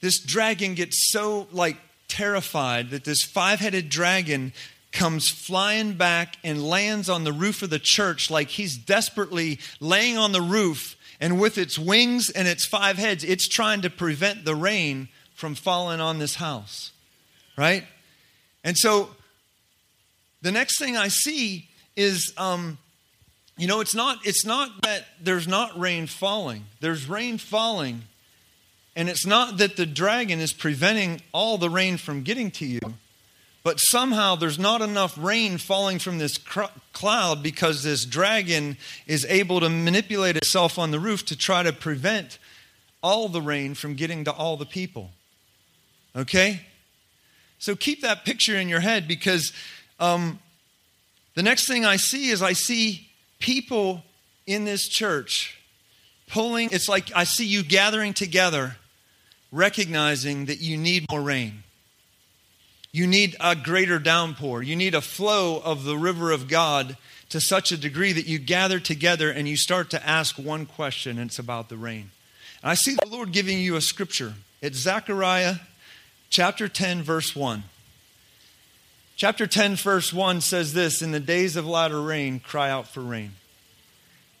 this 0.00 0.18
dragon 0.20 0.74
gets 0.74 1.10
so 1.10 1.46
like 1.52 1.76
terrified 2.08 2.90
that 2.90 3.04
this 3.04 3.22
five-headed 3.22 3.88
dragon 3.88 4.52
comes 4.92 5.28
flying 5.28 5.92
back 5.92 6.36
and 6.42 6.62
lands 6.62 7.08
on 7.08 7.22
the 7.24 7.32
roof 7.32 7.62
of 7.62 7.70
the 7.70 7.78
church 7.78 8.30
like 8.30 8.48
he's 8.48 8.76
desperately 8.76 9.58
laying 9.78 10.18
on 10.18 10.32
the 10.32 10.40
roof 10.42 10.96
and 11.20 11.40
with 11.40 11.56
its 11.58 11.78
wings 11.78 12.28
and 12.30 12.48
its 12.48 12.66
five 12.66 12.98
heads 12.98 13.22
it's 13.22 13.46
trying 13.46 13.80
to 13.80 13.90
prevent 13.90 14.44
the 14.44 14.54
rain 14.56 15.08
from 15.34 15.54
falling 15.54 16.00
on 16.00 16.18
this 16.18 16.34
house 16.36 16.90
right? 17.60 17.84
And 18.64 18.76
so 18.76 19.10
the 20.42 20.50
next 20.50 20.78
thing 20.78 20.96
i 20.96 21.08
see 21.08 21.68
is 21.96 22.32
um, 22.38 22.78
you 23.58 23.66
know 23.66 23.80
it's 23.80 23.94
not 23.94 24.18
it's 24.24 24.46
not 24.46 24.70
that 24.82 25.04
there's 25.20 25.46
not 25.46 25.78
rain 25.78 26.06
falling. 26.06 26.64
There's 26.80 27.08
rain 27.08 27.36
falling 27.36 28.02
and 28.96 29.08
it's 29.08 29.26
not 29.26 29.58
that 29.58 29.76
the 29.76 29.86
dragon 29.86 30.40
is 30.40 30.52
preventing 30.52 31.22
all 31.32 31.58
the 31.58 31.70
rain 31.70 31.96
from 31.96 32.22
getting 32.22 32.50
to 32.52 32.66
you, 32.66 32.80
but 33.62 33.78
somehow 33.78 34.34
there's 34.36 34.58
not 34.58 34.82
enough 34.82 35.16
rain 35.18 35.58
falling 35.58 35.98
from 35.98 36.18
this 36.18 36.38
cr- 36.38 36.64
cloud 36.92 37.42
because 37.42 37.82
this 37.82 38.04
dragon 38.04 38.76
is 39.06 39.24
able 39.26 39.60
to 39.60 39.68
manipulate 39.68 40.36
itself 40.36 40.78
on 40.78 40.90
the 40.90 40.98
roof 40.98 41.24
to 41.26 41.36
try 41.36 41.62
to 41.62 41.72
prevent 41.72 42.38
all 43.02 43.28
the 43.28 43.42
rain 43.42 43.74
from 43.74 43.94
getting 43.94 44.24
to 44.24 44.32
all 44.32 44.56
the 44.56 44.66
people. 44.66 45.10
Okay? 46.16 46.62
So 47.58 47.76
keep 47.76 48.00
that 48.02 48.24
picture 48.24 48.56
in 48.56 48.68
your 48.68 48.80
head 48.80 49.06
because 49.06 49.52
um, 49.98 50.38
the 51.34 51.42
next 51.42 51.68
thing 51.68 51.84
I 51.84 51.96
see 51.96 52.30
is 52.30 52.42
I 52.42 52.54
see 52.54 53.08
people 53.38 54.02
in 54.46 54.64
this 54.64 54.88
church 54.88 55.58
pulling, 56.28 56.70
it's 56.72 56.88
like 56.88 57.10
I 57.14 57.24
see 57.24 57.46
you 57.46 57.62
gathering 57.62 58.14
together, 58.14 58.76
recognizing 59.52 60.46
that 60.46 60.60
you 60.60 60.76
need 60.76 61.06
more 61.10 61.22
rain. 61.22 61.62
You 62.92 63.06
need 63.06 63.36
a 63.40 63.54
greater 63.54 63.98
downpour. 63.98 64.62
You 64.62 64.76
need 64.76 64.94
a 64.94 65.00
flow 65.00 65.60
of 65.60 65.84
the 65.84 65.96
river 65.96 66.32
of 66.32 66.48
God 66.48 66.96
to 67.28 67.40
such 67.40 67.70
a 67.70 67.76
degree 67.76 68.12
that 68.12 68.26
you 68.26 68.38
gather 68.38 68.80
together 68.80 69.30
and 69.30 69.48
you 69.48 69.56
start 69.56 69.90
to 69.90 70.06
ask 70.06 70.36
one 70.36 70.66
question, 70.66 71.18
and 71.18 71.30
it's 71.30 71.38
about 71.38 71.68
the 71.68 71.76
rain. 71.76 72.10
And 72.62 72.70
I 72.70 72.74
see 72.74 72.94
the 72.94 73.08
Lord 73.08 73.32
giving 73.32 73.58
you 73.58 73.76
a 73.76 73.80
scripture. 73.80 74.34
It's 74.60 74.78
Zechariah 74.78 75.56
chapter 76.28 76.68
10, 76.68 77.02
verse 77.02 77.34
1. 77.36 77.62
Chapter 79.16 79.46
10, 79.46 79.76
verse 79.76 80.12
1 80.12 80.40
says 80.40 80.72
this 80.72 81.02
In 81.02 81.12
the 81.12 81.20
days 81.20 81.56
of 81.56 81.66
latter 81.66 82.00
rain, 82.00 82.40
cry 82.40 82.70
out 82.70 82.88
for 82.88 83.00
rain. 83.00 83.32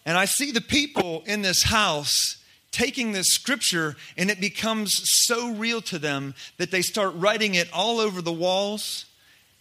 And 0.04 0.18
I 0.18 0.24
see 0.24 0.50
the 0.50 0.60
people 0.60 1.22
in 1.26 1.42
this 1.42 1.64
house 1.64 2.36
taking 2.72 3.12
this 3.12 3.28
scripture 3.28 3.96
and 4.16 4.30
it 4.30 4.40
becomes 4.40 5.00
so 5.04 5.50
real 5.50 5.80
to 5.82 5.98
them 5.98 6.34
that 6.58 6.70
they 6.70 6.82
start 6.82 7.14
writing 7.14 7.54
it 7.54 7.68
all 7.72 7.98
over 7.98 8.22
the 8.22 8.32
walls. 8.32 9.06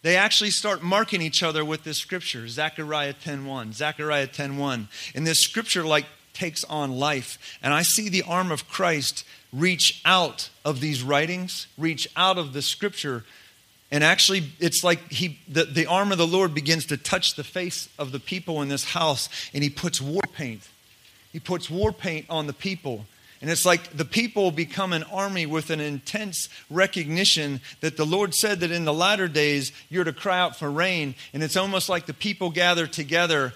They 0.02 0.16
actually 0.16 0.52
start 0.52 0.82
marking 0.82 1.22
each 1.22 1.44
other 1.44 1.66
with 1.66 1.84
this 1.84 1.98
scripture, 1.98 2.48
Zechariah 2.48 3.14
10:1, 3.14 3.74
Zechariah 3.74 4.28
10:1. 4.28 4.88
And 5.14 5.28
this 5.28 5.42
scripture 5.42 5.84
like 5.84 6.06
takes 6.34 6.64
on 6.64 6.92
life. 6.92 7.38
And 7.62 7.74
I 7.74 7.82
see 7.82 8.08
the 8.08 8.24
arm 8.24 8.52
of 8.52 8.70
Christ 8.70 9.26
reach 9.52 10.02
out 10.06 10.50
of 10.64 10.80
these 10.80 11.02
writings, 11.02 11.68
reach 11.78 12.08
out 12.16 12.38
of 12.38 12.54
the 12.54 12.62
scripture 12.62 13.26
and 13.92 14.04
actually, 14.04 14.52
it's 14.60 14.84
like 14.84 15.12
he, 15.12 15.40
the, 15.48 15.64
the 15.66 15.88
arm 15.88 16.12
of 16.12 16.18
the 16.18 16.28
Lord 16.28 16.54
begins 16.54 16.86
to 16.88 16.98
touch 16.98 17.36
the 17.36 17.44
face 17.44 17.90
of 17.98 18.12
the 18.12 18.20
people 18.20 18.62
in 18.62 18.70
this 18.70 18.84
house, 18.84 19.30
and 19.54 19.64
he 19.64 19.70
puts 19.70 20.00
war 20.00 20.22
paint. 20.34 20.62
He 21.32 21.40
puts 21.40 21.70
war 21.70 21.92
paint 21.92 22.26
on 22.30 22.48
the 22.48 22.54
people. 22.54 23.06
And 23.42 23.50
it's 23.50 23.66
like 23.66 23.92
the 23.96 24.06
people 24.06 24.52
become 24.52 24.92
an 24.92 25.04
army 25.04 25.46
with 25.46 25.70
an 25.70 25.80
intense 25.80 26.50
recognition 26.70 27.62
that 27.80 27.96
the 27.96 28.06
Lord 28.06 28.34
said 28.34 28.60
that 28.60 28.72
in 28.72 28.84
the 28.84 28.94
latter 28.94 29.30
days 29.30 29.72
you're 29.90 30.04
to 30.04 30.12
cry 30.12 30.40
out 30.40 30.58
for 30.58 30.70
rain. 30.70 31.16
And 31.34 31.42
it's 31.42 31.56
almost 31.56 31.88
like 31.88 32.06
the 32.06 32.14
people 32.14 32.50
gather 32.50 32.86
together 32.86 33.54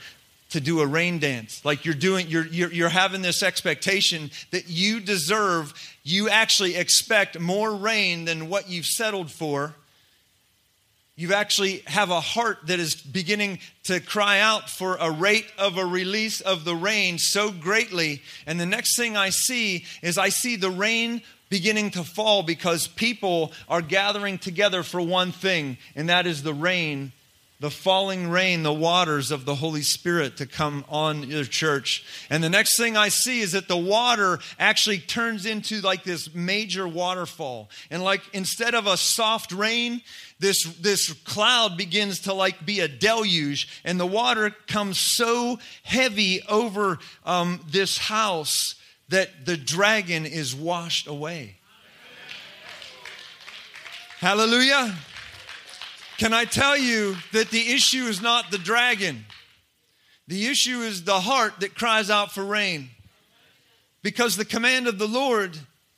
to 0.52 0.62
do 0.62 0.80
a 0.80 0.88
rain 0.88 1.20
dance. 1.20 1.66
Like 1.66 1.84
you're 1.84 1.96
doing, 1.96 2.28
you're, 2.30 2.48
you're, 2.48 2.72
you're 2.72 2.90
having 2.90 3.24
this 3.24 3.44
expectation 3.44 4.32
that 4.52 4.70
you 4.70 5.00
deserve, 5.00 5.74
you 6.04 6.30
actually 6.30 6.76
expect 6.76 7.40
more 7.40 7.76
rain 7.76 8.26
than 8.26 8.50
what 8.50 8.70
you've 8.70 8.86
settled 8.86 9.32
for 9.32 9.74
you 11.16 11.34
actually 11.34 11.84
have 11.86 12.10
a 12.10 12.20
heart 12.20 12.58
that 12.68 12.80
is 12.80 12.96
beginning 12.96 13.60
to 13.84 14.00
cry 14.00 14.40
out 14.40 14.70
for 14.70 14.96
a 14.96 15.12
rate 15.12 15.46
of 15.60 15.78
a 15.78 15.86
release 15.86 16.42
of 16.42 16.66
the 16.66 16.76
rain 16.76 17.20
so 17.20 17.52
greatly. 17.52 18.22
And 18.48 18.60
the 18.60 18.66
next 18.66 18.98
thing 18.98 19.16
I 19.16 19.30
see 19.30 19.86
is 20.02 20.18
I 20.18 20.30
see 20.30 20.56
the 20.56 20.72
rain 20.72 21.22
beginning 21.50 21.92
to 21.92 22.04
fall 22.04 22.42
because 22.42 22.88
people 22.88 23.52
are 23.70 23.82
gathering 23.82 24.40
together 24.40 24.82
for 24.82 25.00
one 25.00 25.32
thing, 25.32 25.78
and 25.96 26.10
that 26.10 26.26
is 26.26 26.42
the 26.42 26.54
rain 26.54 27.12
the 27.64 27.72
falling 27.72 28.30
rain, 28.30 28.62
the 28.62 28.74
waters 28.74 29.32
of 29.32 29.46
the 29.46 29.56
Holy 29.56 29.84
Spirit 29.84 30.36
to 30.36 30.46
come 30.46 30.84
on 30.90 31.24
your 31.24 31.46
church. 31.46 32.04
And 32.30 32.44
the 32.44 32.50
next 32.50 32.76
thing 32.76 32.98
I 32.98 33.08
see 33.08 33.40
is 33.40 33.54
that 33.54 33.70
the 33.70 33.78
water 33.78 34.40
actually 34.60 34.98
turns 34.98 35.46
into 35.46 35.80
like 35.80 36.04
this 36.04 36.36
major 36.36 36.86
waterfall. 36.86 37.70
And 37.90 38.04
like 38.04 38.22
instead 38.34 38.76
of 38.76 38.86
a 38.86 38.98
soft 38.98 39.54
rain, 39.54 40.02
this, 40.40 40.62
this 40.82 41.14
cloud 41.24 41.78
begins 41.78 42.20
to 42.24 42.34
like 42.34 42.66
be 42.66 42.82
a 42.82 42.90
deluge, 42.90 43.82
and 43.86 43.98
the 43.98 44.06
water 44.06 44.50
comes 44.68 45.00
so 45.00 45.58
heavy 45.84 46.42
over 46.50 47.00
um, 47.26 47.62
this 47.70 47.98
house 47.98 48.76
that 49.08 49.46
the 49.46 49.56
dragon 49.56 50.26
is 50.26 50.54
washed 50.54 51.08
away. 51.08 51.56
Hallelujah. 54.20 54.98
Can 56.18 56.34
I 56.34 56.46
tell 56.46 56.78
you 56.78 57.16
that 57.32 57.50
the 57.50 57.72
issue 57.72 58.06
is 58.06 58.22
not 58.22 58.52
the 58.52 58.58
dragon? 58.58 59.26
The 60.28 60.48
issue 60.48 60.80
is 60.82 61.04
the 61.04 61.20
heart 61.20 61.60
that 61.60 61.76
cries 61.76 62.10
out 62.10 62.32
for 62.32 62.46
rain. 62.46 62.90
Because 64.02 64.36
the 64.36 64.46
command 64.46 64.88
of 64.88 65.00
the 65.00 65.08
Lord 65.08 65.58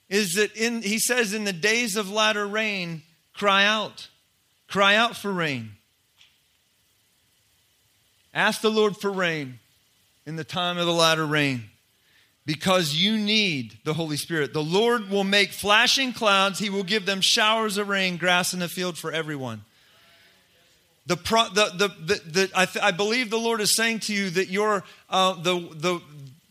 is 0.10 0.36
that 0.36 0.56
in 0.56 0.82
he 0.82 1.00
says 1.00 1.34
in 1.34 1.44
the 1.44 1.54
days 1.54 1.96
of 1.96 2.12
latter 2.12 2.48
rain 2.48 3.02
cry 3.34 3.66
out. 3.66 4.08
Cry 4.68 4.96
out 4.96 5.16
for 5.16 5.32
rain. 5.32 5.72
Ask 8.34 8.62
the 8.62 8.72
Lord 8.72 8.98
for 8.98 9.12
rain 9.12 9.60
in 10.26 10.36
the 10.36 10.44
time 10.44 10.78
of 10.78 10.86
the 10.86 10.94
latter 10.94 11.26
rain 11.26 11.66
because 12.46 12.96
you 12.96 13.18
need 13.18 13.80
the 13.84 13.94
Holy 13.94 14.18
Spirit. 14.18 14.54
The 14.54 14.64
Lord 14.64 15.10
will 15.10 15.24
make 15.24 15.52
flashing 15.52 16.14
clouds, 16.14 16.60
He 16.60 16.70
will 16.70 16.84
give 16.84 17.06
them 17.06 17.22
showers 17.22 17.78
of 17.78 17.88
rain, 17.90 18.18
grass 18.18 18.54
in 18.54 18.60
the 18.60 18.70
field 18.70 18.98
for 18.98 19.12
everyone. 19.12 19.64
The, 21.08 21.18
pro, 21.18 21.50
the, 21.50 21.72
the, 21.76 21.88
the, 21.88 22.22
the 22.30 22.52
I, 22.56 22.66
th- 22.66 22.84
I, 22.84 22.92
believe 22.92 23.30
the 23.30 23.38
Lord 23.38 23.62
is 23.62 23.76
saying 23.76 24.00
to 24.02 24.14
you 24.14 24.32
that 24.32 24.50
your, 24.50 24.84
uh, 25.10 25.34
the, 25.34 25.60
the, 25.74 26.02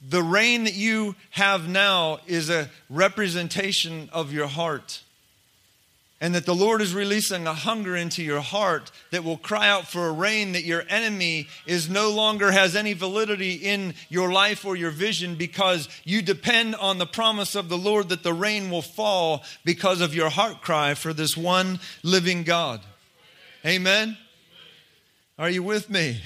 the 0.09 0.23
rain 0.23 0.65
that 0.65 0.75
you 0.75 1.17
have 1.31 1.69
now 1.69 2.21
is 2.27 2.51
a 2.51 2.71
representation 2.89 4.09
of 4.13 4.33
your 4.33 4.47
heart. 4.47 5.03
And 6.21 6.37
that 6.37 6.47
the 6.47 6.55
Lord 6.55 6.81
is 6.81 6.95
releasing 6.95 7.47
a 7.47 7.53
hunger 7.53 7.97
into 7.97 8.23
your 8.23 8.41
heart 8.41 8.93
that 9.11 9.25
will 9.25 9.37
cry 9.37 9.69
out 9.69 9.89
for 9.89 10.07
a 10.07 10.13
rain 10.13 10.53
that 10.53 10.65
your 10.65 10.85
enemy 10.89 11.49
is 11.67 11.91
no 11.91 12.13
longer 12.13 12.53
has 12.53 12.77
any 12.77 12.93
validity 12.93 13.55
in 13.55 13.95
your 14.09 14.33
life 14.33 14.65
or 14.65 14.77
your 14.77 14.93
vision 14.93 15.35
because 15.35 15.89
you 16.05 16.23
depend 16.23 16.77
on 16.77 16.99
the 16.99 17.07
promise 17.07 17.57
of 17.57 17.69
the 17.69 17.77
Lord 17.77 18.09
that 18.11 18.23
the 18.23 18.33
rain 18.33 18.71
will 18.71 18.83
fall 18.83 19.43
because 19.65 20.01
of 20.01 20.15
your 20.15 20.31
heart 20.31 20.63
cry 20.63 20.95
for 20.95 21.13
this 21.13 21.37
one 21.37 21.81
living 22.05 22.45
God. 22.45 22.81
Amen. 23.67 24.17
Are 25.39 25.51
you 25.51 25.63
with 25.63 25.91
me? 25.91 26.21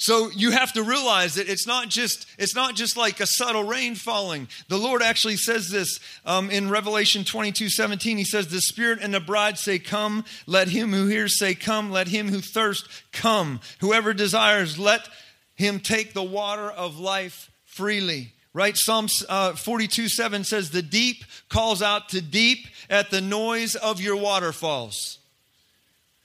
So 0.00 0.30
you 0.30 0.52
have 0.52 0.72
to 0.74 0.84
realize 0.84 1.34
that 1.34 1.48
it's 1.48 1.66
not 1.66 1.88
just 1.88 2.26
it's 2.38 2.54
not 2.54 2.76
just 2.76 2.96
like 2.96 3.18
a 3.18 3.26
subtle 3.26 3.64
rain 3.64 3.96
falling. 3.96 4.46
The 4.68 4.78
Lord 4.78 5.02
actually 5.02 5.36
says 5.36 5.70
this 5.70 5.98
um, 6.24 6.50
in 6.50 6.70
Revelation 6.70 7.24
22, 7.24 7.68
17. 7.68 8.16
He 8.16 8.24
says, 8.24 8.46
The 8.46 8.60
Spirit 8.60 9.00
and 9.02 9.12
the 9.12 9.18
bride 9.18 9.58
say, 9.58 9.80
Come. 9.80 10.24
Let 10.46 10.68
him 10.68 10.92
who 10.92 11.08
hears 11.08 11.36
say, 11.36 11.56
Come. 11.56 11.90
Let 11.90 12.06
him 12.06 12.28
who 12.28 12.40
thirsts 12.40 13.02
come. 13.12 13.58
Whoever 13.80 14.14
desires, 14.14 14.78
let 14.78 15.08
him 15.56 15.80
take 15.80 16.14
the 16.14 16.22
water 16.22 16.70
of 16.70 17.00
life 17.00 17.50
freely. 17.66 18.34
Right? 18.54 18.76
Psalm 18.76 19.08
uh, 19.28 19.54
42, 19.54 20.08
7 20.08 20.44
says, 20.44 20.70
The 20.70 20.80
deep 20.80 21.24
calls 21.48 21.82
out 21.82 22.10
to 22.10 22.22
deep 22.22 22.68
at 22.88 23.10
the 23.10 23.20
noise 23.20 23.74
of 23.74 24.00
your 24.00 24.16
waterfalls. 24.16 25.18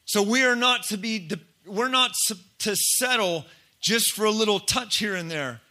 So 0.05 0.21
we 0.21 0.43
are 0.43 0.55
not 0.55 0.83
to 0.85 0.97
be, 0.97 1.29
we're 1.65 1.87
not 1.89 2.11
to 2.59 2.75
settle 2.75 3.45
just 3.79 4.11
for 4.11 4.25
a 4.25 4.31
little 4.31 4.59
touch 4.59 4.97
here 4.97 5.15
and 5.15 5.29
there. 5.29 5.61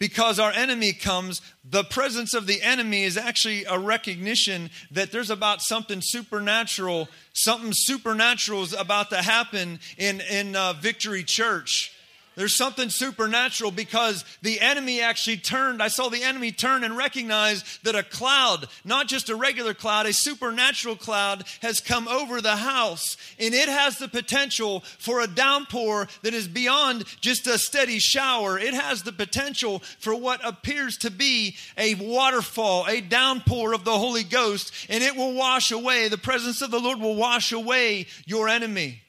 Because 0.00 0.38
our 0.38 0.50
enemy 0.50 0.92
comes, 0.92 1.40
the 1.64 1.84
presence 1.84 2.34
of 2.34 2.46
the 2.46 2.60
enemy 2.62 3.04
is 3.04 3.16
actually 3.16 3.64
a 3.64 3.78
recognition 3.78 4.70
that 4.90 5.12
there's 5.12 5.30
about 5.30 5.62
something 5.62 6.00
supernatural, 6.02 7.08
something 7.32 7.72
supernatural 7.72 8.64
is 8.64 8.72
about 8.72 9.10
to 9.10 9.22
happen 9.22 9.78
in, 9.96 10.20
in 10.20 10.56
uh, 10.56 10.72
Victory 10.74 11.22
Church. 11.22 11.93
There's 12.36 12.56
something 12.56 12.90
supernatural 12.90 13.70
because 13.70 14.24
the 14.42 14.60
enemy 14.60 15.00
actually 15.00 15.36
turned. 15.36 15.82
I 15.82 15.88
saw 15.88 16.08
the 16.08 16.24
enemy 16.24 16.50
turn 16.50 16.82
and 16.82 16.96
recognize 16.96 17.62
that 17.84 17.94
a 17.94 18.02
cloud, 18.02 18.66
not 18.84 19.06
just 19.06 19.28
a 19.28 19.36
regular 19.36 19.72
cloud, 19.72 20.06
a 20.06 20.12
supernatural 20.12 20.96
cloud, 20.96 21.44
has 21.62 21.80
come 21.80 22.08
over 22.08 22.40
the 22.40 22.56
house. 22.56 23.16
And 23.38 23.54
it 23.54 23.68
has 23.68 23.98
the 23.98 24.08
potential 24.08 24.80
for 24.98 25.20
a 25.20 25.28
downpour 25.28 26.08
that 26.22 26.34
is 26.34 26.48
beyond 26.48 27.04
just 27.20 27.46
a 27.46 27.56
steady 27.56 28.00
shower. 28.00 28.58
It 28.58 28.74
has 28.74 29.02
the 29.02 29.12
potential 29.12 29.80
for 30.00 30.14
what 30.14 30.40
appears 30.44 30.96
to 30.98 31.10
be 31.10 31.56
a 31.78 31.94
waterfall, 31.94 32.86
a 32.88 33.00
downpour 33.00 33.74
of 33.74 33.84
the 33.84 33.96
Holy 33.96 34.24
Ghost, 34.24 34.72
and 34.88 35.04
it 35.04 35.14
will 35.14 35.34
wash 35.34 35.70
away. 35.70 36.08
The 36.08 36.18
presence 36.18 36.62
of 36.62 36.72
the 36.72 36.80
Lord 36.80 36.98
will 36.98 37.16
wash 37.16 37.52
away 37.52 38.06
your 38.26 38.48
enemy. 38.48 39.02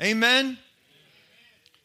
Amen. 0.00 0.58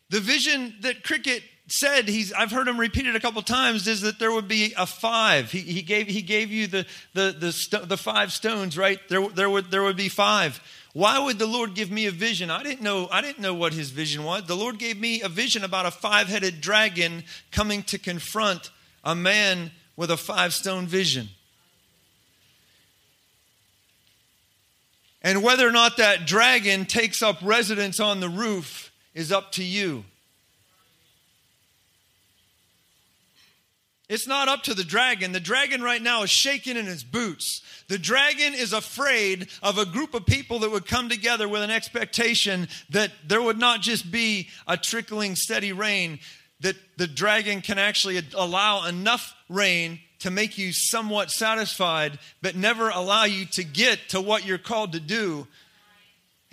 The 0.10 0.20
vision 0.20 0.76
that 0.82 1.04
Cricket 1.04 1.44
said 1.68 2.08
he's 2.08 2.32
I've 2.32 2.52
heard 2.52 2.68
him 2.68 2.80
repeat 2.80 3.08
it 3.08 3.16
a 3.16 3.20
couple 3.20 3.42
times 3.42 3.88
is 3.88 4.02
that 4.02 4.20
there 4.20 4.32
would 4.32 4.48
be 4.48 4.74
a 4.78 4.86
five. 4.86 5.52
He, 5.52 5.60
he 5.62 5.82
gave 5.82 6.08
he 6.08 6.22
gave 6.22 6.52
you 6.52 6.68
the 6.68 6.86
the 7.14 7.32
the, 7.72 7.86
the 7.86 7.98
five 7.98 8.32
stones, 8.32 8.78
right? 8.78 9.00
There 9.10 9.28
there 9.30 9.50
would 9.50 9.72
there 9.72 9.84
would 9.84 9.98
be 9.98 10.10
five. 10.10 10.62
Why 10.94 11.20
would 11.20 11.40
the 11.40 11.48
Lord 11.48 11.74
give 11.74 11.92
me 11.92 12.06
a 12.06 12.12
vision? 12.12 12.50
I 12.52 12.64
didn't 12.64 12.82
know 12.82 13.08
I 13.12 13.22
didn't 13.22 13.40
know 13.40 13.54
what 13.54 13.74
his 13.74 13.90
vision 13.90 14.24
was. 14.24 14.44
The 14.44 14.56
Lord 14.56 14.78
gave 14.78 15.00
me 15.00 15.22
a 15.22 15.30
vision 15.30 15.64
about 15.64 15.86
a 15.86 15.92
five-headed 15.92 16.62
dragon 16.62 17.24
coming 17.52 17.84
to 17.84 17.98
confront 17.98 18.70
a 19.04 19.16
man 19.16 19.72
with 19.98 20.12
a 20.12 20.18
five-stone 20.18 20.88
vision. 20.88 21.30
And 25.22 25.42
whether 25.42 25.68
or 25.68 25.72
not 25.72 25.98
that 25.98 26.28
dragon 26.28 26.86
takes 26.86 27.24
up 27.24 27.38
residence 27.42 28.00
on 28.00 28.20
the 28.20 28.30
roof 28.30 28.85
is 29.16 29.32
up 29.32 29.54
to 29.54 29.64
you. 29.64 30.04
It's 34.08 34.28
not 34.28 34.48
up 34.48 34.62
to 34.64 34.76
the 34.76 34.84
dragon. 34.84 35.32
The 35.32 35.40
dragon 35.40 35.82
right 35.82 36.02
now 36.02 36.22
is 36.22 36.30
shaking 36.30 36.78
in 36.78 36.86
his 36.86 37.04
boots. 37.04 37.64
The 37.88 37.98
dragon 37.98 38.54
is 38.54 38.72
afraid 38.72 39.48
of 39.64 39.80
a 39.80 39.86
group 39.86 40.14
of 40.14 40.28
people 40.28 40.60
that 40.60 40.70
would 40.70 40.86
come 40.86 41.10
together 41.10 41.50
with 41.50 41.64
an 41.64 41.72
expectation 41.72 42.68
that 42.92 43.12
there 43.26 43.42
would 43.42 43.58
not 43.58 43.82
just 43.82 44.12
be 44.12 44.50
a 44.68 44.78
trickling 44.78 45.36
steady 45.36 45.74
rain, 45.74 46.20
that 46.60 46.76
the 46.98 47.08
dragon 47.08 47.62
can 47.62 47.80
actually 47.80 48.22
allow 48.36 48.86
enough 48.86 49.34
rain 49.50 50.00
to 50.20 50.30
make 50.30 50.58
you 50.58 50.72
somewhat 50.72 51.32
satisfied, 51.32 52.20
but 52.44 52.56
never 52.56 52.90
allow 52.90 53.24
you 53.24 53.46
to 53.54 53.64
get 53.64 54.10
to 54.10 54.22
what 54.22 54.46
you're 54.46 54.58
called 54.60 54.94
to 54.94 55.00
do 55.00 55.48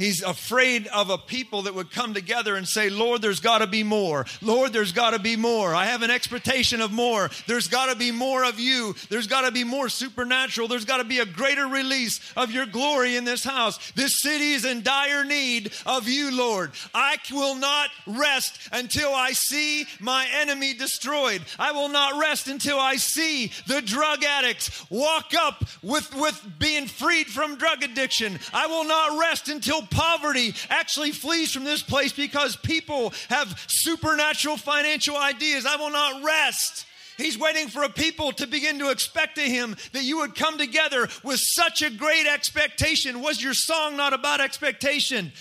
He's 0.03 0.20
afraid 0.20 0.88
of 0.88 1.11
a 1.11 1.16
people 1.16 1.62
that 1.62 1.76
would 1.76 1.92
come 1.92 2.12
together 2.12 2.57
and 2.57 2.66
say, 2.66 2.90
Lord, 2.90 3.22
there's 3.22 3.38
got 3.38 3.59
to 3.59 3.68
be 3.68 3.84
more. 3.84 4.26
Lord, 4.40 4.72
there's 4.72 4.90
got 4.90 5.11
to 5.11 5.20
be 5.20 5.36
more. 5.36 5.72
I 5.76 5.84
have 5.84 6.03
an 6.03 6.11
expectation 6.11 6.80
of 6.80 6.90
more. 6.90 7.30
There's 7.46 7.68
got 7.68 7.86
to 7.86 7.94
be 7.94 8.11
more 8.11 8.44
of 8.44 8.59
you. 8.59 8.96
There's 9.11 9.28
got 9.28 9.42
to 9.42 9.53
be 9.53 9.62
more 9.62 9.88
supernatural. 9.88 10.66
There's 10.66 10.84
got 10.84 10.96
to 10.96 11.05
be 11.05 11.20
a 11.20 11.24
greater 11.24 11.68
release 11.68 12.18
of 12.36 12.50
your 12.50 12.66
glory 12.66 13.14
in 13.14 13.22
this 13.24 13.44
house. 13.44 13.92
This 13.92 14.20
city 14.20 14.55
is 14.55 14.64
in 14.64 14.82
dire 14.82 15.24
need 15.24 15.70
of 15.86 16.09
you, 16.09 16.36
Lord. 16.36 16.72
I 16.92 17.16
will 17.30 17.55
not 17.55 17.90
rest 18.05 18.59
until 18.72 19.14
I 19.14 19.30
see 19.30 19.86
my 20.00 20.26
enemy 20.34 20.74
destroyed. 20.74 21.42
I 21.61 21.70
will 21.70 21.88
not 21.88 22.20
rest 22.20 22.48
until 22.48 22.80
I 22.80 22.96
see 22.96 23.53
the 23.68 23.80
drug 23.80 24.24
addicts 24.24 24.84
walk 24.90 25.32
up 25.38 25.64
with, 25.80 26.12
with 26.16 26.44
being 26.59 26.88
freed 26.88 27.28
from 27.28 27.55
drug 27.55 27.84
addiction. 27.84 28.40
I 28.53 28.66
will 28.66 28.84
not 28.84 29.20
rest 29.20 29.48
until 29.48 29.86
poverty 29.93 30.55
actually 30.68 31.12
flees 31.12 31.53
from 31.53 31.64
this 31.64 31.82
place 31.82 32.12
because 32.12 32.57
people 32.57 33.12
have 33.28 33.62
supernatural 33.66 34.57
financial 34.57 35.16
ideas. 35.16 35.66
I 35.66 35.76
will 35.76 35.90
not 35.90 36.22
rest. 36.22 36.86
He's 37.18 37.38
waiting 37.38 37.68
for 37.68 37.82
a 37.82 37.88
people 37.88 38.32
to 38.32 38.47
begin 38.47 38.78
to 38.78 38.90
expect 38.90 39.36
to 39.36 39.43
him 39.43 39.76
that 39.93 40.05
you 40.05 40.18
would 40.18 40.34
come 40.34 40.59
together 40.59 41.09
with 41.22 41.38
such 41.40 41.82
a 41.82 41.90
great 41.90 42.26
expectation. 42.26 43.20
Was 43.20 43.43
your 43.43 43.55
song 43.55 43.97
not 43.97 44.12
about 44.12 44.40
expectation? 44.40 45.32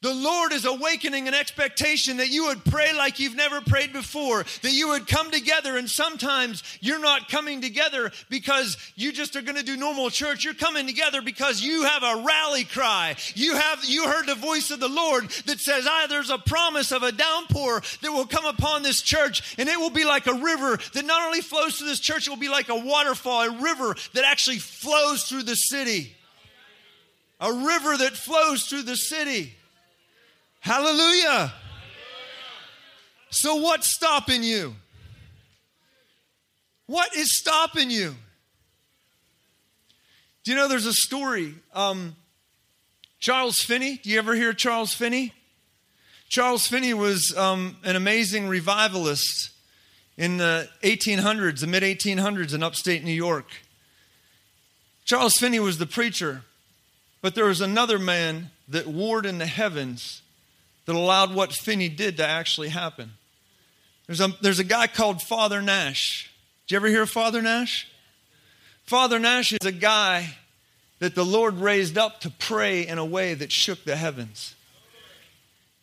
The 0.00 0.14
Lord 0.14 0.52
is 0.52 0.64
awakening 0.64 1.26
an 1.26 1.34
expectation 1.34 2.18
that 2.18 2.28
you 2.28 2.46
would 2.46 2.64
pray 2.64 2.92
like 2.92 3.18
you've 3.18 3.34
never 3.34 3.60
prayed 3.60 3.92
before, 3.92 4.44
that 4.62 4.72
you 4.72 4.90
would 4.90 5.08
come 5.08 5.32
together. 5.32 5.76
And 5.76 5.90
sometimes 5.90 6.62
you're 6.80 7.00
not 7.00 7.28
coming 7.28 7.60
together 7.60 8.12
because 8.28 8.76
you 8.94 9.10
just 9.10 9.34
are 9.34 9.42
going 9.42 9.56
to 9.56 9.64
do 9.64 9.76
normal 9.76 10.08
church. 10.10 10.44
You're 10.44 10.54
coming 10.54 10.86
together 10.86 11.20
because 11.20 11.62
you 11.62 11.82
have 11.82 12.04
a 12.04 12.22
rally 12.24 12.62
cry. 12.62 13.16
You 13.34 13.56
have 13.56 13.84
you 13.86 14.04
heard 14.04 14.26
the 14.26 14.36
voice 14.36 14.70
of 14.70 14.78
the 14.78 14.88
Lord 14.88 15.30
that 15.46 15.58
says, 15.58 15.84
"Ah, 15.88 16.06
there's 16.08 16.30
a 16.30 16.38
promise 16.38 16.92
of 16.92 17.02
a 17.02 17.10
downpour 17.10 17.82
that 18.00 18.12
will 18.12 18.26
come 18.26 18.46
upon 18.46 18.84
this 18.84 19.02
church, 19.02 19.56
and 19.58 19.68
it 19.68 19.80
will 19.80 19.90
be 19.90 20.04
like 20.04 20.28
a 20.28 20.34
river 20.34 20.78
that 20.92 21.06
not 21.06 21.22
only 21.22 21.40
flows 21.40 21.76
through 21.76 21.88
this 21.88 21.98
church, 21.98 22.28
it 22.28 22.30
will 22.30 22.36
be 22.36 22.48
like 22.48 22.68
a 22.68 22.76
waterfall, 22.76 23.42
a 23.42 23.50
river 23.50 23.96
that 24.12 24.24
actually 24.24 24.60
flows 24.60 25.24
through 25.24 25.42
the 25.42 25.56
city." 25.56 26.14
A 27.40 27.52
river 27.52 27.96
that 27.96 28.16
flows 28.16 28.64
through 28.66 28.82
the 28.82 28.96
city. 28.96 29.57
Hallelujah. 30.60 31.52
So, 33.30 33.56
what's 33.56 33.94
stopping 33.94 34.42
you? 34.42 34.74
What 36.86 37.14
is 37.14 37.36
stopping 37.36 37.90
you? 37.90 38.14
Do 40.44 40.52
you 40.52 40.56
know 40.56 40.68
there's 40.68 40.86
a 40.86 40.94
story? 40.94 41.54
Um, 41.74 42.16
Charles 43.20 43.58
Finney, 43.58 43.98
do 44.02 44.08
you 44.08 44.18
ever 44.18 44.34
hear 44.34 44.52
Charles 44.52 44.94
Finney? 44.94 45.34
Charles 46.28 46.66
Finney 46.66 46.94
was 46.94 47.34
um, 47.36 47.76
an 47.84 47.96
amazing 47.96 48.48
revivalist 48.48 49.50
in 50.16 50.36
the 50.38 50.68
1800s, 50.82 51.60
the 51.60 51.66
mid 51.66 51.82
1800s 51.82 52.54
in 52.54 52.62
upstate 52.62 53.04
New 53.04 53.12
York. 53.12 53.46
Charles 55.04 55.34
Finney 55.38 55.60
was 55.60 55.78
the 55.78 55.86
preacher, 55.86 56.42
but 57.22 57.34
there 57.34 57.46
was 57.46 57.60
another 57.60 57.98
man 57.98 58.50
that 58.68 58.86
warred 58.86 59.26
in 59.26 59.38
the 59.38 59.46
heavens 59.46 60.22
that 60.88 60.96
allowed 60.96 61.34
what 61.34 61.52
Finney 61.52 61.90
did 61.90 62.16
to 62.16 62.26
actually 62.26 62.70
happen. 62.70 63.12
There's 64.06 64.22
a, 64.22 64.28
there's 64.40 64.58
a 64.58 64.64
guy 64.64 64.86
called 64.86 65.20
Father 65.20 65.60
Nash. 65.60 66.30
Did 66.66 66.72
you 66.72 66.76
ever 66.76 66.88
hear 66.88 67.02
of 67.02 67.10
Father 67.10 67.42
Nash? 67.42 67.86
Father 68.84 69.18
Nash 69.18 69.52
is 69.52 69.66
a 69.66 69.72
guy 69.72 70.34
that 70.98 71.14
the 71.14 71.26
Lord 71.26 71.58
raised 71.58 71.98
up 71.98 72.20
to 72.20 72.30
pray 72.30 72.86
in 72.86 72.96
a 72.96 73.04
way 73.04 73.34
that 73.34 73.52
shook 73.52 73.84
the 73.84 73.96
heavens. 73.96 74.54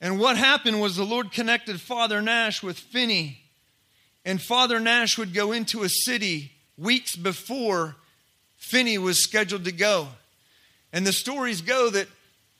And 0.02 0.20
what 0.20 0.38
happened 0.38 0.82
was 0.82 0.96
the 0.96 1.06
Lord 1.06 1.32
connected 1.32 1.80
Father 1.80 2.20
Nash 2.20 2.64
with 2.64 2.80
Finney, 2.80 3.42
and 4.26 4.42
Father 4.42 4.80
Nash 4.80 5.20
would 5.20 5.36
go 5.36 5.52
into 5.52 5.84
a 5.84 5.90
city 5.90 6.52
weeks 6.80 7.16
before 7.16 7.96
Finney 8.58 8.98
was 8.98 9.22
scheduled 9.22 9.66
to 9.66 9.72
go. 9.72 10.08
And 10.92 11.06
the 11.06 11.14
stories 11.14 11.62
go 11.62 11.92
that 11.92 12.08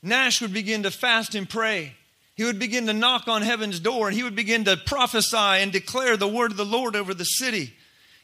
Nash 0.00 0.40
would 0.40 0.52
begin 0.52 0.84
to 0.84 0.92
fast 0.92 1.34
and 1.34 1.50
pray 1.50 1.94
he 2.36 2.44
would 2.44 2.58
begin 2.58 2.86
to 2.86 2.92
knock 2.92 3.28
on 3.28 3.42
heaven's 3.42 3.80
door 3.80 4.08
and 4.08 4.16
he 4.16 4.22
would 4.22 4.36
begin 4.36 4.64
to 4.64 4.76
prophesy 4.76 5.36
and 5.36 5.72
declare 5.72 6.16
the 6.16 6.28
word 6.28 6.50
of 6.50 6.56
the 6.56 6.64
Lord 6.64 6.94
over 6.94 7.14
the 7.14 7.24
city. 7.24 7.72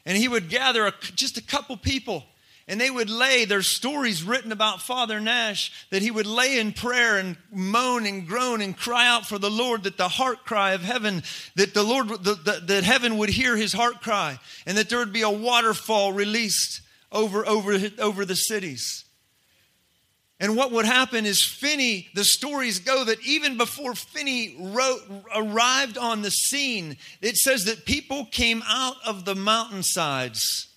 And 0.05 0.17
he 0.17 0.27
would 0.27 0.49
gather 0.49 0.85
a, 0.85 0.93
just 1.15 1.37
a 1.37 1.41
couple 1.41 1.75
people 1.77 2.23
and 2.67 2.79
they 2.79 2.91
would 2.91 3.09
lay 3.09 3.43
their 3.43 3.61
stories 3.61 4.23
written 4.23 4.51
about 4.51 4.81
Father 4.81 5.19
Nash 5.19 5.87
that 5.89 6.01
he 6.01 6.11
would 6.11 6.25
lay 6.25 6.59
in 6.59 6.71
prayer 6.71 7.17
and 7.17 7.35
moan 7.51 8.05
and 8.05 8.25
groan 8.25 8.61
and 8.61 8.77
cry 8.77 9.07
out 9.07 9.25
for 9.25 9.37
the 9.37 9.49
Lord 9.49 9.83
that 9.83 9.97
the 9.97 10.07
heart 10.07 10.45
cry 10.45 10.71
of 10.71 10.81
heaven 10.81 11.23
that 11.55 11.73
the 11.73 11.83
Lord 11.83 12.07
the, 12.09 12.35
the, 12.35 12.61
that 12.67 12.83
heaven 12.83 13.17
would 13.17 13.29
hear 13.29 13.57
his 13.57 13.73
heart 13.73 14.01
cry 14.01 14.39
and 14.65 14.77
that 14.77 14.89
there 14.89 14.99
would 14.99 15.13
be 15.13 15.23
a 15.23 15.29
waterfall 15.29 16.13
released 16.13 16.81
over 17.11 17.45
over 17.45 17.77
over 17.99 18.25
the 18.25 18.35
cities. 18.35 19.05
And 20.39 20.57
what 20.57 20.71
would 20.71 20.85
happen 20.85 21.25
is 21.25 21.45
Finney, 21.45 22.09
the 22.15 22.25
stories 22.25 22.79
go 22.79 23.05
that 23.05 23.23
even 23.25 23.57
before 23.57 23.93
Finney 23.93 24.55
wrote, 24.59 25.01
arrived 25.33 25.97
on 25.97 26.21
the 26.21 26.31
scene, 26.31 26.97
it 27.21 27.37
says 27.37 27.65
that 27.65 27.85
people 27.85 28.25
came 28.25 28.63
out 28.67 28.95
of 29.05 29.25
the 29.25 29.35
mountainsides 29.35 30.67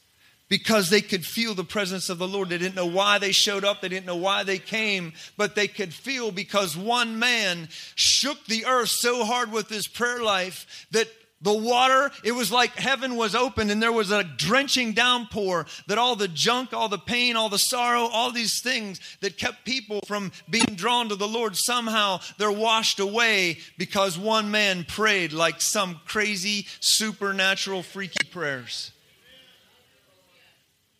because 0.48 0.90
they 0.90 1.00
could 1.00 1.24
feel 1.24 1.54
the 1.54 1.64
presence 1.64 2.09
of 2.09 2.18
the 2.18 2.28
Lord. 2.28 2.48
They 2.48 2.59
didn't 2.59 2.76
know 2.76 2.86
why 2.86 3.18
they 3.18 3.32
showed 3.32 3.64
up, 3.64 3.80
they 3.80 3.88
didn't 3.88 4.07
know 4.07 4.16
why 4.16 4.44
they 4.44 4.59
came, 4.59 5.12
but 5.36 5.54
they 5.54 5.68
could 5.68 5.92
feel 5.92 6.30
because 6.30 6.76
one 6.76 7.18
man 7.18 7.68
shook 7.94 8.44
the 8.46 8.66
earth 8.66 8.90
so 8.90 9.24
hard 9.24 9.50
with 9.50 9.68
his 9.68 9.88
prayer 9.88 10.22
life 10.22 10.86
that 10.92 11.09
the 11.43 11.53
water, 11.53 12.11
it 12.24 12.32
was 12.32 12.51
like 12.51 12.74
heaven 12.76 13.16
was 13.16 13.34
open 13.34 13.70
and 13.70 13.82
there 13.82 13.93
was 13.93 14.11
a 14.11 14.24
drenching 14.24 14.95
downpour 14.95 15.66
that 15.87 15.99
all 15.99 16.16
the 16.16 16.28
junk, 16.28 16.72
all 16.72 16.89
the 16.89 16.99
pain, 16.99 17.37
all 17.37 17.49
the 17.49 17.59
sorrow, 17.59 18.07
all 18.07 18.32
these 18.32 18.62
things 18.62 19.01
that 19.20 19.37
kept 19.37 19.64
people 19.64 20.01
from 20.07 20.32
being 20.49 20.74
drawn 20.76 21.09
to 21.11 21.14
the 21.16 21.28
Lord, 21.28 21.55
somehow 21.55 22.20
they're 22.39 22.51
washed 22.51 23.01
away 23.01 23.59
because 23.76 24.18
one 24.18 24.51
man 24.51 24.84
prayed 24.84 25.32
like 25.32 25.61
some 25.61 26.01
crazy, 26.07 26.66
supernatural, 26.80 27.82
freaky 27.82 28.26
prayers. 28.30 28.93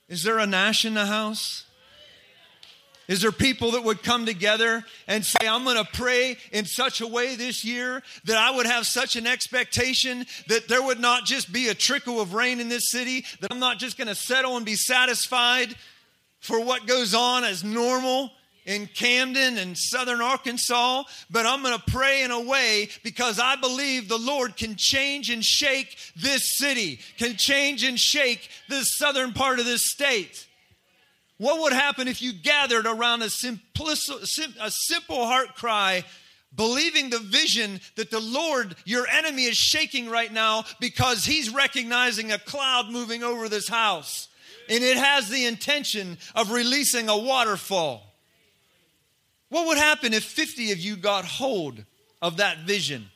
Is 0.09 0.23
there 0.23 0.39
a 0.39 0.47
Nash 0.47 0.85
in 0.85 0.95
the 0.95 1.07
house? 1.07 1.66
Is 3.09 3.21
there 3.21 3.33
people 3.33 3.73
that 3.73 3.85
would 3.85 4.03
come 4.03 4.27
together 4.27 4.85
and 5.07 5.25
say, 5.25 5.47
I'm 5.47 5.65
going 5.65 5.77
to 5.77 5.89
pray 5.93 6.37
in 6.51 6.65
such 6.65 7.01
a 7.01 7.07
way 7.07 7.37
this 7.37 7.65
year 7.65 8.03
that 8.25 8.37
I 8.37 8.55
would 8.55 8.67
have 8.67 8.85
such 8.85 9.17
an 9.17 9.27
expectation 9.27 10.27
that 10.49 10.69
there 10.69 10.83
would 10.83 10.99
not 10.99 11.25
just 11.25 11.53
be 11.53 11.69
a 11.69 11.75
trickle 11.75 12.21
of 12.21 12.35
rain 12.35 12.59
in 12.59 12.69
this 12.69 12.91
city, 12.91 13.25
that 13.41 13.53
I'm 13.53 13.61
not 13.61 13.79
just 13.79 13.97
going 13.97 14.09
to 14.09 14.15
settle 14.15 14.57
and 14.57 14.67
be 14.67 14.75
satisfied 14.75 15.75
for 16.41 16.61
what 16.61 16.87
goes 16.87 17.15
on 17.15 17.45
as 17.45 17.63
normal 17.63 18.31
in 18.67 18.89
Camden 18.89 19.59
and 19.59 19.79
southern 19.79 20.21
Arkansas, 20.21 21.05
but 21.31 21.47
I'm 21.47 21.63
going 21.63 21.79
to 21.79 21.85
pray 21.91 22.23
in 22.23 22.33
a 22.33 22.41
way 22.41 22.89
because 23.05 23.39
I 23.39 23.57
believe 23.57 24.09
the 24.09 24.19
Lord 24.19 24.57
can 24.57 24.75
change 24.77 25.31
and 25.31 25.45
shake 25.45 25.97
this 26.17 26.59
city, 26.59 26.99
can 27.17 27.37
change 27.37 27.85
and 27.85 27.99
shake 27.99 28.51
this 28.69 28.97
southern 28.97 29.33
part 29.33 29.61
of 29.61 29.65
this 29.65 29.83
state. 29.85 30.46
What 31.39 31.61
would 31.61 31.73
happen 31.73 32.09
if 32.09 32.23
you 32.23 32.33
gathered 32.33 32.87
around 32.87 33.23
a, 33.23 33.27
a 33.27 34.71
simple 34.71 35.27
heart 35.27 35.55
cry, 35.55 36.05
believing 36.55 37.11
the 37.11 37.19
vision 37.19 37.81
that 37.97 38.11
the 38.11 38.21
Lord, 38.21 38.75
your 38.85 39.07
enemy, 39.07 39.45
is 39.45 39.57
shaking 39.57 40.09
right 40.09 40.33
now 40.33 40.65
because 40.81 41.25
he's 41.25 41.51
recognizing 41.51 42.33
a 42.33 42.39
cloud 42.39 42.91
moving 42.91 43.23
over 43.23 43.49
this 43.49 43.69
house? 43.69 44.29
And 44.69 44.83
it 44.83 44.97
has 44.97 45.29
the 45.29 45.45
intention 45.45 46.19
of 46.35 46.51
releasing 46.51 47.09
a 47.09 47.19
waterfall. 47.19 48.15
What 49.49 49.67
would 49.69 49.79
happen 49.79 50.13
if 50.13 50.25
50 50.25 50.73
of 50.73 50.79
you 50.79 50.97
got 50.97 51.25
hold 51.25 51.85
of 52.21 52.39
that 52.39 52.61
vision? 52.61 53.11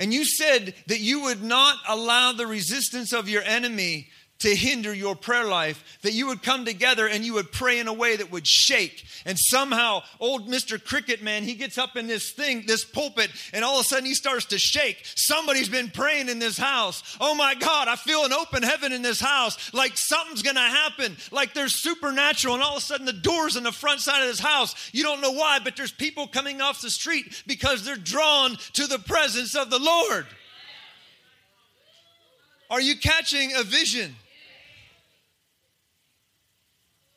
And 0.00 0.14
you 0.14 0.24
said 0.24 0.74
that 0.86 1.00
you 1.00 1.24
would 1.24 1.42
not 1.42 1.76
allow 1.86 2.32
the 2.32 2.46
resistance 2.46 3.12
of 3.12 3.28
your 3.28 3.42
enemy 3.42 4.08
to 4.40 4.54
hinder 4.54 4.92
your 4.92 5.14
prayer 5.14 5.44
life, 5.44 5.98
that 6.02 6.12
you 6.12 6.26
would 6.26 6.42
come 6.42 6.64
together 6.64 7.06
and 7.06 7.24
you 7.24 7.34
would 7.34 7.52
pray 7.52 7.78
in 7.78 7.88
a 7.88 7.92
way 7.92 8.16
that 8.16 8.32
would 8.32 8.46
shake. 8.46 9.04
And 9.24 9.38
somehow, 9.38 10.02
old 10.18 10.48
Mr. 10.48 10.82
Cricket 10.82 11.22
Man, 11.22 11.42
he 11.42 11.54
gets 11.54 11.78
up 11.78 11.96
in 11.96 12.06
this 12.06 12.32
thing, 12.32 12.64
this 12.66 12.84
pulpit, 12.84 13.30
and 13.52 13.64
all 13.64 13.78
of 13.78 13.84
a 13.84 13.88
sudden 13.88 14.06
he 14.06 14.14
starts 14.14 14.46
to 14.46 14.58
shake. 14.58 15.02
Somebody's 15.14 15.68
been 15.68 15.90
praying 15.90 16.28
in 16.28 16.38
this 16.38 16.58
house. 16.58 17.16
Oh 17.20 17.34
my 17.34 17.54
God, 17.54 17.88
I 17.88 17.96
feel 17.96 18.24
an 18.24 18.32
open 18.32 18.62
heaven 18.62 18.92
in 18.92 19.02
this 19.02 19.20
house. 19.20 19.72
Like 19.74 19.92
something's 19.96 20.42
gonna 20.42 20.60
happen, 20.60 21.16
like 21.30 21.52
there's 21.52 21.74
supernatural. 21.74 22.54
And 22.54 22.62
all 22.62 22.76
of 22.76 22.82
a 22.82 22.86
sudden, 22.86 23.06
the 23.06 23.12
doors 23.12 23.56
in 23.56 23.62
the 23.62 23.72
front 23.72 24.00
side 24.00 24.22
of 24.22 24.28
this 24.28 24.40
house, 24.40 24.74
you 24.92 25.02
don't 25.02 25.20
know 25.20 25.32
why, 25.32 25.58
but 25.62 25.76
there's 25.76 25.92
people 25.92 26.26
coming 26.26 26.60
off 26.60 26.80
the 26.80 26.90
street 26.90 27.42
because 27.46 27.84
they're 27.84 27.96
drawn 27.96 28.56
to 28.72 28.86
the 28.86 28.98
presence 28.98 29.54
of 29.54 29.68
the 29.68 29.78
Lord. 29.78 30.26
Are 32.70 32.80
you 32.80 32.96
catching 32.96 33.52
a 33.54 33.64
vision? 33.64 34.14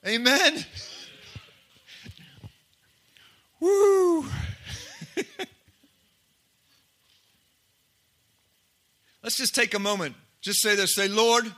Amen. 0.06 0.66
Woo! 3.60 4.22
Let's 9.24 9.38
just 9.38 9.56
take 9.56 9.74
a 9.74 9.80
moment. 9.80 10.16
Just 10.41 10.62
say 10.62 10.76
this 10.76 10.95
say, 10.95 11.08
Lord, 11.08 11.49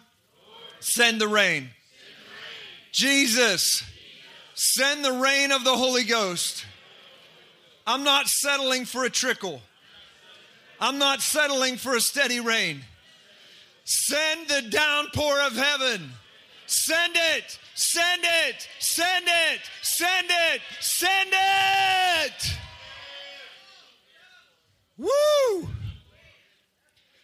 send 0.80 1.20
the 1.20 1.28
rain. 1.28 1.70
Jesus, 2.92 3.84
send 4.54 5.04
the 5.04 5.14
rain 5.14 5.52
of 5.52 5.64
the 5.64 5.76
Holy 5.76 6.04
Ghost. 6.04 6.66
I'm 7.88 8.04
not 8.04 8.28
settling 8.28 8.86
for 8.86 9.04
a 9.04 9.10
trickle. 9.10 9.62
I'm 10.80 11.00
not 11.00 11.22
settling 11.22 11.78
for 11.78 11.96
a 11.96 12.02
steady 12.02 12.40
rain. 12.40 12.82
Send 13.86 14.48
the 14.48 14.62
downpour 14.70 15.42
of 15.42 15.56
heaven. 15.56 16.12
Send 16.68 17.16
it, 17.16 17.60
send 17.76 18.24
it, 18.24 18.68
send 18.80 19.26
it, 19.28 19.62
send 19.82 20.28
it, 20.30 20.62
send 20.80 21.30
it. 21.32 22.58
Woo! 24.98 25.70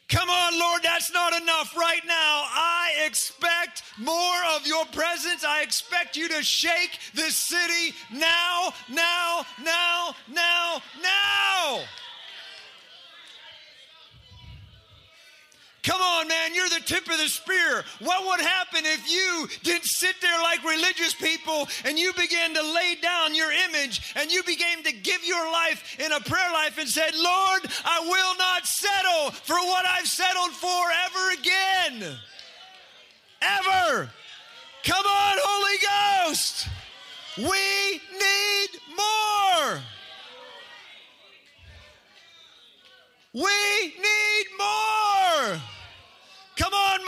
Come 0.09 0.29
on, 0.29 0.59
Lord, 0.59 0.81
that's 0.83 1.11
not 1.13 1.41
enough 1.41 1.75
right 1.77 2.01
now. 2.05 2.43
I 2.49 2.91
expect 3.05 3.83
more 3.97 4.55
of 4.55 4.67
your 4.67 4.83
presence. 4.87 5.45
I 5.45 5.61
expect 5.61 6.17
you 6.17 6.27
to 6.27 6.43
shake 6.43 6.99
this 7.13 7.47
city 7.47 7.95
now, 8.11 8.73
now, 8.89 9.45
now, 9.63 10.13
now, 10.29 10.81
now. 11.01 11.79
Come 15.83 15.99
on, 15.99 16.27
man, 16.27 16.53
you're 16.53 16.69
the 16.69 16.85
tip 16.85 17.09
of 17.09 17.17
the 17.17 17.27
spear. 17.27 17.83
What 18.01 18.25
would 18.27 18.45
happen 18.45 18.81
if 18.85 19.11
you 19.11 19.47
didn't 19.63 19.85
sit 19.85 20.15
there 20.21 20.39
like 20.43 20.63
religious 20.63 21.15
people 21.15 21.67
and 21.85 21.97
you 21.97 22.13
began 22.13 22.53
to 22.53 22.61
lay 22.61 22.97
down 23.01 23.33
your 23.33 23.51
image 23.51 24.13
and 24.15 24.31
you 24.31 24.43
began 24.43 24.83
to 24.83 24.91
give 24.91 25.25
your 25.25 25.43
life 25.51 25.99
in 25.99 26.11
a 26.11 26.19
prayer 26.19 26.51
life 26.53 26.77
and 26.77 26.87
said, 26.87 27.15
Lord, 27.15 27.61
I 27.83 27.99
will 28.01 28.37
not 28.37 28.67
settle 28.67 29.31
for 29.31 29.55
what 29.55 29.85
I've 29.87 30.05
settled 30.05 30.51
for 30.51 30.83
ever 31.07 31.31
again? 31.39 32.17
Ever. 33.41 34.11
Come 34.83 35.05
on, 35.05 35.37
Holy 35.41 36.27
Ghost. 36.27 36.67
We 37.37 38.01
need 38.19 38.69
more. 38.95 39.79
We 43.33 43.95
need 43.97 44.45
more. 44.59 45.20
Come 45.41 46.73
on, 46.73 47.00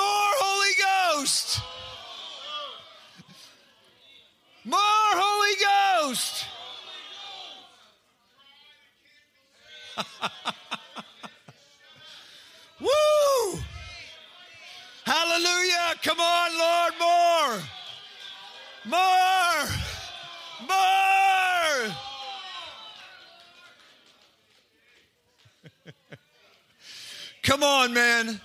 man. 28.23 28.41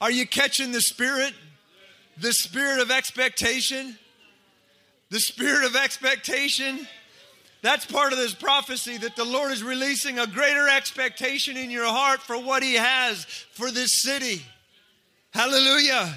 Are 0.00 0.10
you 0.10 0.26
catching 0.26 0.72
the 0.72 0.80
spirit? 0.80 1.34
The 2.18 2.32
spirit 2.32 2.80
of 2.80 2.90
expectation? 2.90 3.96
The 5.10 5.20
spirit 5.20 5.64
of 5.64 5.76
expectation? 5.76 6.86
That's 7.62 7.86
part 7.86 8.12
of 8.12 8.18
this 8.18 8.34
prophecy 8.34 8.98
that 8.98 9.16
the 9.16 9.24
Lord 9.24 9.50
is 9.50 9.62
releasing 9.62 10.18
a 10.18 10.26
greater 10.26 10.68
expectation 10.68 11.56
in 11.56 11.70
your 11.70 11.86
heart 11.86 12.20
for 12.20 12.38
what 12.38 12.62
He 12.62 12.74
has 12.74 13.24
for 13.52 13.70
this 13.70 14.02
city. 14.02 14.42
Hallelujah. 15.32 16.14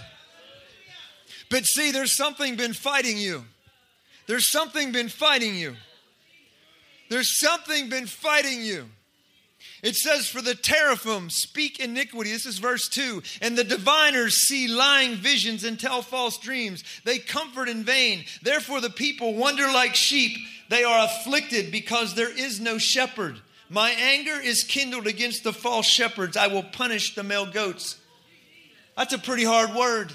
But 1.49 1.65
see, 1.65 1.91
there's 1.91 2.15
something 2.15 2.55
been 2.55 2.73
fighting 2.73 3.17
you. 3.17 3.43
There's 4.27 4.51
something 4.51 4.91
been 4.91 5.09
fighting 5.09 5.55
you. 5.55 5.75
There's 7.09 7.39
something 7.39 7.89
been 7.89 8.05
fighting 8.05 8.61
you. 8.61 8.85
It 9.81 9.95
says, 9.95 10.27
For 10.27 10.41
the 10.41 10.55
teraphim 10.55 11.29
speak 11.29 11.79
iniquity. 11.79 12.31
This 12.31 12.45
is 12.45 12.59
verse 12.59 12.87
2. 12.89 13.23
And 13.41 13.57
the 13.57 13.63
diviners 13.63 14.35
see 14.35 14.67
lying 14.67 15.15
visions 15.15 15.63
and 15.63 15.79
tell 15.79 16.01
false 16.01 16.37
dreams. 16.37 16.83
They 17.03 17.17
comfort 17.17 17.67
in 17.67 17.83
vain. 17.83 18.25
Therefore, 18.43 18.79
the 18.79 18.89
people 18.89 19.33
wander 19.33 19.65
like 19.65 19.95
sheep. 19.95 20.37
They 20.69 20.83
are 20.83 21.05
afflicted 21.05 21.71
because 21.71 22.13
there 22.13 22.35
is 22.35 22.59
no 22.59 22.77
shepherd. 22.77 23.39
My 23.69 23.91
anger 23.91 24.39
is 24.39 24.63
kindled 24.63 25.07
against 25.07 25.43
the 25.43 25.53
false 25.53 25.87
shepherds. 25.87 26.37
I 26.37 26.47
will 26.47 26.63
punish 26.63 27.15
the 27.15 27.23
male 27.23 27.45
goats. 27.45 27.97
That's 28.97 29.13
a 29.13 29.17
pretty 29.17 29.45
hard 29.45 29.73
word. 29.73 30.13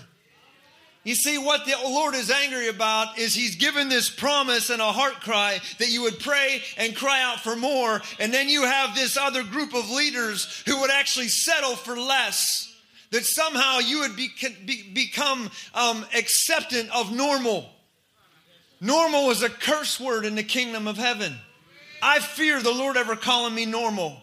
You 1.07 1.15
see, 1.15 1.39
what 1.39 1.65
the 1.65 1.77
Lord 1.85 2.17
is 2.17 2.33
angry 2.33 2.67
about 2.67 3.17
is 3.17 3.33
He's 3.33 3.55
given 3.55 3.89
this 3.89 4.11
promise 4.11 4.71
and 4.71 4.83
a 4.83 4.91
heart 4.91 5.21
cry 5.21 5.61
that 5.79 5.89
you 5.89 6.03
would 6.03 6.19
pray 6.19 6.61
and 6.77 6.97
cry 6.97 7.23
out 7.23 7.39
for 7.39 7.55
more. 7.55 8.03
And 8.19 8.35
then 8.35 8.49
you 8.49 8.65
have 8.65 8.93
this 8.97 9.17
other 9.17 9.45
group 9.45 9.73
of 9.73 9.89
leaders 9.89 10.65
who 10.67 10.81
would 10.81 10.91
actually 10.91 11.29
settle 11.29 11.77
for 11.77 11.97
less. 11.97 12.75
That 13.13 13.25
somehow 13.25 13.79
you 13.79 14.01
would 14.01 14.17
be, 14.17 14.31
be, 14.67 14.91
become 14.93 15.49
um, 15.75 16.05
acceptant 16.13 16.91
of 16.93 17.13
normal. 17.13 17.71
Normal 18.81 19.31
is 19.31 19.45
a 19.45 19.49
curse 19.49 20.01
word 20.01 20.27
in 20.27 20.35
the 20.35 20.43
kingdom 20.43 20.89
of 20.89 20.97
heaven. 20.97 21.37
I 22.03 22.19
fear 22.19 22.61
the 22.61 22.75
Lord 22.75 22.97
ever 22.97 23.15
calling 23.15 23.55
me 23.55 23.65
normal. 23.65 24.21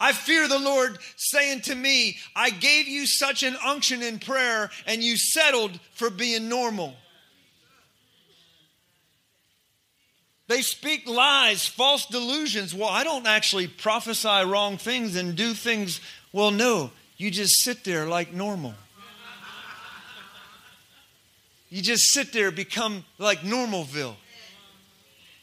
I 0.00 0.12
fear 0.12 0.48
the 0.48 0.58
Lord 0.58 0.98
saying 1.16 1.60
to 1.62 1.74
me, 1.74 2.16
I 2.34 2.48
gave 2.48 2.88
you 2.88 3.06
such 3.06 3.42
an 3.42 3.54
unction 3.64 4.02
in 4.02 4.18
prayer 4.18 4.70
and 4.86 5.04
you 5.04 5.18
settled 5.18 5.78
for 5.92 6.08
being 6.08 6.48
normal. 6.48 6.94
They 10.48 10.62
speak 10.62 11.06
lies, 11.06 11.68
false 11.68 12.06
delusions. 12.06 12.74
Well, 12.74 12.88
I 12.88 13.04
don't 13.04 13.26
actually 13.26 13.68
prophesy 13.68 14.44
wrong 14.44 14.78
things 14.78 15.14
and 15.14 15.36
do 15.36 15.52
things. 15.52 16.00
Well, 16.32 16.50
no, 16.50 16.90
you 17.18 17.30
just 17.30 17.62
sit 17.62 17.84
there 17.84 18.06
like 18.06 18.32
normal. 18.32 18.74
You 21.68 21.82
just 21.82 22.12
sit 22.12 22.32
there, 22.32 22.50
become 22.50 23.04
like 23.18 23.42
Normalville. 23.42 24.16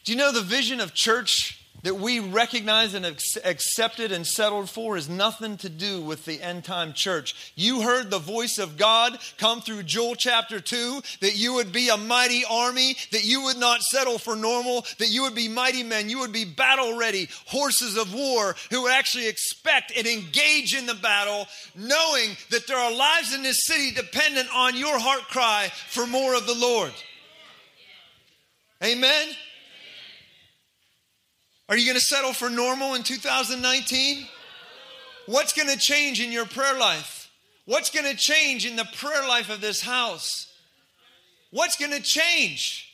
Do 0.03 0.11
you 0.11 0.17
know 0.17 0.33
the 0.33 0.41
vision 0.41 0.81
of 0.81 0.93
church 0.93 1.65
that 1.83 1.95
we 1.95 2.19
recognize 2.19 2.93
and 2.93 3.05
accepted 3.05 4.11
and 4.11 4.25
settled 4.25 4.69
for 4.69 4.97
is 4.97 5.07
nothing 5.07 5.57
to 5.57 5.69
do 5.69 6.01
with 6.01 6.25
the 6.25 6.41
end 6.41 6.63
time 6.63 6.93
church. 6.93 7.53
You 7.55 7.81
heard 7.81 8.09
the 8.09 8.19
voice 8.19 8.57
of 8.57 8.77
God 8.77 9.17
come 9.37 9.61
through 9.61 9.83
Joel 9.83 10.15
chapter 10.15 10.59
2 10.59 11.01
that 11.21 11.37
you 11.37 11.53
would 11.53 11.71
be 11.71 11.89
a 11.89 11.97
mighty 11.97 12.43
army, 12.49 12.95
that 13.11 13.25
you 13.25 13.43
would 13.43 13.57
not 13.57 13.81
settle 13.81 14.17
for 14.17 14.35
normal, 14.35 14.85
that 14.97 15.09
you 15.09 15.21
would 15.23 15.35
be 15.35 15.47
mighty 15.47 15.83
men, 15.83 16.09
you 16.09 16.19
would 16.19 16.33
be 16.33 16.45
battle 16.45 16.97
ready, 16.97 17.29
horses 17.45 17.97
of 17.97 18.13
war 18.13 18.55
who 18.71 18.83
would 18.83 18.93
actually 18.93 19.27
expect 19.27 19.91
and 19.95 20.07
engage 20.07 20.75
in 20.75 20.85
the 20.85 20.95
battle, 20.95 21.47
knowing 21.75 22.31
that 22.49 22.67
there 22.67 22.77
are 22.77 22.91
lives 22.91 23.33
in 23.33 23.43
this 23.43 23.65
city 23.65 23.91
dependent 23.91 24.49
on 24.53 24.75
your 24.75 24.99
heart 24.99 25.23
cry 25.29 25.69
for 25.89 26.07
more 26.07 26.33
of 26.35 26.47
the 26.47 26.55
Lord. 26.55 26.91
Amen. 28.83 29.27
Are 31.69 31.75
you 31.75 31.85
going 31.85 31.99
to 31.99 32.01
settle 32.01 32.31
for 32.31 32.49
normal 32.49 32.93
in 32.93 33.03
2019? 33.03 34.25
What's 35.25 35.51
going 35.51 35.67
to 35.67 35.77
change 35.77 36.21
in 36.21 36.31
your 36.31 36.45
prayer 36.45 36.79
life? 36.79 37.29
What's 37.65 37.89
going 37.89 38.05
to 38.05 38.15
change 38.15 38.65
in 38.65 38.77
the 38.77 38.87
prayer 38.95 39.27
life 39.27 39.49
of 39.49 39.59
this 39.59 39.81
house? 39.81 40.49
What's 41.51 41.75
going 41.75 41.91
to 41.91 42.01
change? 42.01 42.85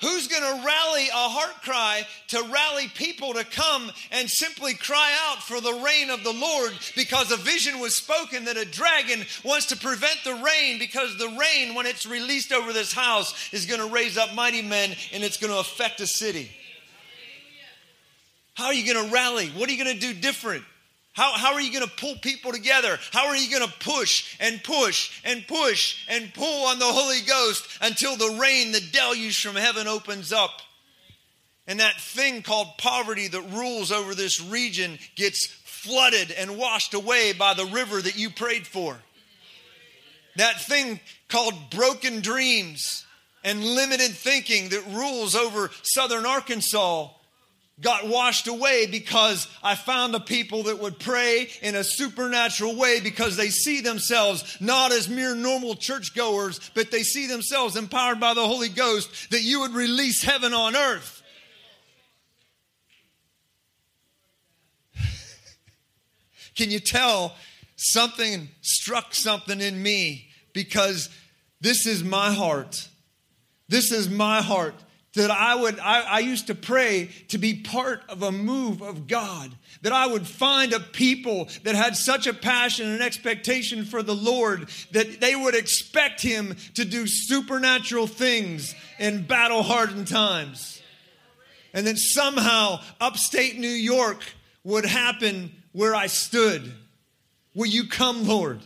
Who's 0.00 0.26
going 0.26 0.42
to 0.42 0.66
rally 0.66 1.08
a 1.08 1.28
heart 1.28 1.62
cry 1.62 2.06
to 2.28 2.42
rally 2.50 2.88
people 2.94 3.34
to 3.34 3.44
come 3.44 3.92
and 4.10 4.28
simply 4.28 4.74
cry 4.74 5.14
out 5.28 5.42
for 5.42 5.60
the 5.60 5.80
rain 5.84 6.10
of 6.10 6.24
the 6.24 6.32
Lord 6.32 6.72
because 6.96 7.30
a 7.30 7.36
vision 7.36 7.78
was 7.78 7.94
spoken 7.94 8.46
that 8.46 8.56
a 8.56 8.64
dragon 8.64 9.24
wants 9.44 9.66
to 9.66 9.76
prevent 9.76 10.16
the 10.24 10.34
rain 10.34 10.78
because 10.78 11.16
the 11.18 11.38
rain, 11.38 11.74
when 11.74 11.86
it's 11.86 12.06
released 12.06 12.52
over 12.52 12.72
this 12.72 12.92
house, 12.92 13.52
is 13.52 13.66
going 13.66 13.80
to 13.80 13.94
raise 13.94 14.16
up 14.16 14.34
mighty 14.34 14.62
men 14.62 14.96
and 15.12 15.22
it's 15.22 15.36
going 15.36 15.52
to 15.52 15.60
affect 15.60 16.00
a 16.00 16.06
city? 16.06 16.50
How 18.54 18.66
are 18.66 18.74
you 18.74 18.92
going 18.92 19.06
to 19.06 19.12
rally? 19.12 19.48
What 19.48 19.68
are 19.68 19.72
you 19.72 19.82
going 19.82 19.98
to 19.98 20.00
do 20.00 20.12
different? 20.12 20.64
How, 21.12 21.32
how 21.32 21.54
are 21.54 21.60
you 21.60 21.72
going 21.72 21.84
to 21.86 21.96
pull 21.96 22.16
people 22.16 22.52
together? 22.52 22.98
How 23.12 23.28
are 23.28 23.36
you 23.36 23.50
going 23.50 23.68
to 23.68 23.74
push 23.80 24.36
and 24.40 24.62
push 24.62 25.20
and 25.24 25.46
push 25.46 26.06
and 26.08 26.32
pull 26.32 26.66
on 26.66 26.78
the 26.78 26.86
Holy 26.86 27.20
Ghost 27.20 27.66
until 27.82 28.16
the 28.16 28.38
rain, 28.40 28.72
the 28.72 28.80
deluge 28.80 29.42
from 29.42 29.56
heaven 29.56 29.86
opens 29.86 30.32
up? 30.32 30.62
And 31.66 31.80
that 31.80 32.00
thing 32.00 32.42
called 32.42 32.78
poverty 32.78 33.28
that 33.28 33.52
rules 33.52 33.92
over 33.92 34.14
this 34.14 34.40
region 34.40 34.98
gets 35.14 35.46
flooded 35.46 36.30
and 36.32 36.56
washed 36.56 36.94
away 36.94 37.32
by 37.32 37.54
the 37.54 37.66
river 37.66 38.00
that 38.00 38.16
you 38.16 38.30
prayed 38.30 38.66
for. 38.66 38.96
That 40.36 40.62
thing 40.62 40.98
called 41.28 41.54
broken 41.70 42.20
dreams 42.20 43.04
and 43.44 43.62
limited 43.62 44.12
thinking 44.12 44.70
that 44.70 44.86
rules 44.86 45.34
over 45.34 45.70
southern 45.82 46.24
Arkansas 46.24 47.10
got 47.82 48.06
washed 48.06 48.46
away 48.46 48.86
because 48.86 49.48
I 49.62 49.74
found 49.74 50.14
a 50.14 50.20
people 50.20 50.62
that 50.64 50.78
would 50.78 50.98
pray 50.98 51.48
in 51.60 51.74
a 51.74 51.84
supernatural 51.84 52.76
way 52.76 53.00
because 53.00 53.36
they 53.36 53.48
see 53.48 53.80
themselves 53.80 54.56
not 54.60 54.92
as 54.92 55.08
mere 55.08 55.34
normal 55.34 55.74
churchgoers, 55.74 56.60
but 56.74 56.90
they 56.90 57.02
see 57.02 57.26
themselves 57.26 57.76
empowered 57.76 58.20
by 58.20 58.34
the 58.34 58.46
Holy 58.46 58.68
Ghost 58.68 59.30
that 59.30 59.42
you 59.42 59.60
would 59.60 59.72
release 59.72 60.22
heaven 60.22 60.54
on 60.54 60.76
earth. 60.76 61.22
Can 66.54 66.70
you 66.70 66.78
tell 66.78 67.34
something 67.76 68.48
struck 68.60 69.14
something 69.14 69.60
in 69.60 69.82
me 69.82 70.28
because 70.52 71.08
this 71.60 71.86
is 71.86 72.04
my 72.04 72.32
heart. 72.32 72.88
This 73.68 73.90
is 73.90 74.08
my 74.08 74.40
heart 74.40 74.74
that 75.14 75.30
I 75.30 75.54
would, 75.54 75.78
I, 75.78 76.00
I, 76.02 76.18
used 76.20 76.46
to 76.46 76.54
pray 76.54 77.10
to 77.28 77.38
be 77.38 77.54
part 77.54 78.02
of 78.08 78.22
a 78.22 78.32
move 78.32 78.80
of 78.80 79.06
God, 79.06 79.52
that 79.82 79.92
I 79.92 80.06
would 80.06 80.26
find 80.26 80.72
a 80.72 80.80
people 80.80 81.48
that 81.64 81.74
had 81.74 81.96
such 81.96 82.26
a 82.26 82.32
passion 82.32 82.90
and 82.90 83.02
expectation 83.02 83.84
for 83.84 84.02
the 84.02 84.14
Lord 84.14 84.68
that 84.92 85.20
they 85.20 85.36
would 85.36 85.54
expect 85.54 86.22
Him 86.22 86.56
to 86.74 86.86
do 86.86 87.06
supernatural 87.06 88.06
things 88.06 88.74
in 88.98 89.26
battle 89.26 89.62
hardened 89.62 90.08
times. 90.08 90.80
And 91.74 91.86
that 91.86 91.98
somehow 91.98 92.80
upstate 93.00 93.58
New 93.58 93.68
York 93.68 94.22
would 94.64 94.86
happen 94.86 95.52
where 95.72 95.94
I 95.94 96.06
stood. 96.06 96.72
Will 97.54 97.66
you 97.66 97.86
come, 97.86 98.26
Lord? 98.26 98.60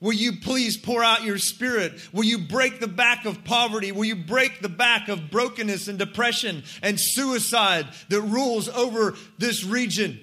Will 0.00 0.12
you 0.12 0.34
please 0.36 0.76
pour 0.76 1.02
out 1.02 1.24
your 1.24 1.38
spirit? 1.38 1.92
Will 2.12 2.24
you 2.24 2.38
break 2.38 2.78
the 2.78 2.86
back 2.86 3.24
of 3.24 3.42
poverty? 3.42 3.90
Will 3.90 4.04
you 4.04 4.14
break 4.14 4.60
the 4.60 4.68
back 4.68 5.08
of 5.08 5.30
brokenness 5.30 5.88
and 5.88 5.98
depression 5.98 6.62
and 6.82 7.00
suicide 7.00 7.86
that 8.08 8.20
rules 8.20 8.68
over 8.68 9.16
this 9.38 9.64
region? 9.64 10.20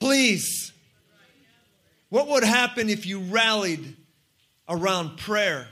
Please. 0.00 0.72
What 2.10 2.28
would 2.28 2.44
happen 2.44 2.90
if 2.90 3.06
you 3.06 3.20
rallied 3.20 3.96
around 4.68 5.16
prayer? 5.16 5.68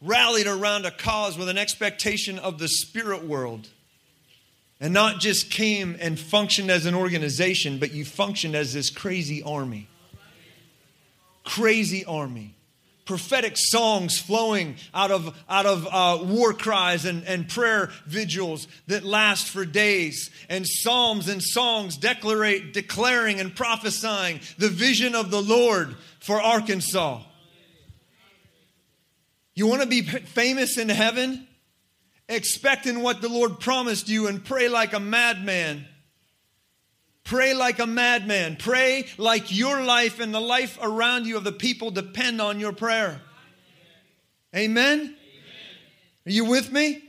Rallied 0.00 0.46
around 0.46 0.86
a 0.86 0.90
cause 0.90 1.36
with 1.36 1.50
an 1.50 1.58
expectation 1.58 2.38
of 2.38 2.58
the 2.58 2.68
spirit 2.68 3.24
world? 3.24 3.68
And 4.80 4.94
not 4.94 5.20
just 5.20 5.50
came 5.50 5.94
and 6.00 6.18
functioned 6.18 6.70
as 6.70 6.86
an 6.86 6.94
organization, 6.94 7.78
but 7.78 7.92
you 7.92 8.06
functioned 8.06 8.54
as 8.54 8.72
this 8.72 8.88
crazy 8.88 9.42
army 9.42 9.89
crazy 11.44 12.04
army 12.04 12.56
prophetic 13.10 13.54
songs 13.56 14.20
flowing 14.20 14.76
out 14.94 15.10
of, 15.10 15.36
out 15.48 15.66
of 15.66 15.84
uh, 15.90 16.24
war 16.24 16.52
cries 16.52 17.04
and, 17.04 17.24
and 17.24 17.48
prayer 17.48 17.90
vigils 18.06 18.68
that 18.86 19.02
last 19.02 19.48
for 19.48 19.64
days, 19.64 20.30
and 20.48 20.64
psalms 20.64 21.28
and 21.28 21.42
songs 21.42 21.96
declarate, 21.96 22.72
declaring 22.72 23.40
and 23.40 23.56
prophesying 23.56 24.38
the 24.58 24.68
vision 24.68 25.16
of 25.16 25.32
the 25.32 25.42
Lord 25.42 25.96
for 26.20 26.40
Arkansas. 26.40 27.20
You 29.56 29.66
want 29.66 29.82
to 29.82 29.88
be 29.88 30.02
famous 30.02 30.78
in 30.78 30.88
heaven? 30.88 31.48
Expecting 32.28 33.02
what 33.02 33.20
the 33.20 33.28
Lord 33.28 33.58
promised 33.58 34.08
you 34.08 34.28
and 34.28 34.44
pray 34.44 34.68
like 34.68 34.92
a 34.92 35.00
madman 35.00 35.84
Pray 37.24 37.54
like 37.54 37.78
a 37.78 37.86
madman. 37.86 38.56
Pray 38.56 39.06
like 39.18 39.56
your 39.56 39.82
life 39.82 40.20
and 40.20 40.34
the 40.34 40.40
life 40.40 40.78
around 40.82 41.26
you 41.26 41.36
of 41.36 41.44
the 41.44 41.52
people 41.52 41.90
depend 41.90 42.40
on 42.40 42.58
your 42.58 42.72
prayer. 42.72 43.20
Amen? 44.54 45.16
Are 46.26 46.30
you 46.30 46.44
with 46.44 46.72
me? 46.72 47.02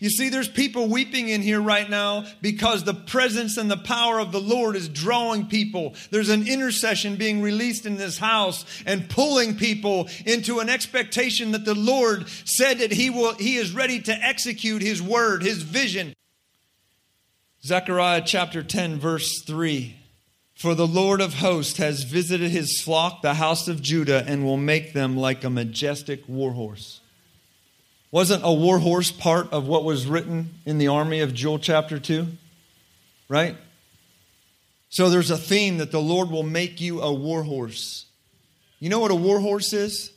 You 0.00 0.10
see, 0.10 0.28
there's 0.28 0.48
people 0.48 0.86
weeping 0.88 1.28
in 1.28 1.42
here 1.42 1.60
right 1.60 1.88
now 1.88 2.24
because 2.40 2.84
the 2.84 2.94
presence 2.94 3.56
and 3.56 3.68
the 3.68 3.76
power 3.76 4.20
of 4.20 4.30
the 4.30 4.40
Lord 4.40 4.76
is 4.76 4.88
drawing 4.88 5.46
people. 5.46 5.94
There's 6.10 6.28
an 6.28 6.46
intercession 6.46 7.16
being 7.16 7.42
released 7.42 7.84
in 7.84 7.96
this 7.96 8.16
house 8.16 8.64
and 8.86 9.10
pulling 9.10 9.56
people 9.56 10.08
into 10.24 10.60
an 10.60 10.68
expectation 10.68 11.50
that 11.50 11.64
the 11.64 11.74
Lord 11.74 12.28
said 12.44 12.78
that 12.78 12.92
He 12.92 13.10
will, 13.10 13.34
He 13.34 13.56
is 13.56 13.74
ready 13.74 14.00
to 14.02 14.12
execute 14.12 14.82
His 14.82 15.02
word, 15.02 15.42
His 15.42 15.62
vision. 15.62 16.14
Zechariah 17.68 18.22
chapter 18.24 18.62
10, 18.62 18.98
verse 18.98 19.42
3. 19.42 19.94
For 20.54 20.74
the 20.74 20.86
Lord 20.86 21.20
of 21.20 21.34
hosts 21.34 21.76
has 21.76 22.04
visited 22.04 22.50
his 22.50 22.80
flock, 22.80 23.20
the 23.20 23.34
house 23.34 23.68
of 23.68 23.82
Judah, 23.82 24.24
and 24.26 24.42
will 24.42 24.56
make 24.56 24.94
them 24.94 25.18
like 25.18 25.44
a 25.44 25.50
majestic 25.50 26.26
warhorse. 26.26 27.02
Wasn't 28.10 28.42
a 28.42 28.50
warhorse 28.50 29.10
part 29.10 29.52
of 29.52 29.68
what 29.68 29.84
was 29.84 30.06
written 30.06 30.54
in 30.64 30.78
the 30.78 30.88
army 30.88 31.20
of 31.20 31.34
Joel 31.34 31.58
chapter 31.58 31.98
2? 31.98 32.26
Right? 33.28 33.54
So 34.88 35.10
there's 35.10 35.30
a 35.30 35.36
theme 35.36 35.76
that 35.76 35.92
the 35.92 36.00
Lord 36.00 36.30
will 36.30 36.44
make 36.44 36.80
you 36.80 37.02
a 37.02 37.12
warhorse. 37.12 38.06
You 38.80 38.88
know 38.88 39.00
what 39.00 39.10
a 39.10 39.14
warhorse 39.14 39.74
is? 39.74 40.10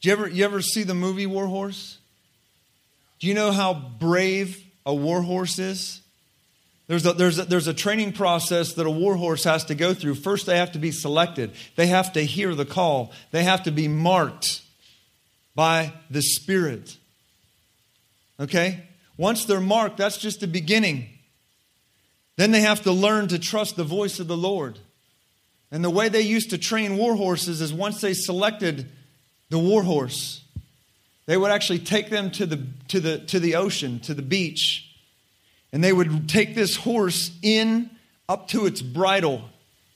Do 0.00 0.08
you 0.08 0.12
ever, 0.14 0.28
you 0.28 0.42
ever 0.46 0.62
see 0.62 0.82
the 0.82 0.94
movie 0.94 1.26
War 1.26 1.46
Horse? 1.46 1.98
Do 3.20 3.26
you 3.26 3.34
know 3.34 3.52
how 3.52 3.74
brave 3.74 4.64
a 4.86 4.94
warhorse 4.94 5.58
is? 5.58 6.00
There's 6.86 7.06
a, 7.06 7.14
there's, 7.14 7.38
a, 7.38 7.44
there's 7.44 7.66
a 7.66 7.74
training 7.74 8.12
process 8.12 8.74
that 8.74 8.86
a 8.86 8.90
warhorse 8.90 9.44
has 9.44 9.64
to 9.66 9.74
go 9.74 9.94
through. 9.94 10.16
First, 10.16 10.46
they 10.46 10.58
have 10.58 10.72
to 10.72 10.78
be 10.78 10.90
selected, 10.90 11.52
they 11.76 11.86
have 11.86 12.12
to 12.12 12.22
hear 12.22 12.54
the 12.54 12.66
call, 12.66 13.12
they 13.30 13.44
have 13.44 13.62
to 13.64 13.70
be 13.70 13.88
marked 13.88 14.62
by 15.54 15.92
the 16.10 16.22
Spirit. 16.22 16.96
Okay? 18.38 18.84
Once 19.16 19.44
they're 19.44 19.60
marked, 19.60 19.96
that's 19.96 20.18
just 20.18 20.40
the 20.40 20.46
beginning. 20.46 21.08
Then 22.36 22.50
they 22.50 22.62
have 22.62 22.82
to 22.82 22.92
learn 22.92 23.28
to 23.28 23.38
trust 23.38 23.76
the 23.76 23.84
voice 23.84 24.18
of 24.18 24.26
the 24.26 24.36
Lord. 24.36 24.78
And 25.70 25.84
the 25.84 25.90
way 25.90 26.08
they 26.08 26.20
used 26.20 26.50
to 26.50 26.58
train 26.58 26.96
war 26.96 27.14
horses 27.14 27.60
is 27.60 27.72
once 27.72 28.00
they 28.00 28.12
selected 28.12 28.86
the 29.50 29.58
war 29.58 29.82
horse, 29.82 30.42
they 31.26 31.36
would 31.36 31.50
actually 31.50 31.78
take 31.78 32.10
them 32.10 32.30
to 32.32 32.44
the, 32.44 32.66
to 32.88 33.00
the, 33.00 33.18
to 33.18 33.40
the 33.40 33.54
ocean, 33.54 34.00
to 34.00 34.14
the 34.14 34.22
beach, 34.22 34.93
and 35.74 35.82
they 35.82 35.92
would 35.92 36.28
take 36.28 36.54
this 36.54 36.76
horse 36.76 37.32
in 37.42 37.90
up 38.28 38.46
to 38.46 38.64
its 38.64 38.80
bridle 38.80 39.42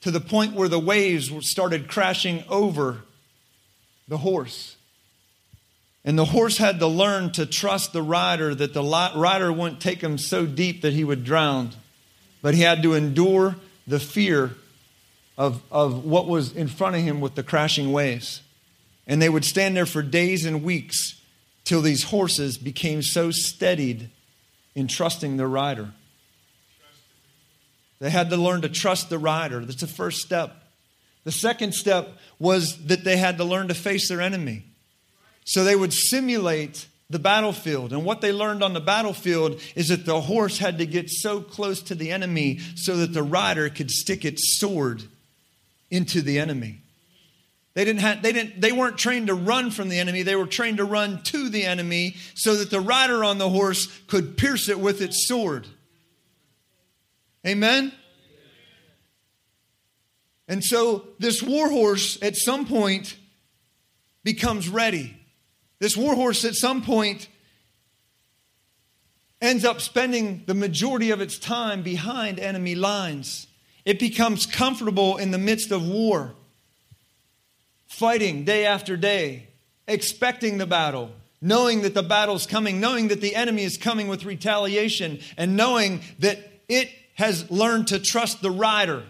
to 0.01 0.11
the 0.11 0.19
point 0.19 0.55
where 0.55 0.69
the 0.69 0.79
waves 0.79 1.31
started 1.49 1.87
crashing 1.87 2.43
over 2.49 3.03
the 4.09 4.17
horse. 4.17 4.77
And 6.05 6.19
the 6.19 6.25
horse 6.25 6.59
had 6.59 6.81
to 6.81 6.89
learn 6.89 7.31
to 7.35 7.47
trust 7.47 7.93
the 7.93 8.03
rider, 8.03 8.57
that 8.57 8.75
the 8.75 8.83
rider 8.83 9.53
wouldn't 9.53 9.81
take 9.81 10.01
him 10.01 10.19
so 10.19 10.47
deep 10.47 10.83
that 10.83 10.95
he 10.95 11.05
would 11.05 11.23
drown. 11.23 11.71
But 12.43 12.55
he 12.55 12.63
had 12.63 12.83
to 12.83 12.95
endure 12.95 13.55
the 13.87 14.01
fear 14.01 14.57
of, 15.37 15.63
of 15.71 16.05
what 16.05 16.27
was 16.27 16.57
in 16.57 16.67
front 16.67 16.97
of 16.97 17.03
him 17.03 17.21
with 17.21 17.37
the 17.37 17.45
crashing 17.45 17.93
waves. 17.93 18.43
And 19.07 19.23
they 19.23 19.29
would 19.29 19.45
stand 19.45 19.77
there 19.77 19.87
for 19.87 20.03
days 20.03 20.45
and 20.45 20.65
weeks 20.65 21.21
till 21.63 21.83
these 21.83 22.03
horses 22.03 22.59
became 22.59 23.01
so 23.01 23.31
steadied 23.31 24.11
in 24.75 24.89
trusting 24.89 25.37
their 25.37 25.49
rider. 25.49 25.91
They 27.99 28.11
had 28.11 28.31
to 28.31 28.37
learn 28.37 28.63
to 28.63 28.69
trust 28.69 29.11
the 29.11 29.19
rider. 29.19 29.65
That's 29.65 29.81
the 29.81 29.87
first 29.87 30.19
step. 30.19 30.55
The 31.25 31.33
second 31.33 31.75
step 31.75 32.09
was 32.39 32.87
that 32.87 33.05
they 33.05 33.17
had 33.17 33.39
to 33.39 33.45
learn 33.45 33.69
to 33.69 33.75
face 33.75 34.09
their 34.09 34.21
enemy. 34.21 34.65
So 35.45 35.65
they 35.65 35.77
would 35.77 35.93
simulate 35.93 36.87
the 37.11 37.19
battlefield. 37.19 37.93
And 37.93 38.05
what 38.05 38.21
they 38.21 38.33
learned 38.33 38.63
on 38.63 38.75
the 38.75 38.81
battlefield 38.81 39.61
is 39.75 39.89
that 39.89 40.05
the 40.05 40.21
horse 40.21 40.59
had 40.59 40.79
to 40.79 40.87
get 40.87 41.11
so 41.11 41.41
close 41.41 41.83
to 41.83 41.95
the 41.95 42.11
enemy 42.11 42.59
so 42.77 42.97
that 42.99 43.15
the 43.15 43.23
rider 43.23 43.69
could 43.71 43.91
stick 43.91 44.25
its 44.25 44.59
sword 44.61 45.03
into 45.91 46.21
the 46.21 46.39
enemy. 46.39 46.83
They 47.79 47.85
didn't 47.85 48.01
have, 48.01 48.23
they 48.23 48.33
didn't 48.33 48.61
they 48.61 48.73
weren't 48.73 48.99
trained 48.99 49.29
to 49.29 49.35
run 49.35 49.71
from 49.71 49.89
the 49.89 50.01
enemy. 50.01 50.25
They 50.25 50.35
were 50.35 50.49
trained 50.49 50.79
to 50.79 50.85
run 50.85 51.23
to 51.23 51.49
the 51.49 51.63
enemy 51.63 52.17
so 52.35 52.57
that 52.57 52.71
the 52.73 52.81
rider 52.81 53.23
on 53.23 53.39
the 53.39 53.49
horse 53.49 53.87
could 54.09 54.37
pierce 54.37 54.69
it 54.69 54.81
with 54.81 55.01
its 55.01 55.29
sword. 55.29 55.65
Amen. 57.47 57.93
And 60.49 60.65
so 60.65 61.07
this 61.21 61.41
war 61.41 61.71
horse 61.71 62.21
at 62.21 62.35
some 62.35 62.67
point 62.67 63.17
becomes 64.25 64.69
ready. 64.69 65.17
This 65.79 65.97
war 65.97 66.17
horse 66.17 66.45
at 66.45 66.57
some 66.57 66.83
point 66.83 67.29
ends 69.41 69.65
up 69.65 69.81
spending 69.81 70.43
the 70.47 70.55
majority 70.55 71.13
of 71.13 71.21
its 71.21 71.39
time 71.39 71.85
behind 71.85 72.41
enemy 72.41 72.75
lines. 72.75 73.47
It 73.85 74.01
becomes 74.01 74.47
comfortable 74.47 75.17
in 75.17 75.31
the 75.31 75.39
midst 75.39 75.71
of 75.71 75.87
war 75.87 76.35
fighting 77.89 78.45
day 78.45 78.65
after 78.65 78.97
day, 78.97 79.49
expecting 79.87 80.59
the 80.59 80.67
battle, 80.67 81.11
knowing 81.41 81.83
that 81.83 81.95
the 81.95 82.03
battle's 82.03 82.47
coming, 82.47 82.81
knowing 82.81 83.09
that 83.09 83.21
the 83.21 83.35
enemy 83.35 83.65
is 83.65 83.77
coming 83.77 84.09
with 84.09 84.25
retaliation, 84.25 85.19
and 85.37 85.57
knowing 85.57 86.01
that 86.21 86.39
it 86.69 86.91
has 87.15 87.51
learned 87.51 87.89
to 87.89 87.99
trust 87.99 88.41
the 88.43 88.51
rider. 88.51 89.03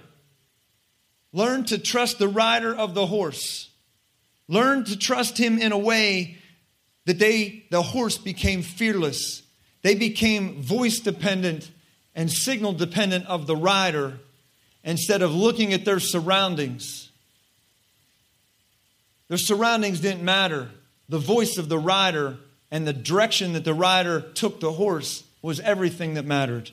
Learn 1.32 1.64
to 1.64 1.78
trust 1.78 2.18
the 2.18 2.28
rider 2.28 2.74
of 2.74 2.94
the 2.94 3.06
horse. 3.06 3.68
Learn 4.48 4.84
to 4.84 4.96
trust 4.96 5.36
him 5.36 5.58
in 5.58 5.72
a 5.72 5.78
way 5.78 6.38
that 7.04 7.18
they, 7.18 7.64
the 7.70 7.82
horse 7.82 8.16
became 8.16 8.62
fearless. 8.62 9.42
They 9.82 9.94
became 9.94 10.62
voice 10.62 11.00
dependent 11.00 11.70
and 12.14 12.30
signal 12.30 12.72
dependent 12.72 13.26
of 13.26 13.46
the 13.46 13.56
rider 13.56 14.18
instead 14.82 15.20
of 15.20 15.34
looking 15.34 15.72
at 15.72 15.84
their 15.84 16.00
surroundings. 16.00 17.07
Their 19.28 19.38
surroundings 19.38 20.00
didn't 20.00 20.24
matter. 20.24 20.70
The 21.08 21.18
voice 21.18 21.58
of 21.58 21.68
the 21.68 21.78
rider 21.78 22.38
and 22.70 22.86
the 22.86 22.92
direction 22.92 23.52
that 23.54 23.64
the 23.64 23.74
rider 23.74 24.20
took 24.20 24.60
the 24.60 24.72
horse 24.72 25.24
was 25.42 25.60
everything 25.60 26.14
that 26.14 26.24
mattered. 26.24 26.70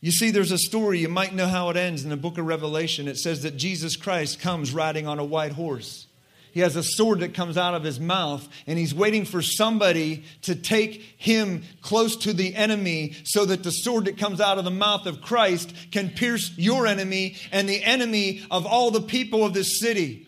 You 0.00 0.12
see, 0.12 0.30
there's 0.30 0.52
a 0.52 0.58
story, 0.58 1.00
you 1.00 1.08
might 1.08 1.34
know 1.34 1.48
how 1.48 1.70
it 1.70 1.76
ends 1.76 2.04
in 2.04 2.10
the 2.10 2.16
book 2.16 2.38
of 2.38 2.46
Revelation. 2.46 3.08
It 3.08 3.16
says 3.16 3.42
that 3.42 3.56
Jesus 3.56 3.96
Christ 3.96 4.40
comes 4.40 4.72
riding 4.72 5.06
on 5.06 5.18
a 5.18 5.24
white 5.24 5.52
horse. 5.52 6.06
He 6.52 6.60
has 6.60 6.76
a 6.76 6.82
sword 6.82 7.20
that 7.20 7.34
comes 7.34 7.58
out 7.58 7.74
of 7.74 7.82
his 7.82 8.00
mouth, 8.00 8.48
and 8.66 8.78
he's 8.78 8.94
waiting 8.94 9.26
for 9.26 9.42
somebody 9.42 10.24
to 10.42 10.54
take 10.54 11.02
him 11.18 11.62
close 11.82 12.16
to 12.18 12.32
the 12.32 12.54
enemy 12.54 13.14
so 13.24 13.44
that 13.44 13.62
the 13.62 13.70
sword 13.70 14.06
that 14.06 14.16
comes 14.16 14.40
out 14.40 14.56
of 14.56 14.64
the 14.64 14.70
mouth 14.70 15.06
of 15.06 15.20
Christ 15.20 15.74
can 15.90 16.08
pierce 16.08 16.50
your 16.56 16.86
enemy 16.86 17.36
and 17.52 17.68
the 17.68 17.84
enemy 17.84 18.42
of 18.50 18.64
all 18.64 18.90
the 18.90 19.02
people 19.02 19.44
of 19.44 19.52
this 19.52 19.80
city. 19.80 20.26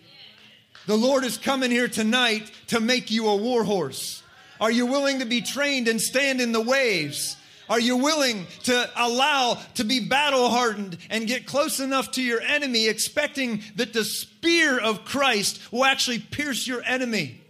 The 0.88 0.96
Lord 0.96 1.22
is 1.22 1.36
coming 1.36 1.70
here 1.70 1.86
tonight 1.86 2.50
to 2.68 2.80
make 2.80 3.10
you 3.10 3.28
a 3.28 3.36
war 3.36 3.62
horse. 3.62 4.22
Are 4.58 4.70
you 4.70 4.86
willing 4.86 5.18
to 5.18 5.26
be 5.26 5.42
trained 5.42 5.86
and 5.86 6.00
stand 6.00 6.40
in 6.40 6.52
the 6.52 6.62
waves? 6.62 7.36
Are 7.68 7.78
you 7.78 7.98
willing 7.98 8.46
to 8.62 8.90
allow 8.96 9.58
to 9.74 9.84
be 9.84 10.00
battle 10.00 10.48
hardened 10.48 10.96
and 11.10 11.26
get 11.26 11.44
close 11.44 11.78
enough 11.78 12.12
to 12.12 12.22
your 12.22 12.40
enemy, 12.40 12.88
expecting 12.88 13.60
that 13.76 13.92
the 13.92 14.02
spear 14.02 14.80
of 14.80 15.04
Christ 15.04 15.60
will 15.70 15.84
actually 15.84 16.20
pierce 16.20 16.66
your 16.66 16.82
enemy? 16.82 17.42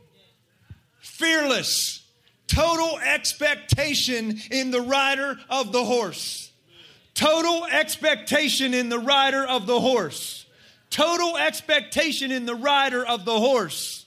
Fearless, 0.98 2.04
total 2.48 2.98
expectation 2.98 4.40
in 4.50 4.72
the 4.72 4.80
rider 4.80 5.38
of 5.48 5.70
the 5.70 5.84
horse. 5.84 6.50
Total 7.14 7.66
expectation 7.66 8.74
in 8.74 8.88
the 8.88 8.98
rider 8.98 9.46
of 9.46 9.68
the 9.68 9.78
horse. 9.78 10.44
Total 10.90 11.36
expectation 11.36 12.30
in 12.30 12.46
the 12.46 12.54
rider 12.54 13.04
of 13.04 13.24
the 13.24 13.38
horse. 13.38 14.06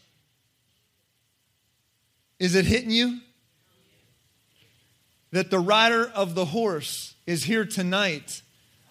Is 2.40 2.56
it 2.56 2.66
hitting 2.66 2.90
you? 2.90 3.20
That 5.32 5.52
the 5.52 5.60
rider 5.60 6.12
of 6.14 6.36
the 6.36 6.46
horse 6.46 7.14
is 7.26 7.44
here 7.44 7.66
tonight 7.66 8.42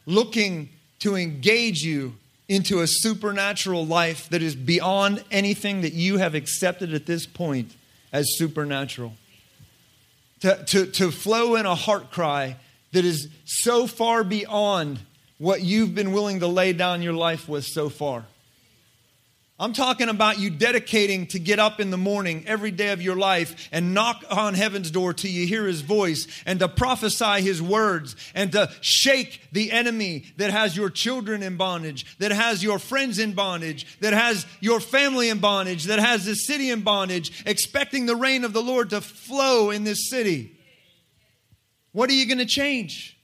looking 0.06 0.70
to 1.00 1.16
engage 1.16 1.82
you 1.82 2.14
into 2.48 2.80
a 2.80 2.86
supernatural 2.86 3.86
life 3.86 4.28
that 4.30 4.42
is 4.42 4.56
beyond 4.56 5.22
anything 5.30 5.82
that 5.82 5.92
you 5.92 6.18
have 6.18 6.34
accepted 6.34 6.92
at 6.94 7.06
this 7.06 7.26
point 7.26 7.76
as 8.12 8.26
supernatural. 8.36 9.14
To, 10.40 10.64
to, 10.64 10.86
to 10.86 11.10
flow 11.10 11.54
in 11.54 11.66
a 11.66 11.74
heart 11.74 12.10
cry 12.10 12.56
that 12.92 13.04
is 13.04 13.28
so 13.44 13.86
far 13.86 14.24
beyond 14.24 14.98
what 15.40 15.62
you've 15.62 15.94
been 15.94 16.12
willing 16.12 16.40
to 16.40 16.46
lay 16.46 16.74
down 16.74 17.00
your 17.00 17.14
life 17.14 17.48
with 17.48 17.64
so 17.64 17.88
far. 17.88 18.26
I'm 19.58 19.72
talking 19.72 20.10
about 20.10 20.38
you 20.38 20.50
dedicating 20.50 21.26
to 21.28 21.38
get 21.38 21.58
up 21.58 21.80
in 21.80 21.90
the 21.90 21.96
morning 21.96 22.44
every 22.46 22.70
day 22.70 22.90
of 22.90 23.00
your 23.00 23.16
life 23.16 23.68
and 23.72 23.94
knock 23.94 24.22
on 24.30 24.52
heaven's 24.52 24.90
door 24.90 25.14
till 25.14 25.30
you 25.30 25.46
hear 25.46 25.66
his 25.66 25.80
voice 25.80 26.26
and 26.44 26.58
to 26.60 26.68
prophesy 26.68 27.40
his 27.40 27.60
words 27.60 28.16
and 28.34 28.52
to 28.52 28.70
shake 28.82 29.40
the 29.50 29.72
enemy 29.72 30.26
that 30.36 30.50
has 30.50 30.76
your 30.76 30.90
children 30.90 31.42
in 31.42 31.56
bondage, 31.56 32.18
that 32.18 32.32
has 32.32 32.62
your 32.62 32.78
friends 32.78 33.18
in 33.18 33.32
bondage, 33.32 33.98
that 34.00 34.12
has 34.12 34.46
your 34.60 34.78
family 34.78 35.30
in 35.30 35.38
bondage, 35.38 35.84
that 35.84 35.98
has 35.98 36.26
the 36.26 36.34
city 36.34 36.70
in 36.70 36.82
bondage, 36.82 37.44
expecting 37.46 38.04
the 38.04 38.16
rain 38.16 38.44
of 38.44 38.52
the 38.52 38.62
Lord 38.62 38.90
to 38.90 39.00
flow 39.00 39.70
in 39.70 39.84
this 39.84 40.10
city. 40.10 40.54
What 41.92 42.10
are 42.10 42.14
you 42.14 42.26
going 42.26 42.38
to 42.38 42.46
change? 42.46 43.16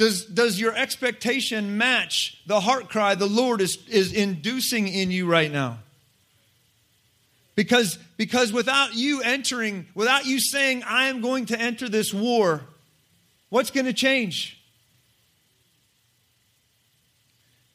Does, 0.00 0.24
does 0.24 0.58
your 0.58 0.74
expectation 0.74 1.76
match 1.76 2.40
the 2.46 2.58
heart 2.58 2.88
cry 2.88 3.14
the 3.14 3.26
Lord 3.26 3.60
is, 3.60 3.76
is 3.86 4.14
inducing 4.14 4.88
in 4.88 5.10
you 5.10 5.26
right 5.26 5.52
now? 5.52 5.80
Because, 7.54 7.98
because 8.16 8.50
without 8.50 8.94
you 8.94 9.20
entering, 9.20 9.88
without 9.94 10.24
you 10.24 10.40
saying, 10.40 10.84
I 10.84 11.08
am 11.08 11.20
going 11.20 11.44
to 11.46 11.60
enter 11.60 11.86
this 11.86 12.14
war, 12.14 12.62
what's 13.50 13.70
going 13.70 13.84
to 13.84 13.92
change? 13.92 14.58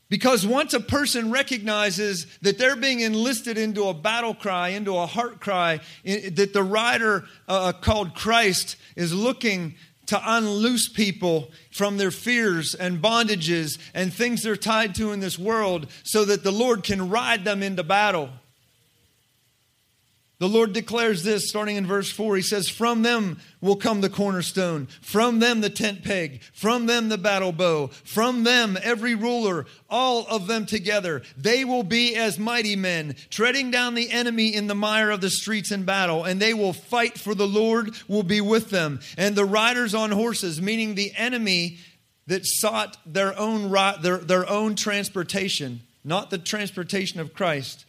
Because 0.10 0.48
once 0.48 0.74
a 0.74 0.80
person 0.80 1.30
recognizes 1.30 2.26
that 2.42 2.58
they're 2.58 2.76
being 2.76 3.02
enlisted 3.02 3.60
into 3.60 3.88
a 3.88 3.94
battle 3.94 4.34
cry, 4.34 4.70
into 4.70 4.98
a 4.98 5.06
heart 5.06 5.40
cry, 5.40 5.80
that 6.04 6.54
the 6.54 6.64
rider 6.64 7.26
uh, 7.48 7.72
called 7.74 8.16
Christ 8.16 8.78
is 8.96 9.14
looking 9.14 9.76
to 10.08 10.22
unloose 10.24 10.88
people 10.88 11.52
from 11.72 11.98
their 11.98 12.12
fears 12.12 12.76
and 12.76 13.02
bondages 13.02 13.78
and 13.94 14.14
things 14.14 14.44
they're 14.44 14.56
tied 14.56 14.96
to 14.96 15.12
in 15.12 15.20
this 15.20 15.40
world 15.40 15.88
so 16.04 16.26
that 16.26 16.44
the 16.44 16.52
Lord 16.52 16.84
can 16.84 17.10
ride 17.10 17.44
them 17.46 17.64
into 17.64 17.84
battle. 17.84 18.30
The 20.38 20.50
Lord 20.50 20.74
declares 20.74 21.24
this 21.24 21.48
starting 21.48 21.78
in 21.78 21.88
verse 21.88 22.12
4. 22.12 22.36
He 22.36 22.42
says, 22.42 22.68
From 22.68 23.04
them 23.04 23.40
will 23.62 23.78
come 23.78 24.02
the 24.02 24.10
cornerstone, 24.10 24.88
from 25.02 25.40
them 25.40 25.62
the 25.62 25.70
tent 25.70 26.04
peg, 26.04 26.42
from 26.54 26.88
them 26.88 27.08
the 27.08 27.18
battle 27.18 27.54
bow, 27.54 27.88
from 28.04 28.44
them 28.44 28.78
every 28.84 29.16
ruler, 29.16 29.66
all 29.90 30.28
of 30.28 30.48
them 30.48 30.66
together. 30.66 31.22
They 31.38 31.64
will 31.64 31.84
be 31.84 32.18
as 32.18 32.38
mighty 32.38 32.76
men, 32.76 33.16
treading 33.30 33.72
down 33.72 33.96
the 33.96 34.12
enemy 34.12 34.54
in 34.54 34.68
the 34.68 34.76
mire 34.76 35.10
of 35.10 35.22
the 35.22 35.30
streets 35.30 35.72
in 35.72 35.86
battle, 35.86 36.26
and 36.26 36.42
they 36.42 36.54
will 36.54 36.74
fight, 36.74 37.18
for 37.18 37.34
the 37.34 37.48
Lord 37.48 37.96
will 38.10 38.24
be 38.24 38.42
with 38.42 38.72
them. 38.72 39.00
And 39.18 39.36
the 39.36 39.46
riders 39.46 39.96
on 39.96 40.12
horses, 40.12 40.62
meaning 40.62 40.96
the 40.96 41.14
enemy 41.16 41.78
that 42.28 42.46
sought 42.46 42.98
their 43.06 43.38
own, 43.40 43.72
their, 44.02 44.18
their 44.18 44.50
own 44.50 44.76
transportation, 44.76 45.80
not 46.04 46.30
the 46.30 46.38
transportation 46.38 47.22
of 47.22 47.34
Christ 47.34 47.85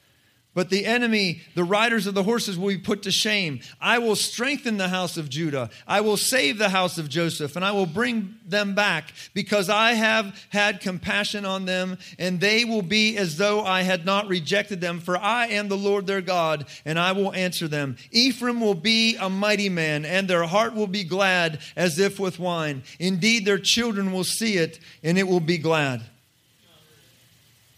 but 0.57 0.70
the 0.70 0.86
enemy, 0.86 1.42
the 1.54 1.62
riders 1.62 2.07
of 2.07 2.14
the 2.14 2.22
horses, 2.22 2.59
will 2.59 2.68
be 2.68 2.78
put 2.78 3.02
to 3.02 3.11
shame. 3.11 3.61
I 3.78 3.98
will 3.98 4.16
strengthen 4.16 4.78
the 4.78 4.88
house 4.88 5.18
of 5.18 5.28
Judah. 5.28 5.68
I 5.86 6.00
will 6.00 6.16
save 6.16 6.57
the 6.57 6.70
house 6.70 6.96
of 6.96 7.11
Joseph, 7.11 7.57
and 7.57 7.64
I 7.64 7.72
will 7.72 7.84
bring 7.84 8.36
them 8.42 8.74
back, 8.74 9.12
because 9.34 9.68
I 9.68 9.92
have 9.92 10.34
had 10.48 10.80
compassion 10.80 11.44
on 11.44 11.66
them, 11.66 11.98
and 12.18 12.40
they 12.40 12.64
will 12.64 12.80
be 12.80 13.18
as 13.18 13.36
though 13.36 13.66
I 13.66 13.82
had 13.82 14.07
not 14.07 14.28
rejected 14.28 14.80
them. 14.80 14.98
For 14.98 15.18
I 15.18 15.48
am 15.48 15.68
the 15.68 15.76
Lord 15.76 16.07
their 16.07 16.22
God, 16.22 16.64
and 16.86 16.98
I 16.98 17.12
will 17.12 17.34
answer 17.34 17.68
them. 17.68 17.98
Ephraim 18.11 18.59
will 18.59 18.72
be 18.74 19.16
a 19.16 19.28
mighty 19.28 19.68
man, 19.68 20.07
and 20.07 20.26
their 20.26 20.44
heart 20.44 20.74
will 20.74 20.86
be 20.86 21.04
glad 21.04 21.59
as 21.76 21.98
if 21.98 22.18
with 22.18 22.38
wine. 22.38 22.82
Indeed, 22.98 23.44
their 23.44 23.59
children 23.59 24.11
will 24.11 24.24
see 24.24 24.57
it, 24.57 24.78
and 25.02 25.18
it 25.18 25.28
will 25.28 25.38
be 25.38 25.59
glad. 25.59 26.00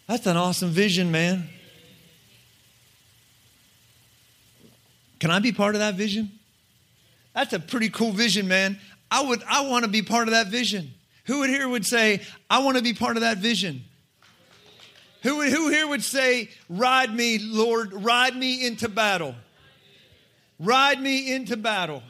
That's 0.07 0.27
an 0.27 0.37
awesome 0.37 0.71
vision, 0.71 1.11
man. 1.11 1.49
Can 5.19 5.31
I 5.31 5.39
be 5.39 5.53
part 5.53 5.75
of 5.75 5.81
that 5.81 5.95
vision? 5.95 6.31
That's 7.35 7.53
a 7.53 7.61
pretty 7.61 7.89
cool 7.89 8.13
vision, 8.13 8.49
man. 8.49 8.79
I 9.11 9.23
would 9.25 9.43
I 9.49 9.67
want 9.67 9.85
to 9.85 9.91
be 9.91 10.03
part 10.03 10.29
of 10.29 10.33
that 10.33 10.49
vision. 10.49 10.93
Who 11.27 11.41
would 11.41 11.51
here 11.51 11.69
would 11.69 11.85
say, 11.85 12.23
I 12.49 12.61
want 12.61 12.79
to 12.79 12.83
be 12.83 12.95
part 12.95 13.17
of 13.17 13.21
that 13.21 13.39
vision? 13.39 13.85
Who, 15.23 15.43
who 15.43 15.69
here 15.69 15.87
would 15.87 16.03
say, 16.03 16.49
Ride 16.71 17.15
me, 17.15 17.39
Lord, 17.39 17.93
ride 17.93 18.35
me 18.35 18.67
into 18.67 18.89
battle? 18.89 19.35
Ride 20.59 21.01
me 21.01 21.35
into 21.35 21.57
battle. 21.57 22.03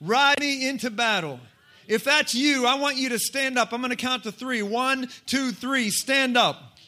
Ride 0.00 0.40
me 0.40 0.66
into 0.68 0.90
battle. 0.90 1.38
If 1.86 2.04
that's 2.04 2.34
you, 2.34 2.66
I 2.66 2.76
want 2.76 2.96
you 2.96 3.10
to 3.10 3.18
stand 3.18 3.58
up. 3.58 3.72
I'm 3.72 3.80
going 3.80 3.90
to 3.90 3.96
count 3.96 4.22
to 4.22 4.32
three. 4.32 4.62
One, 4.62 5.08
two, 5.26 5.52
three. 5.52 5.90
Stand 5.90 6.36
up. 6.36 6.78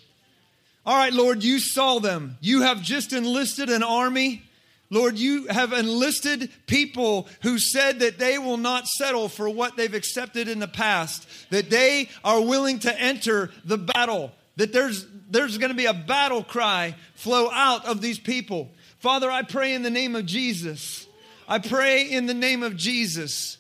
All 0.87 0.97
right, 0.97 1.13
Lord, 1.13 1.45
you 1.45 1.59
saw 1.59 1.99
them. 1.99 2.39
You 2.41 2.63
have 2.63 2.81
just 2.81 3.13
enlisted 3.13 3.69
an 3.69 3.83
army 3.83 4.43
Lord, 4.89 5.19
you 5.19 5.47
have 5.49 5.73
enlisted 5.73 6.51
people 6.67 7.29
who 7.43 7.59
said 7.59 8.01
that 8.01 8.19
they 8.19 8.39
will 8.39 8.57
not 8.57 8.87
settle 8.87 9.29
for 9.29 9.49
what 9.49 9.77
they've 9.77 9.93
accepted 9.93 10.49
in 10.49 10.61
the 10.61 10.69
past, 10.69 11.27
that 11.51 11.71
they 11.71 12.09
are 12.23 12.41
willing 12.41 12.79
to 12.81 13.01
enter 13.01 13.51
the 13.65 13.79
battle, 13.79 14.33
that 14.57 14.73
there's, 14.73 15.07
there's 15.29 15.59
going 15.59 15.71
to 15.71 15.77
be 15.77 15.87
a 15.87 15.95
battle 15.95 16.45
cry 16.45 16.95
flow 17.15 17.51
out 17.51 17.85
of 17.87 18.01
these 18.01 18.19
people. 18.19 18.71
Father, 19.01 19.31
I 19.31 19.43
pray 19.43 19.75
in 19.75 19.83
the 19.83 19.91
name 19.91 20.15
of 20.15 20.25
Jesus. 20.25 21.07
I 21.49 21.59
pray 21.59 22.05
in 22.05 22.27
the 22.27 22.35
name 22.35 22.63
of 22.63 22.77
Jesus. 22.77 23.59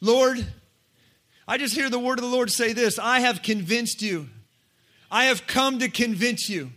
Lord, 0.00 0.44
I 1.46 1.58
just 1.58 1.74
hear 1.74 1.90
the 1.90 1.98
word 1.98 2.18
of 2.18 2.24
the 2.24 2.30
Lord 2.30 2.50
say 2.50 2.72
this 2.72 2.98
I 2.98 3.20
have 3.20 3.42
convinced 3.42 4.00
you. 4.00 4.28
I 5.10 5.24
have 5.24 5.46
come 5.46 5.78
to 5.78 5.88
convince 5.88 6.48
you 6.48 6.70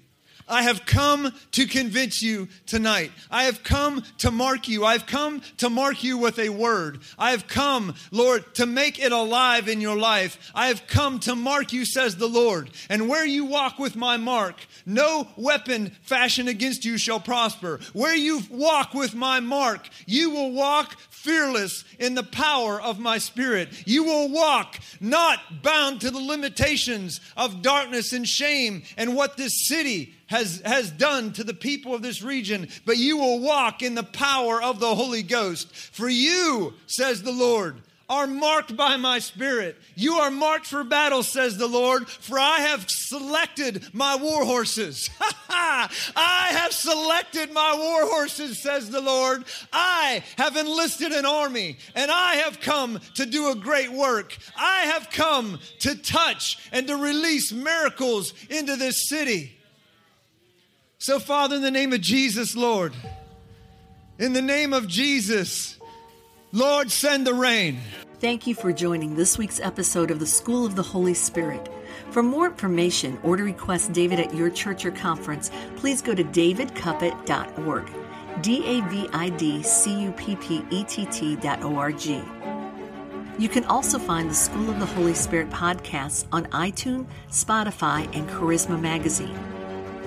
I 0.52 0.64
have 0.64 0.86
come 0.86 1.34
to 1.52 1.66
convince 1.66 2.22
you 2.22 2.50
tonight. 2.66 3.12
I 3.32 3.46
have 3.46 3.64
come 3.64 4.04
to 4.18 4.32
mark 4.32 4.68
you. 4.68 4.84
I've 4.84 5.06
come 5.06 5.42
to 5.58 5.70
mark 5.70 6.04
you 6.04 6.18
with 6.18 6.38
a 6.38 6.50
word. 6.50 7.00
I 7.18 7.32
have 7.32 7.48
come, 7.48 7.96
Lord, 8.12 8.54
to 8.56 8.66
make 8.66 9.00
it 9.00 9.14
alive 9.14 9.70
in 9.70 9.80
your 9.80 9.96
life. 9.96 10.52
I 10.54 10.68
have 10.68 10.86
come 10.88 11.20
to 11.22 11.36
mark 11.36 11.72
you, 11.72 11.86
says 11.86 12.18
the 12.18 12.28
Lord. 12.28 12.70
And 12.90 13.08
where 13.08 13.26
you 13.26 13.46
walk 13.46 13.80
with 13.80 13.96
my 13.96 14.18
mark, 14.18 14.56
no 14.86 15.30
weapon 15.38 15.96
fashioned 16.02 16.50
against 16.50 16.84
you 16.84 16.98
shall 16.98 17.22
prosper. 17.22 17.80
Where 17.94 18.16
you 18.16 18.42
walk 18.50 18.94
with 18.94 19.16
my 19.16 19.40
mark, 19.40 19.88
you 20.06 20.32
will 20.32 20.52
walk 20.52 20.98
fearless 21.22 21.86
in 22.00 22.16
the 22.16 22.24
power 22.24 22.82
of 22.82 23.00
my 23.00 23.20
spirit. 23.20 23.70
You 23.86 24.04
will 24.04 24.30
walk 24.30 24.80
not 25.00 25.40
bound 25.62 26.02
to 26.02 26.12
the 26.12 26.20
limitations 26.20 27.22
of 27.38 27.62
darkness 27.62 28.12
and 28.12 28.28
shame 28.28 28.84
and 28.98 29.16
what 29.16 29.38
this 29.38 29.68
city 29.68 30.16
has, 30.32 30.62
has 30.66 30.90
done 30.90 31.34
to 31.34 31.44
the 31.44 31.54
people 31.54 31.94
of 31.94 32.02
this 32.02 32.22
region, 32.22 32.70
but 32.86 32.98
you 32.98 33.18
will 33.18 33.40
walk 33.40 33.84
in 33.84 33.96
the 33.96 34.04
power 34.04 34.64
of 34.64 34.80
the 34.80 34.96
Holy 34.96 35.24
Ghost. 35.24 35.72
For 35.74 36.08
you, 36.08 36.74
says 36.88 37.22
the 37.22 37.34
Lord, 37.34 37.82
are 38.08 38.28
marked 38.28 38.76
by 38.78 38.96
my 38.96 39.20
spirit. 39.20 39.78
You 39.96 40.16
are 40.16 40.32
marked 40.32 40.68
for 40.68 40.86
battle, 40.86 41.22
says 41.22 41.58
the 41.58 41.68
Lord, 41.68 42.10
for 42.10 42.40
I 42.40 42.60
have 42.60 42.90
selected 42.90 43.94
my 43.94 44.16
war 44.16 44.46
horses. 44.46 45.10
I 45.50 46.50
have 46.52 46.72
selected 46.72 47.54
my 47.54 47.76
war 47.78 48.06
horses, 48.10 48.62
says 48.62 48.90
the 48.90 49.02
Lord. 49.02 49.44
I 49.74 50.24
have 50.38 50.56
enlisted 50.56 51.12
an 51.12 51.26
army, 51.26 51.78
and 51.94 52.10
I 52.10 52.36
have 52.36 52.62
come 52.62 53.02
to 53.16 53.26
do 53.26 53.52
a 53.52 53.56
great 53.56 53.92
work. 53.92 54.38
I 54.58 54.84
have 54.84 55.10
come 55.10 55.60
to 55.80 55.96
touch 55.96 56.58
and 56.72 56.88
to 56.88 56.96
release 56.96 57.52
miracles 57.52 58.34
into 58.50 58.78
this 58.78 59.10
city. 59.10 59.58
So, 61.02 61.18
Father, 61.18 61.56
in 61.56 61.64
the 61.64 61.72
name 61.72 61.94
of 61.94 62.02
Jesus, 62.02 62.56
Lord, 62.56 62.94
in 64.20 64.34
the 64.34 64.42
name 64.42 64.72
of 64.72 64.88
Jesus, 64.88 65.80
Lord, 66.52 66.92
send 66.92 67.26
the 67.26 67.34
rain. 67.34 67.80
Thank 68.20 68.46
you 68.46 68.54
for 68.54 68.72
joining 68.72 69.16
this 69.16 69.36
week's 69.36 69.60
episode 69.60 70.12
of 70.12 70.20
the 70.20 70.28
School 70.28 70.64
of 70.64 70.76
the 70.76 70.84
Holy 70.84 71.16
Spirit. 71.16 71.70
For 72.12 72.22
more 72.22 72.46
information 72.46 73.18
or 73.24 73.36
to 73.36 73.42
request 73.42 73.94
David 73.94 74.20
at 74.20 74.36
your 74.36 74.52
church 74.52 74.86
or 74.86 74.92
conference, 74.92 75.50
please 75.76 76.04
go 76.04 76.14
to 76.14 76.24
davidcuppett.org. 76.24 77.92
D 78.44 78.64
A 78.64 78.82
V 78.88 79.10
I 79.12 79.30
D 79.30 79.64
C 79.64 80.04
U 80.04 80.12
P 80.12 80.36
P 80.36 80.64
E 80.70 80.84
T 80.84 81.08
T 81.08 81.36
dot 81.36 81.64
O 81.64 81.78
R 81.78 81.92
G. 81.92 82.22
You 83.40 83.50
can 83.50 83.66
also 83.66 83.98
find 83.98 84.30
the 84.30 84.36
School 84.36 84.70
of 84.70 84.80
the 84.80 84.86
Holy 84.86 85.16
Spirit 85.16 85.50
podcasts 85.50 86.26
on 86.32 86.46
iTunes, 86.52 87.08
Spotify, 87.32 88.08
and 88.16 88.30
Charisma 88.30 88.80
Magazine. 88.80 89.61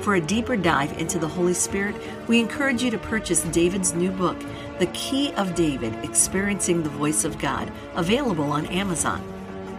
For 0.05 0.17
a 0.17 0.21
deeper 0.21 0.55
dive 0.55 0.99
into 0.99 1.19
the 1.19 1.27
Holy 1.27 1.55
Spirit, 1.55 1.97
we 2.29 2.39
encourage 2.39 2.83
you 2.83 2.91
to 2.91 2.99
purchase 2.99 3.43
David's 3.45 3.95
new 3.95 4.11
book, 4.11 4.37
The 4.79 4.85
Key 4.89 5.33
of 5.33 5.55
David 5.55 5.95
Experiencing 6.05 6.83
the 6.83 6.91
Voice 6.91 7.25
of 7.25 7.39
God, 7.39 7.73
available 7.95 8.53
on 8.53 8.67
Amazon. 8.67 9.23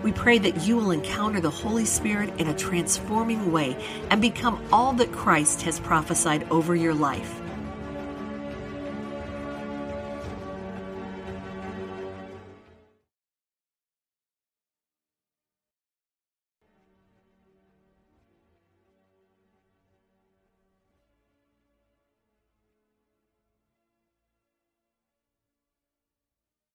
We 0.01 0.11
pray 0.11 0.39
that 0.39 0.65
you 0.65 0.77
will 0.77 0.89
encounter 0.89 1.39
the 1.39 1.51
Holy 1.51 1.85
Spirit 1.85 2.33
in 2.39 2.47
a 2.47 2.57
transforming 2.57 3.51
way 3.51 3.77
and 4.09 4.19
become 4.19 4.59
all 4.73 4.93
that 4.93 5.11
Christ 5.11 5.61
has 5.61 5.79
prophesied 5.79 6.49
over 6.49 6.75
your 6.75 6.95
life. 6.95 7.39